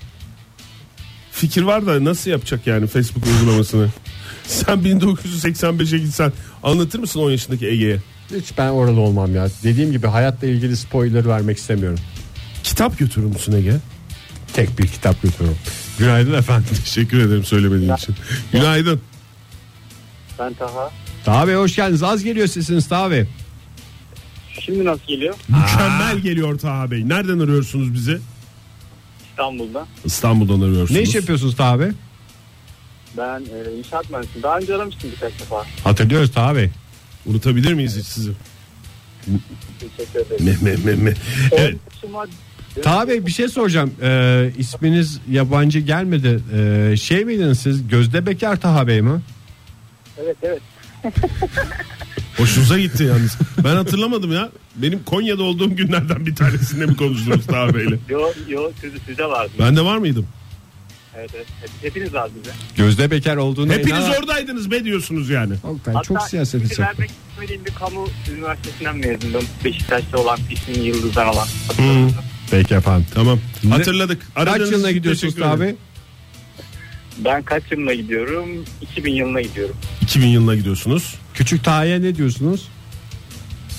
Fikir 1.32 1.62
var 1.62 1.86
da 1.86 2.04
nasıl 2.04 2.30
yapacak 2.30 2.66
yani 2.66 2.86
Facebook 2.86 3.26
uygulamasını? 3.26 3.88
Sen 4.46 4.78
1985'e 4.78 5.98
gitsen 5.98 6.32
anlatır 6.62 6.98
mısın 6.98 7.20
10 7.20 7.30
yaşındaki 7.30 7.66
Ege'ye? 7.66 7.98
Hiç 8.34 8.58
ben 8.58 8.68
orada 8.68 9.00
olmam 9.00 9.34
ya. 9.34 9.48
Dediğim 9.62 9.92
gibi 9.92 10.06
hayatla 10.06 10.46
ilgili 10.46 10.76
spoiler 10.76 11.28
vermek 11.28 11.58
istemiyorum. 11.58 11.98
Kitap 12.62 12.98
götürür 12.98 13.26
müsün 13.26 13.52
Ege? 13.52 13.74
Tek 14.52 14.78
bir 14.78 14.86
kitap 14.86 15.22
götürürüm. 15.22 15.56
Günaydın 15.98 16.34
efendim. 16.34 16.68
Teşekkür 16.84 17.18
ederim 17.18 17.44
söylemediğin 17.44 17.94
için. 17.94 18.14
Günaydın. 18.52 19.00
Ben 20.38 20.54
Taha. 20.54 20.90
Taha 21.24 21.48
Bey 21.48 21.54
hoş 21.54 21.76
geldiniz. 21.76 22.02
Az 22.02 22.24
geliyor 22.24 22.46
sesiniz 22.46 22.88
Taha 22.88 23.10
Bey. 23.10 23.26
Şimdi 24.60 24.84
nasıl 24.84 25.06
geliyor? 25.06 25.34
Mükemmel 25.48 26.18
geliyor 26.18 26.58
Taha 26.58 26.90
Bey. 26.90 27.08
Nereden 27.08 27.38
arıyorsunuz 27.38 27.94
bizi? 27.94 28.18
İstanbul'da. 29.30 29.86
İstanbul'dan 30.04 30.60
arıyorsunuz. 30.60 30.90
Ne 30.90 31.02
iş 31.02 31.14
yapıyorsunuz 31.14 31.56
Taha 31.56 31.80
Bey? 31.80 31.88
Ben 33.16 33.40
e, 33.40 33.78
inşaat 33.78 34.10
mühendisiyim. 34.10 34.42
Daha 34.42 34.58
önce 34.58 34.74
aramıştım 34.74 35.10
birkaç 35.14 35.40
defa. 35.40 35.64
Hatırlıyoruz 35.84 36.32
Taha 36.32 36.56
Bey. 36.56 36.70
Unutabilir 37.26 37.72
miyiz 37.72 37.96
hiç 37.98 38.06
sizi? 38.06 38.30
Teşekkür 39.80 40.20
ederim. 40.20 40.58
Me, 40.62 40.70
me, 40.70 40.76
me, 40.84 41.02
me. 41.02 41.14
Evet. 41.52 41.76
Taha 42.82 43.08
Bey 43.08 43.26
bir 43.26 43.30
şey 43.30 43.48
soracağım. 43.48 43.94
Ee, 44.02 44.50
isminiz 44.58 45.20
yabancı 45.30 45.78
gelmedi. 45.78 46.40
Ee, 46.54 46.96
şey 46.96 47.24
miydiniz 47.24 47.58
siz? 47.60 47.88
Gözde 47.88 48.26
Bekar 48.26 48.60
Taha 48.60 48.86
Bey 48.86 49.02
mi? 49.02 49.20
Evet 50.22 50.36
evet. 50.42 50.60
Hoşunuza 52.36 52.78
gitti 52.78 53.04
yalnız. 53.04 53.38
Ben 53.64 53.74
hatırlamadım 53.76 54.32
ya. 54.32 54.48
Benim 54.76 55.02
Konya'da 55.04 55.42
olduğum 55.42 55.76
günlerden 55.76 56.26
bir 56.26 56.34
tanesinde 56.36 56.86
mi 56.86 56.96
konuştunuz 56.96 57.46
Taha 57.46 57.74
Bey'le? 57.74 57.98
Yo 58.08 58.32
yo 58.48 58.70
siz, 58.80 58.92
sizde 59.06 59.24
vardı. 59.24 59.50
Ben 59.58 59.76
de 59.76 59.84
var 59.84 59.98
mıydım? 59.98 60.26
Evet 61.16 61.30
evet. 61.36 61.46
Hep- 61.60 61.70
hepiniz 61.90 62.14
vardı 62.14 62.32
bize. 62.42 62.52
Gözde 62.76 63.10
Bekar 63.10 63.36
olduğunu 63.36 63.72
Hepiniz 63.72 63.90
inan- 64.04 64.18
oradaydınız 64.18 64.70
be 64.70 64.84
diyorsunuz 64.84 65.30
yani. 65.30 65.54
Ben 65.86 66.02
çok 66.02 66.22
siyasete 66.22 66.64
ismini 66.64 66.76
çarptım. 66.76 66.98
vermek 66.98 67.10
istemediğim 67.30 67.64
bir 67.64 67.74
kamu 67.74 68.08
üniversitesinden 68.36 68.96
mezundum. 68.96 69.44
Beşiktaş'ta 69.64 70.18
olan 70.18 70.38
ismini 70.50 70.86
Yıldız'dan 70.86 71.28
olan. 71.28 71.48
Peki 72.50 72.74
efendim. 72.74 73.06
Tamam. 73.14 73.38
Hatırladık. 73.70 74.20
Kaç 74.34 74.48
Aradığınız 74.48 74.70
yılına 74.72 74.88
için 74.90 74.98
gidiyorsunuz 74.98 75.34
teşekkür 75.34 75.42
Taha 75.42 75.54
ederim. 75.56 75.76
Bey? 75.76 75.76
Ben 77.24 77.42
kaç 77.42 77.62
yılına 77.70 77.94
gidiyorum? 77.94 78.48
2000 78.82 79.12
yılına 79.12 79.40
gidiyorum. 79.40 79.76
2000 80.02 80.26
yılına 80.26 80.54
gidiyorsunuz. 80.54 81.14
Küçük 81.34 81.64
Taha'ya 81.64 81.98
ne 81.98 82.14
diyorsunuz? 82.14 82.68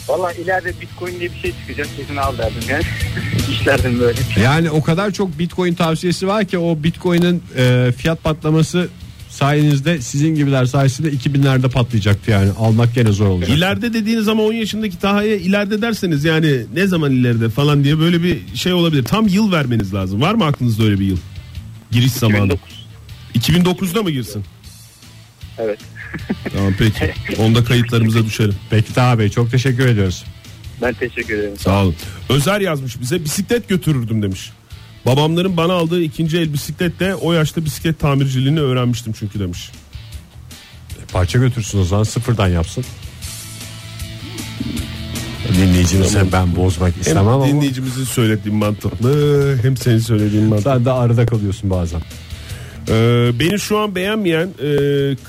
Valla 0.08 0.34
ileride 0.34 0.74
Bitcoin 0.82 1.20
diye 1.20 1.32
bir 1.34 1.40
şey 1.40 1.52
çıkacak 1.52 1.88
kesin 1.98 2.16
al 2.16 2.38
derdim 2.38 2.70
yani. 2.70 2.84
İşlerden 3.52 4.00
böyle. 4.00 4.20
Yani 4.44 4.70
o 4.70 4.84
kadar 4.84 5.12
çok 5.12 5.40
Bitcoin 5.40 5.74
tavsiyesi 5.74 6.28
var 6.28 6.46
ki 6.46 6.58
o 6.58 6.84
Bitcoin'in 6.84 7.44
e, 7.58 7.92
fiyat 7.98 8.24
patlaması 8.24 8.90
sayenizde 9.30 10.02
sizin 10.02 10.36
gibiler 10.36 10.66
sayesinde 10.66 11.10
2000'lerde 11.10 11.70
patlayacaktı 11.70 12.32
yani. 12.32 12.52
Almak 12.60 12.96
gene 12.96 13.12
zor 13.12 13.28
olacak. 13.28 13.58
İleride 13.58 13.94
dediğiniz 13.94 14.28
ama 14.28 14.44
10 14.44 14.54
yaşındaki 14.54 15.00
Taha'ya 15.00 15.36
ileride 15.36 15.82
derseniz 15.82 16.26
yani 16.26 16.66
ne 16.74 16.88
zaman 16.88 17.12
ileride 17.12 17.50
falan 17.50 17.84
diye 17.84 18.00
böyle 18.00 18.24
bir 18.24 18.56
şey 18.56 18.74
olabilir. 18.74 19.04
Tam 19.04 19.28
yıl 19.28 19.52
vermeniz 19.52 19.94
lazım. 19.94 20.22
Var 20.22 20.34
mı 20.34 20.46
aklınızda 20.46 20.84
öyle 20.84 21.00
bir 21.00 21.06
yıl? 21.06 21.18
Giriş 21.92 22.12
zamanı. 22.12 22.46
2009. 22.46 22.79
2009'da 23.36 24.04
mı 24.04 24.12
girsin? 24.12 24.44
Evet. 25.58 25.80
Tamam 26.54 26.74
peki. 26.78 27.14
Onda 27.40 27.64
kayıtlarımıza 27.64 28.26
düşelim. 28.26 28.56
Peki 28.70 28.94
Taha 28.94 29.20
Bey 29.20 29.30
çok 29.30 29.52
teşekkür 29.52 29.86
ediyoruz. 29.86 30.26
Ben 30.82 30.94
teşekkür 30.94 31.40
ederim. 31.40 31.58
Sağ 31.58 31.84
olun. 31.84 31.96
Özer 32.30 32.62
yazmış 32.62 33.02
bize 33.02 33.24
bisiklet 33.24 33.70
götürürdüm 33.70 34.22
demiş. 34.22 34.52
Babamların 35.06 35.58
bana 35.58 35.74
aldığı 35.74 36.02
ikinci 36.02 36.38
el 36.38 36.54
bisikletle 36.54 37.16
o 37.16 37.34
yaşta 37.34 37.66
bisiklet 37.66 38.00
tamirciliğini 38.00 38.60
öğrenmiştim 38.60 39.14
çünkü 39.20 39.40
demiş. 39.40 39.72
Parça 41.14 41.40
götürsün 41.40 41.80
o 41.80 41.84
zaman 41.84 42.04
sıfırdan 42.04 42.48
yapsın. 42.48 42.86
Dinleyicimize 45.58 46.32
ben 46.32 46.56
bozmak 46.56 46.94
Hem 46.94 47.02
istemem 47.02 47.28
ama 47.28 47.48
dinleyicimizin 47.48 48.04
söylediği 48.04 48.56
mantıklı 48.56 49.58
hem 49.62 49.78
senin 49.78 50.00
söylediğin 50.00 50.44
mantıklı. 50.46 50.72
sen 50.72 50.86
de 50.86 50.92
arada 50.92 51.26
kalıyorsun 51.26 51.70
bazen. 51.70 52.02
Ee, 52.90 53.32
beni 53.40 53.60
şu 53.60 53.78
an 53.78 53.96
beğenmeyen 53.96 54.48
e, 54.48 54.70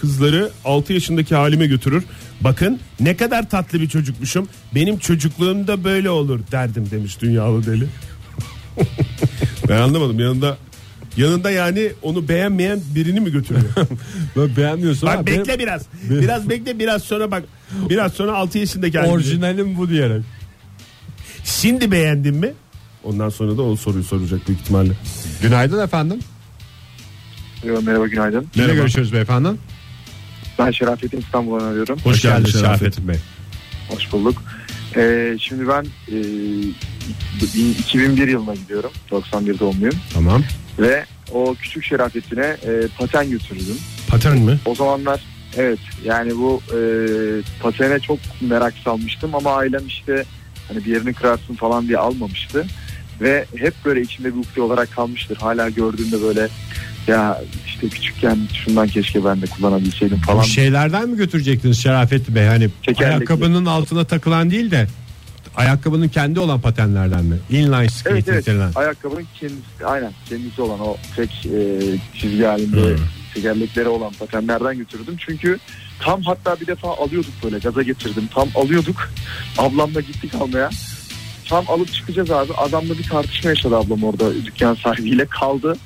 kızları 0.00 0.50
6 0.64 0.92
yaşındaki 0.92 1.34
halime 1.34 1.66
götürür. 1.66 2.04
Bakın 2.40 2.80
ne 3.00 3.16
kadar 3.16 3.50
tatlı 3.50 3.80
bir 3.80 3.88
çocukmuşum. 3.88 4.48
Benim 4.74 4.98
çocukluğumda 4.98 5.84
böyle 5.84 6.11
olur 6.11 6.40
derdim 6.52 6.90
demiş 6.90 7.20
dünyalı 7.20 7.66
deli. 7.66 7.86
ben 9.68 9.76
anlamadım 9.76 10.20
yanında 10.20 10.56
yanında 11.16 11.50
yani 11.50 11.92
onu 12.02 12.28
beğenmeyen 12.28 12.80
birini 12.94 13.20
mi 13.20 13.32
götürüyor? 13.32 13.64
Ben 14.36 14.56
beğenmiyorsun 14.56 15.08
bak 15.08 15.26
bekle 15.26 15.48
benim 15.48 15.58
biraz. 15.58 15.82
Biraz 16.11 16.48
bekle 16.48 16.78
biraz 16.78 17.02
sonra 17.02 17.30
bak. 17.30 17.44
Biraz 17.90 18.12
sonra 18.12 18.36
6 18.36 18.58
yaşındaki 18.58 18.98
halime. 18.98 19.14
orijinalim 19.14 19.76
bu 19.76 19.88
diyerek. 19.88 20.22
Şimdi 21.44 21.90
beğendin 21.90 22.36
mi? 22.36 22.52
Ondan 23.04 23.28
sonra 23.28 23.56
da 23.56 23.62
o 23.62 23.76
soruyu 23.76 24.04
soracak 24.04 24.48
büyük 24.48 24.61
ihtimalle. 24.61 24.92
Günaydın 25.42 25.84
efendim. 25.84 26.18
Merhaba 27.64 28.06
günaydın. 28.06 28.46
Merhaba. 28.56 28.74
görüşüyoruz 28.74 29.12
beyefendi? 29.12 29.48
Ben 30.58 30.70
Şerafettin 30.70 31.20
İstanbul'dan 31.20 31.64
arıyorum. 31.64 31.98
Hoş, 32.04 32.22
geldin 32.22 32.36
geldiniz 32.36 32.52
Şerafet. 32.52 32.78
Şerafettin 32.78 33.08
Bey. 33.08 33.16
Hoş 33.88 34.12
bulduk. 34.12 34.42
Ee, 34.96 35.36
şimdi 35.40 35.68
ben 35.68 35.86
e, 36.08 36.18
2001 37.78 38.28
yılına 38.28 38.54
gidiyorum. 38.54 38.90
91 39.11 39.58
doğumluyum. 39.58 39.94
Tamam. 40.14 40.42
Ve 40.78 41.04
o 41.32 41.54
küçük 41.54 41.84
Şerafettin'e 41.84 42.46
e, 42.46 42.88
paten 42.98 43.30
götürdüm. 43.30 43.76
Paten 44.08 44.38
mi? 44.38 44.58
O 44.66 44.74
zamanlar 44.74 45.20
evet 45.56 45.78
yani 46.04 46.36
bu 46.36 46.62
e, 46.76 46.80
patene 47.62 48.00
çok 48.00 48.18
merak 48.40 48.74
salmıştım 48.84 49.34
ama 49.34 49.56
ailem 49.56 49.86
işte 49.86 50.24
hani 50.68 50.84
bir 50.84 50.90
yerini 50.90 51.12
kırarsın 51.14 51.54
falan 51.54 51.88
diye 51.88 51.98
almamıştı. 51.98 52.66
Ve 53.20 53.44
hep 53.56 53.74
böyle 53.84 54.00
içimde 54.00 54.34
bir 54.34 54.40
ukde 54.40 54.62
olarak 54.62 54.92
kalmıştır. 54.92 55.36
Hala 55.36 55.68
gördüğümde 55.68 56.22
böyle 56.22 56.48
ya 57.11 57.42
işte 57.66 57.88
küçükken 57.88 58.38
şundan 58.64 58.88
keşke 58.88 59.24
ben 59.24 59.42
de 59.42 59.46
kullanabilseydim 59.46 60.18
falan. 60.20 60.42
Bu 60.42 60.46
şeylerden 60.46 61.08
mi 61.08 61.16
götürecektiniz 61.16 61.82
Şerafettin 61.82 62.34
Bey? 62.34 62.46
Hani 62.46 62.68
Tekerlekli. 62.86 63.06
ayakkabının 63.14 63.66
altına 63.66 64.04
takılan 64.04 64.50
değil 64.50 64.70
de 64.70 64.86
ayakkabının 65.56 66.08
kendi 66.08 66.40
olan 66.40 66.61
patenlerden 66.61 67.24
mi? 67.24 67.36
Inline 67.50 67.88
skate 67.88 68.14
Evet 68.14 68.28
evet 68.28 68.46
denilen. 68.46 68.72
ayakkabının 68.74 69.26
kendisi 69.40 69.86
aynen 69.86 70.12
kendisi 70.28 70.62
olan 70.62 70.80
o 70.80 70.96
tek 71.16 71.46
e, 71.46 71.80
çizgi 72.20 72.44
halinde 72.44 72.96
tekerlekleri 73.34 73.88
olan 73.88 74.12
patenlerden 74.18 74.78
götürdüm. 74.78 75.14
Çünkü 75.18 75.58
tam 76.00 76.22
hatta 76.22 76.61
bir 76.61 76.66
defa 76.66 76.88
alıyorduk 76.96 77.32
böyle 77.44 77.58
gaza 77.58 77.82
getirdim. 77.82 78.28
Tam 78.34 78.48
alıyorduk 78.54 79.11
ablamla 79.58 80.00
gittik 80.00 80.34
almaya. 80.34 80.70
Tam 81.48 81.64
alıp 81.70 81.92
çıkacağız 81.92 82.30
abi. 82.30 82.52
Adamla 82.54 82.98
bir 82.98 83.02
tartışma 83.08 83.50
yaşadı 83.50 83.76
ablam 83.76 84.04
orada 84.04 84.34
dükkan 84.34 84.74
sahibiyle 84.74 85.26
kaldı. 85.26 85.76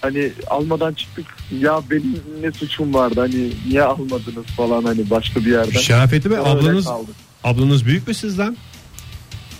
Hani 0.00 0.32
almadan 0.46 0.94
çıktık 0.94 1.26
ya 1.60 1.80
benim 1.90 2.16
ne 2.42 2.52
suçum 2.52 2.94
vardı 2.94 3.20
hani 3.20 3.50
niye 3.68 3.82
almadınız 3.82 4.46
falan 4.56 4.84
hani 4.84 5.10
başka 5.10 5.40
bir 5.40 5.50
yerden. 5.52 5.80
Şerafettin 5.80 6.30
Bey 6.32 6.38
ablanız 6.38 6.86
ablanız 7.44 7.86
büyük 7.86 8.08
mü 8.08 8.14
sizden? 8.14 8.56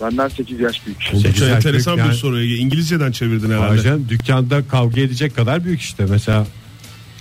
Benden 0.00 0.28
8 0.28 0.60
yaş 0.60 0.86
büyük. 0.86 1.24
Yaş 1.24 1.42
enteresan 1.42 1.94
büyük 1.96 2.06
bir 2.06 2.10
yani. 2.10 2.18
soru. 2.20 2.40
Ege. 2.40 2.54
İngilizceden 2.56 3.12
çevirdin 3.12 3.50
herhalde. 3.50 3.70
Ayrıca 3.70 3.98
dükkanda 4.08 4.68
kavga 4.68 5.00
edecek 5.00 5.36
kadar 5.36 5.64
büyük 5.64 5.80
işte. 5.80 6.06
Mesela 6.10 6.46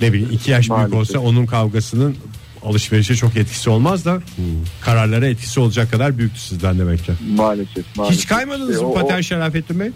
ne 0.01 0.13
bileyim 0.13 0.29
iki 0.31 0.51
yaş 0.51 0.59
büyük 0.69 0.69
Maalesef. 0.91 0.99
olsa 0.99 1.19
onun 1.19 1.45
kavgasının 1.45 2.15
alışverişe 2.63 3.15
çok 3.15 3.37
etkisi 3.37 3.69
olmaz 3.69 4.05
da 4.05 4.21
kararlara 4.81 5.27
etkisi 5.27 5.59
olacak 5.59 5.91
kadar 5.91 6.17
büyüktü 6.17 6.39
sizden 6.39 6.79
demek 6.79 7.05
ki. 7.05 7.11
Maalesef. 7.35 7.85
maalesef. 7.97 8.17
Hiç 8.19 8.27
kaymadınız 8.27 8.69
İşte 8.69 8.83
mı 8.83 8.89
o- 8.91 8.93
paten 8.93 9.21
Şerafettin 9.21 9.79
Bey? 9.79 9.89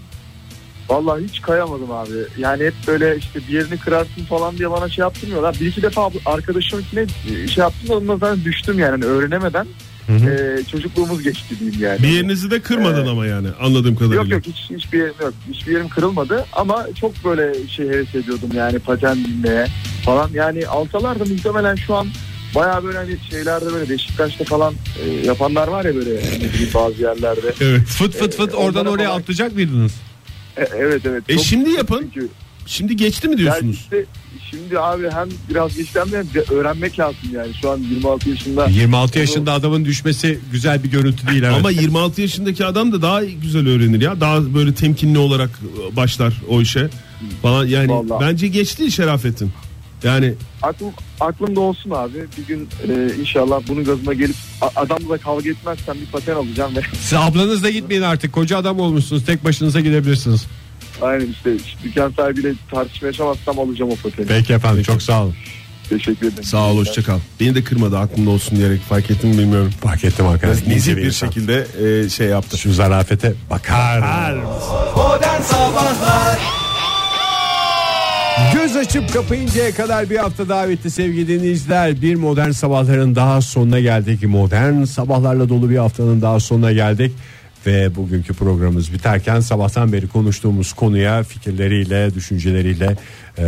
Vallahi 0.93 1.23
hiç 1.23 1.41
kayamadım 1.41 1.91
abi. 1.91 2.09
Yani 2.37 2.63
hep 2.63 2.73
böyle 2.87 3.17
işte 3.17 3.39
bir 3.47 3.53
yerini 3.53 3.77
kırarsın 3.77 4.25
falan 4.29 4.57
diye 4.57 4.71
bana 4.71 4.89
şey 4.89 5.01
yaptırmıyorlar. 5.01 5.55
Bir 5.61 5.65
iki 5.65 5.81
defa 5.81 6.09
arkadaşımınkine 6.25 7.05
şey 7.47 7.61
yaptım 7.61 7.89
da 7.89 7.97
ondan 7.97 8.17
sonra 8.17 8.43
düştüm 8.45 8.79
yani 8.79 8.91
Hani 8.91 9.05
öğrenemeden. 9.05 9.67
Ee, 10.09 10.63
çocukluğumuz 10.71 11.23
geçti 11.23 11.59
diyeyim 11.59 11.81
yani. 11.81 12.03
Bir 12.03 12.07
yerinizi 12.07 12.51
de 12.51 12.59
kırmadın 12.61 13.05
Ee, 13.05 13.09
ama 13.09 13.25
yani 13.25 13.47
anladığım 13.61 13.95
kadarıyla. 13.95 14.23
Yok 14.23 14.31
yok 14.31 14.41
hiç, 14.45 14.69
hiçbir 14.77 14.97
yerim 14.99 15.13
yok. 15.21 15.33
Hiçbir 15.51 15.71
yerim 15.71 15.89
kırılmadı 15.89 16.45
ama 16.53 16.87
çok 17.01 17.25
böyle 17.25 17.67
şey 17.67 17.87
heves 17.87 18.15
ediyordum 18.15 18.49
yani 18.55 18.79
paten 18.79 19.17
binmeye 19.25 19.67
falan. 20.05 20.29
Yani 20.33 20.67
alsalar 20.67 21.19
da 21.19 21.25
muhtemelen 21.25 21.75
şu 21.75 21.95
an 21.95 22.07
bayağı 22.55 22.83
böyle 22.83 22.97
hani 22.97 23.17
şeylerde 23.31 23.65
böyle 23.73 23.89
Beşiktaş'ta 23.89 24.43
falan 24.43 24.73
e, 25.05 25.09
yapanlar 25.27 25.67
var 25.67 25.85
ya 25.85 25.95
böyle 25.95 26.21
hani 26.31 26.49
bazı 26.73 27.01
yerlerde. 27.01 27.53
Evet. 27.61 27.81
Fıt 27.87 28.15
fıt 28.15 28.35
fıt 28.35 28.53
Ee, 28.53 28.57
oradan 28.57 28.85
oraya 28.85 29.07
falan- 29.07 29.19
atlayacak 29.19 29.55
mıydınız? 29.55 29.91
E, 30.57 30.61
evet 30.77 31.01
evet. 31.05 31.23
E 31.29 31.35
Çok- 31.35 31.45
şimdi 31.45 31.69
yapın. 31.69 32.09
Çünkü 32.13 32.29
Şimdi 32.65 32.95
geçti 32.95 33.27
mi 33.27 33.31
yani 33.31 33.39
diyorsunuz? 33.39 33.75
işte 33.75 34.05
şimdi 34.49 34.79
abi 34.79 35.09
hem 35.09 35.29
biraz 35.49 35.77
geçti 35.77 35.99
hem 35.99 36.11
de 36.11 36.53
öğrenmek 36.53 36.99
lazım 36.99 37.17
yani. 37.33 37.53
Şu 37.61 37.71
an 37.71 37.77
26 37.77 38.29
yaşında. 38.29 38.65
26 38.65 39.19
yaşında 39.19 39.53
adamın 39.53 39.85
düşmesi 39.85 40.39
güzel 40.51 40.83
bir 40.83 40.91
görüntü 40.91 41.27
değil 41.27 41.43
evet. 41.43 41.55
Ama 41.57 41.71
26 41.81 42.21
yaşındaki 42.21 42.65
adam 42.65 42.91
da 42.91 43.01
daha 43.01 43.23
güzel 43.23 43.67
öğrenir 43.67 44.01
ya. 44.01 44.21
Daha 44.21 44.53
böyle 44.53 44.73
temkinli 44.73 45.17
olarak 45.17 45.49
başlar 45.95 46.33
o 46.49 46.61
işe. 46.61 46.89
Falan 47.41 47.65
yani 47.65 47.89
Vallahi. 47.91 48.21
bence 48.21 48.47
geçti 48.47 48.91
Şerafettin. 48.91 49.51
Yani 50.03 50.33
Aklım, 50.61 50.91
aklımda 51.19 51.59
olsun 51.59 51.89
abi. 51.89 52.13
Bir 52.37 52.45
gün 52.47 52.69
e, 52.89 53.15
inşallah 53.21 53.61
bunun 53.67 53.83
gazına 53.83 54.13
gelip 54.13 54.35
a- 54.61 54.81
adamla 54.81 55.09
da 55.09 55.17
kavga 55.17 55.49
etmezsem 55.49 55.95
bir 56.01 56.05
paten 56.05 56.35
alacağım 56.35 56.75
ve 56.75 56.81
Siz 57.01 57.13
ablanızla 57.13 57.69
gitmeyin 57.69 58.01
artık. 58.01 58.33
Koca 58.33 58.57
adam 58.57 58.79
olmuşsunuz. 58.79 59.25
Tek 59.25 59.43
başınıza 59.45 59.79
gidebilirsiniz. 59.79 60.45
aynen 61.01 61.27
işte 61.27 61.51
dükkan 61.83 62.11
sahibiyle 62.17 62.53
tartışma 62.71 63.07
yaşamazsam 63.07 63.59
alacağım 63.59 63.91
o 63.91 63.95
pateni. 63.95 64.27
Peki 64.27 64.53
efendim 64.53 64.83
çok 64.83 65.01
sağ 65.01 65.23
olun. 65.23 65.35
Teşekkür 65.89 66.27
ederim. 66.27 66.43
sağ 66.43 66.71
ol 66.71 66.77
hoşça 66.77 67.03
kal. 67.03 67.19
Beni 67.39 67.55
de 67.55 67.63
kırmadı 67.63 67.97
aklımda 67.97 68.29
olsun 68.29 68.57
diyerek 68.57 68.81
fark 68.81 69.11
ettim 69.11 69.29
mi 69.29 69.37
bilmiyorum. 69.37 69.71
Fark 69.83 70.03
ettim 70.03 70.27
arkadaşlar. 70.27 70.69
Nezih 70.69 70.91
İnce 70.91 70.97
bir 71.01 71.07
insan. 71.07 71.27
şekilde 71.27 71.67
e, 72.05 72.09
şey 72.09 72.27
yaptı. 72.27 72.57
Şu 72.57 72.73
zarafete 72.73 73.33
bakar. 73.49 73.99
Modern 74.95 75.41
Sabahlar 75.41 76.39
Göz 78.53 78.75
açıp 78.75 79.13
kapayıncaya 79.13 79.71
kadar 79.71 80.09
bir 80.09 80.17
hafta 80.17 80.49
daha 80.49 80.69
bitti 80.69 80.91
sevgili 80.91 81.27
dinleyiciler. 81.27 82.01
Bir 82.01 82.15
modern 82.15 82.51
sabahların 82.51 83.15
daha 83.15 83.41
sonuna 83.41 83.79
geldik. 83.79 84.23
Modern 84.27 84.83
sabahlarla 84.83 85.49
dolu 85.49 85.69
bir 85.69 85.77
haftanın 85.77 86.21
daha 86.21 86.39
sonuna 86.39 86.71
geldik. 86.71 87.11
Ve 87.65 87.95
bugünkü 87.95 88.33
programımız 88.33 88.93
biterken 88.93 89.39
sabahtan 89.39 89.93
beri 89.93 90.07
konuştuğumuz 90.07 90.73
konuya 90.73 91.23
fikirleriyle, 91.23 92.13
düşünceleriyle 92.13 92.97
e, 93.37 93.43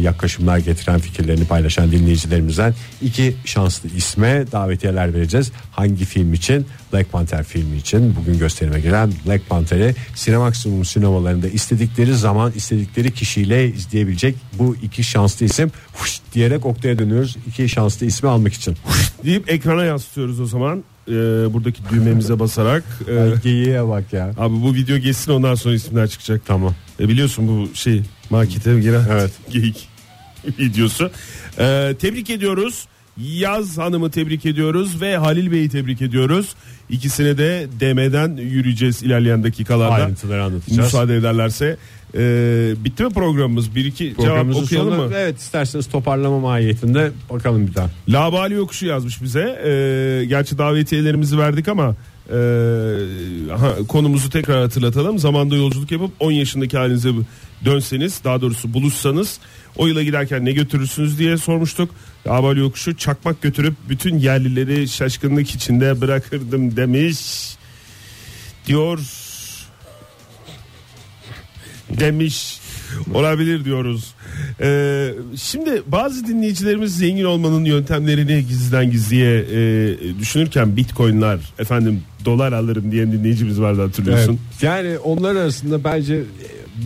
yaklaşımlar 0.00 0.58
getiren 0.58 0.98
fikirlerini 0.98 1.44
paylaşan 1.44 1.92
dinleyicilerimizden 1.92 2.74
iki 3.02 3.36
şanslı 3.44 3.88
isme 3.88 4.44
davetiyeler 4.52 5.14
vereceğiz. 5.14 5.52
Hangi 5.70 6.04
film 6.04 6.34
için? 6.34 6.66
Black 6.92 7.12
Panther 7.12 7.44
filmi 7.44 7.76
için. 7.76 8.16
Bugün 8.16 8.38
gösterime 8.38 8.80
giren 8.80 9.12
Black 9.26 9.48
Panther'i 9.48 9.94
Sinemaksimum 10.14 10.84
sinemalarında 10.84 11.48
istedikleri 11.48 12.14
zaman 12.14 12.52
istedikleri 12.52 13.14
kişiyle 13.14 13.68
izleyebilecek 13.68 14.36
bu 14.58 14.76
iki 14.82 15.04
şanslı 15.04 15.46
isim. 15.46 15.72
Huş 15.92 16.20
diyerek 16.34 16.66
Oktay'a 16.66 16.98
dönüyoruz. 16.98 17.36
İki 17.48 17.68
şanslı 17.68 18.06
ismi 18.06 18.28
almak 18.28 18.52
için. 18.52 18.76
Deyip 19.24 19.50
ekrana 19.50 19.84
yansıtıyoruz 19.84 20.40
o 20.40 20.46
zaman. 20.46 20.84
E, 21.10 21.52
buradaki 21.54 21.82
düğmemize 21.90 22.38
basarak. 22.38 22.84
E, 23.08 23.18
Ay, 23.18 23.40
Geyiğe 23.42 23.88
bak 23.88 24.12
ya. 24.12 24.30
abi 24.38 24.62
bu 24.62 24.74
video 24.74 24.96
geçsin 24.98 25.32
ondan 25.32 25.54
sonra 25.54 25.74
isimler 25.74 26.08
çıkacak. 26.08 26.42
Tamam. 26.46 26.74
E, 27.00 27.08
biliyorsun 27.08 27.48
bu 27.48 27.74
şey 27.76 28.02
markete 28.30 28.80
giren 28.80 29.04
Evet. 29.10 29.30
geyik 29.50 29.88
videosu. 30.58 31.10
E, 31.58 31.94
tebrik 32.00 32.30
ediyoruz. 32.30 32.86
Yaz 33.16 33.78
Hanım'ı 33.78 34.10
tebrik 34.10 34.46
ediyoruz 34.46 35.00
ve 35.00 35.16
Halil 35.16 35.50
Bey'i 35.52 35.68
tebrik 35.68 36.02
ediyoruz. 36.02 36.54
İkisine 36.90 37.38
de 37.38 37.66
DM'den 37.80 38.36
yürüyeceğiz 38.36 39.02
ilerleyen 39.02 39.44
dakikalarda. 39.44 39.94
Ayrıntıları 39.94 40.44
anlatacağız. 40.44 40.78
Müsaade 40.78 41.16
ederlerse. 41.16 41.76
E, 42.14 42.74
bitti 42.84 43.04
mi 43.04 43.10
programımız? 43.10 43.74
Bir 43.74 43.84
iki 43.84 44.04
cevap 44.04 44.16
Programımızın 44.16 44.62
okuyalım 44.64 44.96
mı? 44.96 45.10
evet 45.16 45.38
isterseniz 45.38 45.86
toparlama 45.88 46.38
mahiyetinde 46.38 47.10
bakalım 47.30 47.66
bir 47.66 47.74
daha. 47.74 47.90
Labali 48.08 48.54
Yokuşu 48.54 48.86
yazmış 48.86 49.22
bize. 49.22 49.40
Ee, 49.64 50.24
gerçi 50.24 50.58
davetiyelerimizi 50.58 51.38
verdik 51.38 51.68
ama 51.68 51.94
e, 52.28 52.34
ha, 53.58 53.74
konumuzu 53.88 54.30
tekrar 54.30 54.60
hatırlatalım. 54.62 55.18
Zamanda 55.18 55.56
yolculuk 55.56 55.90
yapıp 55.90 56.10
10 56.20 56.32
yaşındaki 56.32 56.76
halinize 56.76 57.10
dönseniz 57.64 58.20
daha 58.24 58.40
doğrusu 58.40 58.74
buluşsanız 58.74 59.38
o 59.76 59.86
yıla 59.86 60.02
giderken 60.02 60.44
ne 60.44 60.52
götürürsünüz 60.52 61.18
diye 61.18 61.36
sormuştuk. 61.36 61.90
Labali 62.26 62.60
Yokuşu 62.60 62.96
çakmak 62.96 63.42
götürüp 63.42 63.74
bütün 63.88 64.18
yerlileri 64.18 64.88
şaşkınlık 64.88 65.50
içinde 65.50 66.00
bırakırdım 66.00 66.76
demiş. 66.76 67.18
Diyor 68.66 68.98
demiş 71.98 72.60
olabilir 73.14 73.64
diyoruz. 73.64 74.14
Ee, 74.60 75.14
şimdi 75.36 75.82
bazı 75.86 76.26
dinleyicilerimiz 76.26 76.96
zengin 76.96 77.24
olmanın 77.24 77.64
yöntemlerini 77.64 78.46
gizliden 78.46 78.90
gizliye 78.90 79.38
e, 79.38 80.18
düşünürken 80.18 80.76
bitcoinler 80.76 81.38
efendim 81.58 82.02
dolar 82.24 82.52
alırım 82.52 82.92
diyen 82.92 83.12
dinleyicimiz 83.12 83.60
vardı 83.60 83.82
hatırlıyorsun. 83.82 84.40
Evet. 84.52 84.62
Yani 84.62 84.98
onlar 84.98 85.36
arasında 85.36 85.84
bence 85.84 86.14
e, 86.14 86.24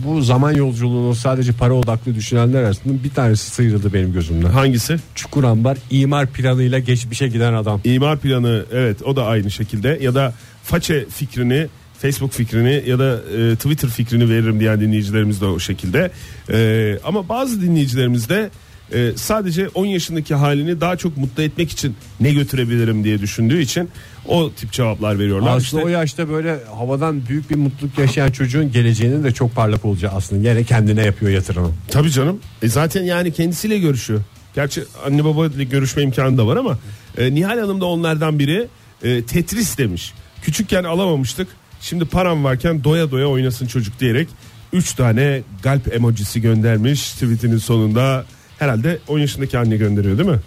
bu 0.05 0.21
zaman 0.21 0.51
yolculuğunu 0.53 1.15
sadece 1.15 1.51
para 1.51 1.73
odaklı 1.73 2.15
düşünenler 2.15 2.63
arasında 2.63 3.03
bir 3.03 3.09
tanesi 3.09 3.51
sıyrıldı 3.51 3.93
benim 3.93 4.13
gözümden. 4.13 4.49
Hangisi? 4.49 4.97
Çukurambar 5.15 5.77
imar 5.89 6.27
planıyla 6.27 6.79
geçmişe 6.79 7.27
giden 7.27 7.53
adam. 7.53 7.81
İmar 7.83 8.19
planı 8.19 8.65
evet 8.73 9.03
o 9.03 9.15
da 9.15 9.25
aynı 9.25 9.51
şekilde 9.51 9.99
ya 10.01 10.15
da 10.15 10.33
façe 10.63 11.05
fikrini 11.09 11.67
Facebook 12.05 12.33
fikrini 12.33 12.83
ya 12.87 12.99
da 12.99 13.19
e, 13.37 13.55
Twitter 13.55 13.89
fikrini 13.89 14.29
veririm 14.29 14.59
diyen 14.59 14.81
dinleyicilerimiz 14.81 15.41
de 15.41 15.45
o 15.45 15.59
şekilde. 15.59 16.11
E, 16.51 16.99
ama 17.03 17.29
bazı 17.29 17.61
dinleyicilerimiz 17.61 18.29
de 18.29 18.49
e, 18.93 19.11
sadece 19.15 19.67
10 19.67 19.85
yaşındaki 19.85 20.35
halini 20.35 20.81
daha 20.81 20.97
çok 20.97 21.17
mutlu 21.17 21.43
etmek 21.43 21.71
için 21.71 21.95
ne 22.19 22.33
götürebilirim 22.33 23.03
diye 23.03 23.21
düşündüğü 23.21 23.61
için 23.61 23.89
o 24.27 24.51
tip 24.51 24.71
cevaplar 24.71 25.19
veriyorlar. 25.19 25.57
Aslında 25.57 25.61
İşte 25.61 25.85
o 25.85 25.87
yaşta 25.87 26.29
böyle 26.29 26.59
havadan 26.77 27.27
büyük 27.27 27.49
bir 27.49 27.55
mutluluk 27.55 27.97
yaşayan 27.97 28.31
çocuğun 28.31 28.71
geleceğinin 28.71 29.23
de 29.23 29.31
çok 29.31 29.55
parlak 29.55 29.85
olacağı 29.85 30.11
aslında. 30.11 30.49
Yine 30.49 30.63
kendine 30.63 31.05
yapıyor 31.05 31.31
yatırımı. 31.31 31.71
Tabii 31.91 32.11
canım. 32.11 32.39
E 32.61 32.67
zaten 32.67 33.03
yani 33.03 33.33
kendisiyle 33.33 33.79
görüşüyor. 33.79 34.21
Gerçi 34.55 34.83
anne 35.05 35.25
baba 35.25 35.45
ile 35.45 35.63
görüşme 35.63 36.03
imkanı 36.03 36.37
da 36.37 36.47
var 36.47 36.57
ama 36.57 36.77
e, 37.17 37.35
Nihal 37.35 37.59
Hanım 37.59 37.81
da 37.81 37.85
onlardan 37.85 38.39
biri 38.39 38.67
e, 39.03 39.23
Tetris 39.23 39.77
demiş. 39.77 40.13
Küçükken 40.41 40.83
alamamıştık. 40.83 41.47
Şimdi 41.81 42.05
param 42.05 42.43
varken 42.43 42.83
doya 42.83 43.11
doya 43.11 43.27
oynasın 43.27 43.67
çocuk 43.67 43.99
diyerek 43.99 44.27
3 44.73 44.93
tane 44.93 45.41
galp 45.63 45.93
emojisi 45.93 46.41
göndermiş 46.41 47.11
tweetinin 47.11 47.57
sonunda. 47.57 48.25
Herhalde 48.59 48.99
10 49.07 49.19
yaşındaki 49.19 49.57
anne 49.57 49.77
gönderiyor 49.77 50.17
değil 50.17 50.29
mi? 50.29 50.39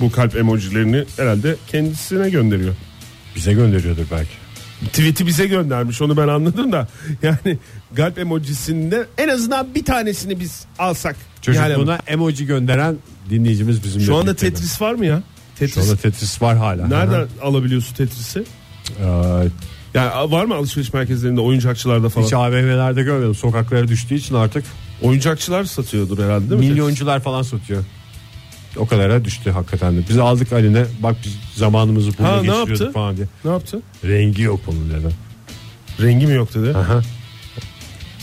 Bu 0.00 0.10
kalp 0.12 0.36
emojilerini 0.36 1.04
herhalde 1.16 1.56
kendisine 1.68 2.30
gönderiyor. 2.30 2.74
Bize 3.36 3.52
gönderiyordur 3.52 4.04
belki. 4.10 4.30
Tweet'i 4.86 5.26
bize 5.26 5.46
göndermiş 5.46 6.02
onu 6.02 6.16
ben 6.16 6.28
anladım 6.28 6.72
da 6.72 6.88
yani 7.22 7.58
galp 7.92 8.18
emojisinde 8.18 9.06
en 9.18 9.28
azından 9.28 9.74
bir 9.74 9.84
tanesini 9.84 10.40
biz 10.40 10.64
alsak. 10.78 11.16
Hanım. 11.16 11.30
Çocukluğuna 11.42 11.98
emoji 12.06 12.46
gönderen 12.46 12.96
dinleyicimiz 13.30 13.84
bizim. 13.84 14.02
Şu 14.02 14.16
anda 14.16 14.36
Tetris 14.36 14.80
var 14.80 14.94
mı 14.94 15.06
ya? 15.06 15.22
Şu 15.54 15.58
Tetris. 15.58 15.90
anda 15.90 15.96
Tetris 15.96 16.42
var 16.42 16.56
hala. 16.56 16.88
Nereden 16.88 17.26
alabiliyorsun 17.42 17.94
Tetris'i? 17.94 18.44
Ee, 19.04 19.48
Yani 19.94 20.32
var 20.32 20.44
mı 20.44 20.54
alışveriş 20.54 20.92
merkezlerinde, 20.92 21.40
oyuncakçılarda 21.40 22.08
falan? 22.08 22.26
hiç 22.26 22.32
AVM'lerde 22.32 23.02
görmedim. 23.02 23.34
Sokaklara 23.34 23.88
düştüğü 23.88 24.14
için 24.14 24.34
artık 24.34 24.64
Oyuncakçılar 25.02 25.64
satıyordur 25.64 26.18
herhalde 26.24 26.50
değil 26.50 26.60
mi? 26.60 26.68
milyoncular 26.68 27.20
falan 27.20 27.42
satıyor. 27.42 27.84
O 28.76 28.86
kadara 28.86 29.24
düştü 29.24 29.50
hakikaten 29.50 29.96
de. 29.96 30.00
Biz 30.08 30.18
aldık 30.18 30.52
eline 30.52 30.84
bak 31.02 31.16
biz 31.24 31.36
zamanımızı 31.54 32.10
burada 32.18 32.28
Ha, 32.32 32.36
ne 32.36 32.40
geçiriyorduk 32.42 32.68
yaptı? 32.70 32.92
falan 32.92 33.16
diye. 33.16 33.26
Ne 33.44 33.50
yaptı? 33.50 33.80
Rengi 34.04 34.42
yok 34.42 34.60
bunun 34.66 34.90
dedi. 34.90 35.14
Rengi 36.00 36.26
mi 36.26 36.34
yok 36.34 36.54
dedi. 36.54 36.78
Aha. 36.78 37.00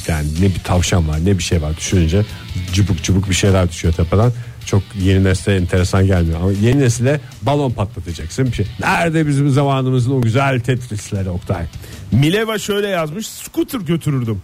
Yani 0.07 0.27
ne 0.41 0.55
bir 0.55 0.59
tavşan 0.59 1.07
var 1.07 1.25
ne 1.25 1.37
bir 1.37 1.43
şey 1.43 1.61
var 1.61 1.77
düşününce 1.77 2.25
cıbık 2.73 3.03
cıbık 3.03 3.29
bir 3.29 3.35
şeyler 3.35 3.69
düşüyor 3.69 3.93
tepeden. 3.93 4.31
Çok 4.65 4.83
yeni 5.01 5.23
nesle 5.23 5.55
enteresan 5.55 6.05
gelmiyor. 6.05 6.39
Ama 6.41 6.51
yeni 6.51 6.79
nesile 6.79 7.19
balon 7.41 7.71
patlatacaksın 7.71 8.45
bir 8.45 8.51
şey. 8.51 8.67
Nerede 8.79 9.27
bizim 9.27 9.49
zamanımızın 9.49 10.11
o 10.11 10.21
güzel 10.21 10.59
tetrisleri 10.59 11.29
Oktay? 11.29 11.65
Mileva 12.11 12.59
şöyle 12.59 12.87
yazmış. 12.87 13.27
Scooter 13.27 13.79
götürürdüm. 13.79 14.41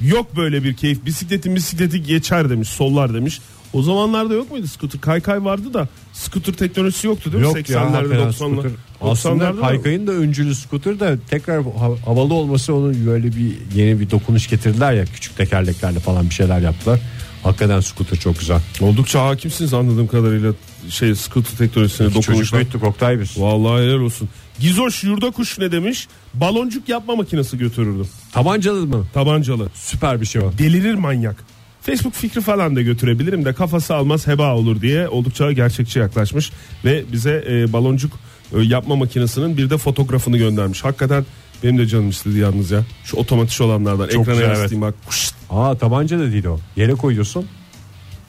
Yok 0.00 0.36
böyle 0.36 0.64
bir 0.64 0.74
keyif. 0.76 1.04
Bisikleti 1.06 1.54
bisikleti 1.54 2.02
geçer 2.02 2.50
demiş. 2.50 2.68
Sollar 2.68 3.14
demiş. 3.14 3.40
O 3.72 3.82
zamanlarda 3.82 4.34
yok 4.34 4.50
muydu 4.50 4.66
scooter? 4.66 5.00
Kaykay 5.00 5.44
vardı 5.44 5.74
da 5.74 5.88
scooter 6.12 6.52
teknolojisi 6.54 7.06
yoktu 7.06 7.32
değil 7.32 7.44
mi? 7.44 7.46
Yok 7.46 7.56
ya 7.70 7.78
80'lerde 7.78 7.90
hakikaten 7.92 8.28
90'larda. 8.28 8.32
scooter. 8.32 8.70
Aslında 9.00 9.44
90'larda 9.44 9.56
da- 9.56 9.60
kaykayın 9.60 10.06
da 10.06 10.12
öncülü 10.12 10.54
scooter 10.54 11.00
da 11.00 11.16
tekrar 11.30 11.64
ha- 11.64 11.90
havalı 12.06 12.34
olması 12.34 12.74
onun 12.74 13.06
böyle 13.06 13.26
bir 13.36 13.52
yeni 13.74 14.00
bir 14.00 14.10
dokunuş 14.10 14.48
getirdiler 14.50 14.92
ya 14.92 15.04
küçük 15.04 15.36
tekerleklerle 15.36 15.98
falan 15.98 16.24
bir 16.30 16.34
şeyler 16.34 16.60
yaptılar. 16.60 17.00
Hakikaten 17.42 17.80
scooter 17.80 18.18
çok 18.18 18.38
güzel. 18.38 18.60
Oldukça 18.80 19.26
hakimsiniz 19.26 19.74
anladığım 19.74 20.06
kadarıyla 20.06 20.52
şey 20.88 21.14
scooter 21.14 21.58
teknolojisine 21.58 22.06
Çocuk 22.10 22.28
dokunuşlar. 22.28 22.60
büyüttük 22.60 22.82
Oktay 22.84 23.20
biz. 23.20 23.38
Vallahi 23.40 23.82
helal 23.82 24.00
olsun. 24.00 24.28
Gizoş 24.60 25.04
yurda 25.04 25.30
kuş 25.30 25.58
ne 25.58 25.72
demiş? 25.72 26.08
Baloncuk 26.34 26.88
yapma 26.88 27.16
makinesi 27.16 27.58
götürürdüm. 27.58 28.08
Tabancalı 28.32 28.86
mı? 28.86 29.06
Tabancalı. 29.14 29.68
Süper 29.74 30.20
bir 30.20 30.26
şey 30.26 30.42
o. 30.42 30.52
Delirir 30.58 30.94
manyak. 30.94 31.36
Facebook 31.82 32.14
fikri 32.14 32.40
falan 32.40 32.76
da 32.76 32.82
götürebilirim 32.82 33.44
de 33.44 33.52
kafası 33.52 33.94
almaz 33.94 34.26
heba 34.26 34.54
olur 34.56 34.80
diye 34.80 35.08
oldukça 35.08 35.52
gerçekçi 35.52 35.98
yaklaşmış 35.98 36.52
ve 36.84 37.04
bize 37.12 37.44
e, 37.50 37.72
baloncuk 37.72 38.12
e, 38.56 38.60
yapma 38.62 38.96
makinesinin 38.96 39.56
bir 39.56 39.70
de 39.70 39.78
fotoğrafını 39.78 40.36
göndermiş. 40.38 40.84
Hakikaten 40.84 41.24
Benim 41.62 41.78
de 41.78 41.86
canım 41.86 42.08
istedi 42.10 42.38
yalnız 42.38 42.70
ya. 42.70 42.84
Şu 43.04 43.16
otomatik 43.16 43.60
olanlardan. 43.60 44.08
Çok 44.08 44.22
Ekrana 44.22 44.34
güzel, 44.36 44.48
yansıtayım 44.48 44.82
bak. 44.82 44.94
Kuşt. 45.06 45.34
Aa 45.50 45.74
tabanca 45.78 46.18
da 46.18 46.32
değil 46.32 46.44
o. 46.44 46.58
Yere 46.76 46.92
koyuyorsun. 46.92 47.46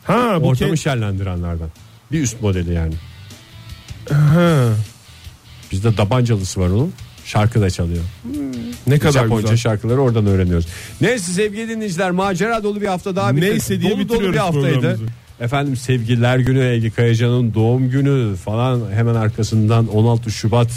Ha 0.03 0.37
bu 0.41 0.47
Ortamı 0.47 0.73
ke- 0.73 0.77
şenlendirenlerden. 0.77 1.67
Bir 2.11 2.21
üst 2.21 2.41
modeli 2.41 2.73
yani. 2.73 2.93
ha. 4.09 4.69
Bizde 5.71 5.95
tabancalısı 5.95 6.59
var 6.61 6.67
onun. 6.67 6.93
Şarkı 7.25 7.61
da 7.61 7.69
çalıyor. 7.69 8.03
Ne 8.87 8.99
kadar 8.99 9.11
Japonca 9.11 9.41
güzel. 9.41 9.57
şarkıları 9.57 10.01
oradan 10.01 10.25
öğreniyoruz. 10.25 10.67
Neyse 11.01 11.31
sevgili 11.31 11.69
dinleyiciler 11.69 12.11
macera 12.11 12.63
dolu 12.63 12.81
bir 12.81 12.87
hafta 12.87 13.15
daha 13.15 13.35
bitti. 13.35 13.45
Neyse 13.45 13.81
diye 13.81 13.91
dolu 13.91 14.09
dolu 14.09 14.33
bir 14.33 14.37
haftaydı. 14.37 14.99
Efendim 15.39 15.75
sevgililer 15.75 16.37
günü 16.37 16.63
Ege 16.65 16.89
Kayacan'ın 16.89 17.53
doğum 17.53 17.89
günü 17.89 18.35
falan 18.35 18.81
hemen 18.91 19.15
arkasından 19.15 19.87
16 19.87 20.31
Şubat 20.31 20.69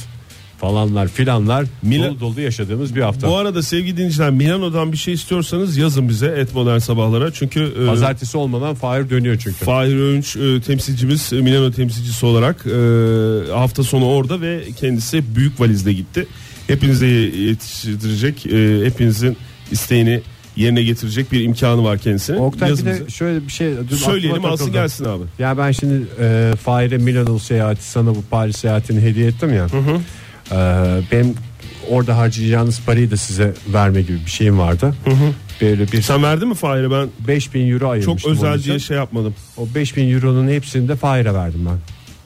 falanlar 0.60 1.08
filanlar 1.08 1.64
Mila- 1.86 2.08
dolu 2.10 2.20
dolu 2.20 2.40
yaşadığımız 2.40 2.96
bir 2.96 3.00
hafta. 3.00 3.28
Bu 3.28 3.36
arada 3.36 3.62
sevgili 3.62 3.96
dinleyiciler 3.96 4.30
Milano'dan 4.30 4.92
bir 4.92 4.96
şey 4.96 5.14
istiyorsanız 5.14 5.76
yazın 5.76 6.08
bize 6.08 6.26
et 6.26 6.54
modern 6.54 6.78
sabahlara. 6.78 7.32
Çünkü 7.32 7.72
e, 7.82 7.86
Pazartesi 7.86 8.38
olmadan 8.38 8.74
Fahir 8.74 9.10
dönüyor 9.10 9.36
çünkü. 9.38 9.64
Fahir 9.64 9.96
Öğünç 9.96 10.36
e, 10.36 10.60
temsilcimiz 10.60 11.32
e, 11.32 11.36
Milano 11.36 11.70
temsilcisi 11.72 12.26
olarak 12.26 12.66
e, 12.66 13.52
hafta 13.52 13.82
sonu 13.82 14.06
orada 14.06 14.40
ve 14.40 14.64
kendisi 14.80 15.36
büyük 15.36 15.60
valizle 15.60 15.92
gitti. 15.92 16.26
Hepinize 16.66 17.06
yetiştirecek, 17.06 18.46
e, 18.46 18.84
hepinizin 18.84 19.36
isteğini 19.70 20.20
yerine 20.56 20.82
getirecek 20.82 21.32
bir 21.32 21.40
imkanı 21.44 21.84
var 21.84 21.98
kendisine. 21.98 22.36
Oktay 22.36 22.66
bir 22.66 22.70
Yazın 22.70 22.86
de 22.86 22.92
bize. 22.94 23.08
şöyle 23.10 23.46
bir 23.46 23.52
şey 23.52 23.72
dün 23.90 23.96
Söyleyelim 23.96 24.44
alsın 24.44 24.72
gelsin 24.72 25.04
abi. 25.04 25.22
Ya 25.38 25.58
ben 25.58 25.72
şimdi 25.72 26.06
e, 26.20 26.52
Fahir'e 26.64 26.96
Milano 26.98 27.38
seyahati 27.38 27.84
sana 27.84 28.14
bu 28.14 28.22
Paris 28.30 28.56
seyahatini 28.56 29.00
hediye 29.00 29.26
ettim 29.26 29.54
ya. 29.54 29.66
E, 30.52 30.56
benim 31.12 31.34
orada 31.90 32.16
harcayacağınız 32.16 32.80
parayı 32.86 33.10
da 33.10 33.16
size 33.16 33.54
verme 33.72 34.02
gibi 34.02 34.18
bir 34.26 34.30
şeyim 34.30 34.58
vardı. 34.58 34.94
Böyle 35.60 35.92
bir 35.92 36.02
Sen 36.02 36.22
verdin 36.22 36.48
mi 36.48 36.54
Fahir'e 36.54 36.90
ben 36.90 37.08
5000 37.28 37.68
euro 37.70 37.78
çok 37.80 37.90
ayırmıştım 37.92 38.32
onun 38.32 38.38
özel 38.52 38.62
diye 38.64 38.78
şey 38.78 38.96
yapmadım. 38.96 39.34
O 39.56 39.68
5000 39.74 40.10
euronun 40.14 40.48
hepsini 40.48 40.88
de 40.88 40.96
Fahir'e 40.96 41.34
verdim 41.34 41.60
ben. 41.70 41.78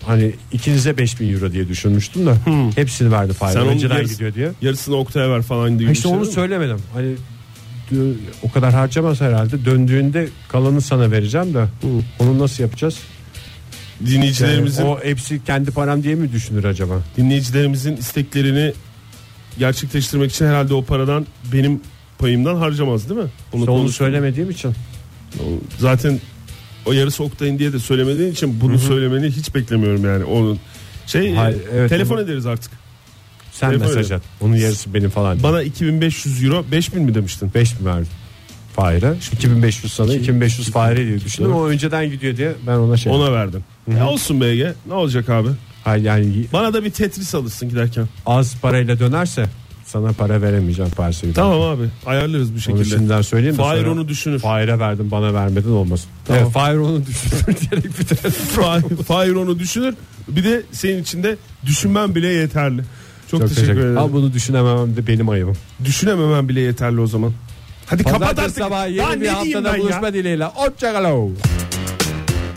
Hani 0.07 0.33
ikinize 0.53 0.99
5000 0.99 1.33
euro 1.35 1.53
diye 1.53 1.69
düşünmüştüm 1.69 2.27
de 2.27 2.35
hepsini 2.77 3.13
verdi 3.13 3.33
Fahir. 3.33 3.53
Sen 3.53 3.67
Önceden 3.67 3.95
yarısı- 3.97 4.13
gidiyor 4.15 4.35
diye. 4.35 4.51
Yarısını 4.63 4.97
Oktay'a 4.97 5.31
ver 5.31 5.43
falan 5.43 5.79
diye. 5.79 5.91
İşte 5.91 6.09
onu 6.09 6.25
söylemedim. 6.27 6.79
Hani 6.95 7.13
o 8.43 8.51
kadar 8.53 8.73
harcamaz 8.75 9.21
herhalde. 9.21 9.65
Döndüğünde 9.65 10.29
kalanı 10.49 10.81
sana 10.81 11.11
vereceğim 11.11 11.55
de. 11.55 11.65
Onu 12.19 12.39
nasıl 12.39 12.63
yapacağız? 12.63 12.99
Dinleyicilerimizin 14.07 14.83
o 14.85 14.99
hepsi 15.05 15.45
kendi 15.45 15.71
param 15.71 16.03
diye 16.03 16.15
mi 16.15 16.33
düşünür 16.33 16.65
acaba? 16.65 16.95
dinleyicilerimizin 17.17 17.97
isteklerini 17.97 18.73
gerçekleştirmek 19.59 20.31
için 20.33 20.47
herhalde 20.47 20.75
o 20.75 20.85
paradan 20.85 21.27
benim 21.53 21.81
payımdan 22.19 22.57
harcamaz 22.57 23.09
değil 23.09 23.21
mi? 23.21 23.27
Onu, 23.53 23.61
İşte 23.61 23.71
onu 23.71 23.79
konuştuk. 23.81 23.99
söylemediğim 23.99 24.51
için. 24.51 24.73
Zaten 25.79 26.21
o 26.87 26.93
yarısı 26.93 27.25
Oktay'ın 27.25 27.59
diye 27.59 27.73
de 27.73 27.79
söylemediğin 27.79 28.33
için 28.33 28.61
bunu 28.61 28.79
söylemeni 28.79 29.27
hiç 29.27 29.55
beklemiyorum 29.55 30.05
yani. 30.05 30.25
Onun 30.25 30.59
şey 31.07 31.35
Hayır, 31.35 31.57
e, 31.57 31.61
evet, 31.73 31.89
telefon 31.91 32.15
onu- 32.17 32.23
ederiz 32.23 32.47
artık. 32.47 32.73
Sen 33.53 33.71
Telefon 33.71 33.89
mesaj 33.89 34.07
edin. 34.07 34.15
at. 34.15 34.23
Onun 34.41 34.57
yarısı 34.57 34.95
benim 34.95 35.11
falan. 35.11 35.35
diye. 35.35 35.43
Bana 35.43 35.63
2500 35.63 36.45
euro 36.45 36.65
5000 36.73 37.03
mi 37.03 37.15
demiştin? 37.15 37.51
5 37.55 37.81
mi 37.81 37.87
verdim? 37.87 38.07
Fahir'e. 38.77 39.15
2500 39.33 39.93
sana 39.93 40.15
2500 40.15 40.71
Fahir'e 40.71 41.07
diye 41.07 41.21
düşündüm. 41.21 41.53
O 41.53 41.67
önceden 41.67 42.11
gidiyor 42.11 42.37
diye 42.37 42.53
ben 42.67 42.73
ona 42.73 42.97
şey. 42.97 43.13
Ona 43.13 43.33
verdim. 43.33 43.65
E 43.99 44.03
olsun 44.03 44.41
BG. 44.41 44.67
Ne 44.87 44.95
olacak 44.95 45.29
abi? 45.29 45.49
Hayır 45.85 46.05
yani 46.05 46.45
Bana 46.53 46.75
da 46.75 46.85
bir 46.85 46.91
Tetris 46.91 47.35
alırsın 47.35 47.69
giderken. 47.69 48.07
az 48.27 48.57
parayla 48.63 48.99
dönerse 48.99 49.47
sana 49.85 50.13
para 50.13 50.43
veremeyeceğim 50.43 50.91
giderken. 50.91 51.33
Tamam 51.35 51.61
abi. 51.63 51.83
Ayarlarız 52.07 52.49
bir 52.51 52.55
Onu 52.55 52.61
şekilde. 52.61 52.85
şimdiden 52.85 53.23
söyleyeyim 53.23 53.55
de 53.59 53.63
Fahir 53.63 53.81
sonra 53.81 53.91
onu 53.93 54.09
düşünür. 54.09 54.39
Fahir'e 54.39 54.79
verdim 54.79 55.11
bana 55.11 55.35
vermedin 55.35 55.71
olmasın. 55.71 56.07
Tamam. 56.27 56.43
Evet, 56.43 56.53
Fahir 56.53 56.77
onu 56.77 57.03
düşünür 57.07 57.57
diyerek 57.61 57.99
bitirelim. 58.01 58.31
Fahir, 58.31 58.97
Fahir 58.97 59.33
onu 59.33 59.59
düşünür. 59.59 59.95
Bir 60.29 60.45
de 60.45 60.63
senin 60.73 61.03
için 61.03 61.23
de 61.23 61.37
düşünmen 61.67 62.15
bile 62.15 62.29
yeterli. 62.29 62.83
Çok, 63.31 63.41
Çok 63.41 63.49
teşekkür, 63.49 63.73
ederim. 63.81 63.99
Ama 63.99 64.13
bunu 64.13 64.33
düşünememem 64.33 64.97
de 64.97 65.07
benim 65.07 65.29
ayıbım. 65.29 65.57
Düşünememem 65.85 66.49
bile 66.49 66.61
yeterli 66.61 67.01
o 67.01 67.07
zaman. 67.07 67.33
Hadi 67.87 68.03
kapat 68.05 68.21
Pazartesi 68.21 68.45
artık. 68.45 68.59
sabah 68.59 68.77
Daha 68.79 68.87
yeni 68.87 68.99
bir 68.99 69.07
ne 69.11 69.21
diyeyim 69.21 69.35
haftada 69.55 69.73
ben 69.75 69.81
buluşma 69.81 70.07
ya? 70.07 70.15
dileğiyle. 70.15 70.45
Hoşçakalın. 70.45 71.37